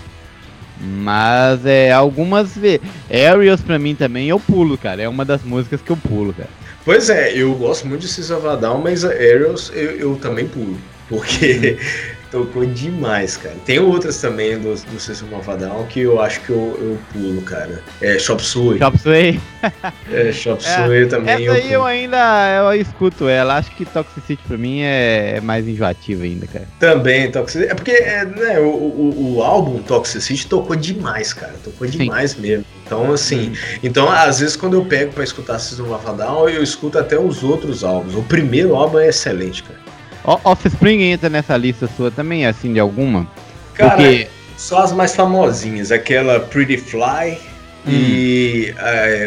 Mas 0.81 1.67
é 1.67 1.93
algumas 1.93 2.57
vezes. 2.57 2.81
Aerials 3.11 3.61
pra 3.61 3.79
mim 3.79 3.95
também 3.95 4.29
eu 4.29 4.41
pulo, 4.41 4.79
cara. 4.79 5.03
É 5.03 5.09
uma 5.09 5.25
das 5.25 5.43
músicas 5.43 5.81
que 5.83 5.91
eu 5.91 5.97
pulo, 5.97 6.33
cara. 6.33 6.49
Pois 6.85 7.11
é, 7.11 7.35
eu 7.35 7.55
gosto 7.55 7.87
muito 7.87 8.07
de 8.07 8.33
of 8.33 8.61
Down, 8.61 8.81
mas 8.83 9.05
Aerials 9.05 9.71
eu, 9.75 9.91
eu 9.93 10.17
também 10.17 10.47
pulo. 10.47 10.77
Porque 11.09 11.79
Tocou 12.31 12.65
demais, 12.65 13.37
cara. 13.37 13.57
Tem 13.67 13.81
outras 13.81 14.21
também 14.21 14.57
do, 14.57 14.75
do 14.75 15.01
System 15.01 15.35
of 15.35 15.51
a 15.51 15.57
Down 15.57 15.87
que 15.87 16.01
eu 16.01 16.21
acho 16.21 16.41
que 16.43 16.51
eu, 16.51 16.79
eu 16.81 16.99
pulo, 17.13 17.43
cara. 17.43 17.83
É 18.01 18.19
Shop 18.21 18.41
Suey. 18.41 18.79
Shop 18.79 18.99
Suey. 18.99 19.41
é, 20.13 20.33
Shop 20.33 20.65
é, 20.65 20.77
Suey 20.77 21.07
também. 21.07 21.35
Essa 21.35 21.43
eu 21.43 21.53
aí 21.53 21.63
pulo. 21.63 21.75
eu 21.75 21.85
ainda 21.85 22.57
eu 22.57 22.81
escuto 22.81 23.29
ela. 23.29 23.57
Acho 23.57 23.73
que 23.73 23.85
Toxicity 23.85 24.43
pra 24.47 24.57
mim 24.57 24.81
é, 24.81 25.39
é 25.39 25.41
mais 25.41 25.67
enjoativo 25.67 26.23
ainda, 26.23 26.47
cara. 26.47 26.69
Também, 26.79 27.33
Toxicity. 27.33 27.69
É 27.69 27.75
porque 27.75 27.91
é, 27.91 28.25
né, 28.25 28.61
o, 28.61 28.69
o, 28.69 29.35
o 29.35 29.43
álbum 29.43 29.83
Toxicity 29.83 30.47
tocou 30.47 30.77
demais, 30.77 31.33
cara. 31.33 31.55
Tocou 31.65 31.87
demais 31.89 32.33
Sim. 32.33 32.43
mesmo. 32.43 32.65
Então, 32.87 33.13
assim, 33.13 33.53
então 33.83 34.11
às 34.11 34.41
vezes 34.41 34.57
quando 34.57 34.75
eu 34.75 34.85
pego 34.85 35.13
para 35.13 35.25
escutar 35.25 35.59
System 35.59 35.93
of 35.93 36.07
a 36.07 36.13
Down, 36.13 36.49
eu 36.49 36.63
escuto 36.63 36.99
até 36.99 37.19
os 37.19 37.43
outros 37.43 37.83
álbuns. 37.83 38.15
O 38.15 38.23
primeiro 38.23 38.75
álbum 38.75 38.99
é 38.99 39.09
excelente, 39.09 39.63
cara. 39.65 39.90
Offspring 40.25 41.03
entra 41.03 41.29
nessa 41.29 41.57
lista 41.57 41.89
sua 41.97 42.11
também, 42.11 42.47
assim, 42.47 42.73
de 42.73 42.81
alguma? 42.81 43.27
Cara, 43.75 43.97
Porque... 43.97 44.29
só 44.57 44.83
as 44.83 44.93
mais 44.93 45.15
famosinhas. 45.15 45.91
Aquela 45.91 46.41
Pretty 46.41 46.77
Fly 46.77 47.39
hum. 47.87 47.91
e 47.91 48.75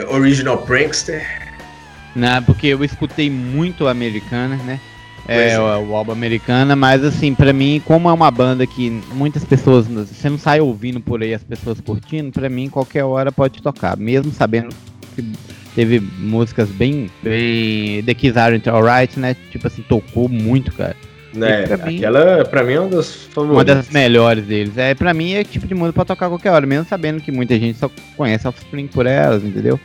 uh, 0.08 0.14
Original 0.14 0.58
Prankster. 0.60 1.26
Não, 2.16 2.44
porque 2.44 2.68
eu 2.68 2.84
escutei 2.84 3.30
muito 3.30 3.88
americana, 3.88 4.56
né? 4.58 4.80
É, 5.28 5.52
é. 5.52 5.60
O, 5.60 5.90
o, 5.90 5.96
álbum 5.96 6.12
americana, 6.12 6.76
mas 6.76 7.04
assim, 7.04 7.34
para 7.34 7.54
mim, 7.54 7.82
como 7.86 8.10
é 8.10 8.14
uma 8.14 8.30
banda 8.30 8.68
que 8.68 8.90
muitas 9.14 9.44
pessoas, 9.44 9.88
você 9.88 10.30
não 10.30 10.38
sai 10.38 10.60
ouvindo 10.60 11.00
por 11.00 11.24
aí 11.24 11.34
as 11.34 11.44
pessoas 11.44 11.80
curtindo, 11.80 12.32
para 12.32 12.50
mim 12.50 12.70
qualquer 12.70 13.06
hora 13.06 13.32
pode 13.32 13.62
tocar, 13.62 13.96
mesmo 13.96 14.34
sabendo 14.34 14.76
que 15.16 15.24
teve 15.76 16.00
músicas 16.00 16.70
bem, 16.70 17.10
bem 17.22 18.04
The 18.04 18.14
Kids 18.14 18.38
Aren't 18.38 18.70
Alright, 18.70 19.20
né? 19.20 19.36
Tipo 19.52 19.68
assim, 19.68 19.82
tocou 19.84 20.30
muito, 20.30 20.72
cara. 20.74 20.96
Né, 21.34 21.64
pra 21.64 21.78
mim, 21.78 21.98
aquela 21.98 22.46
pra 22.46 22.64
mim 22.64 22.74
é 22.74 22.80
uma 22.80 22.90
das 22.90 23.16
favoritas. 23.16 23.58
Uma 23.58 23.66
das 23.66 23.90
melhores 23.90 24.46
deles. 24.46 24.78
É, 24.78 24.94
pra 24.94 25.16
mim 25.16 25.34
é 25.34 25.44
tipo 25.44 25.66
de 25.66 25.74
música 25.74 25.94
pra 25.94 26.06
tocar 26.06 26.30
qualquer 26.30 26.52
hora, 26.52 26.66
mesmo 26.68 26.86
sabendo 26.88 27.22
que 27.22 27.32
muita 27.32 27.58
gente 27.58 27.80
só 27.80 27.90
conhece 28.16 28.48
Offspring 28.48 28.86
por 28.86 29.08
elas, 29.08 29.44
entendeu? 29.44 29.80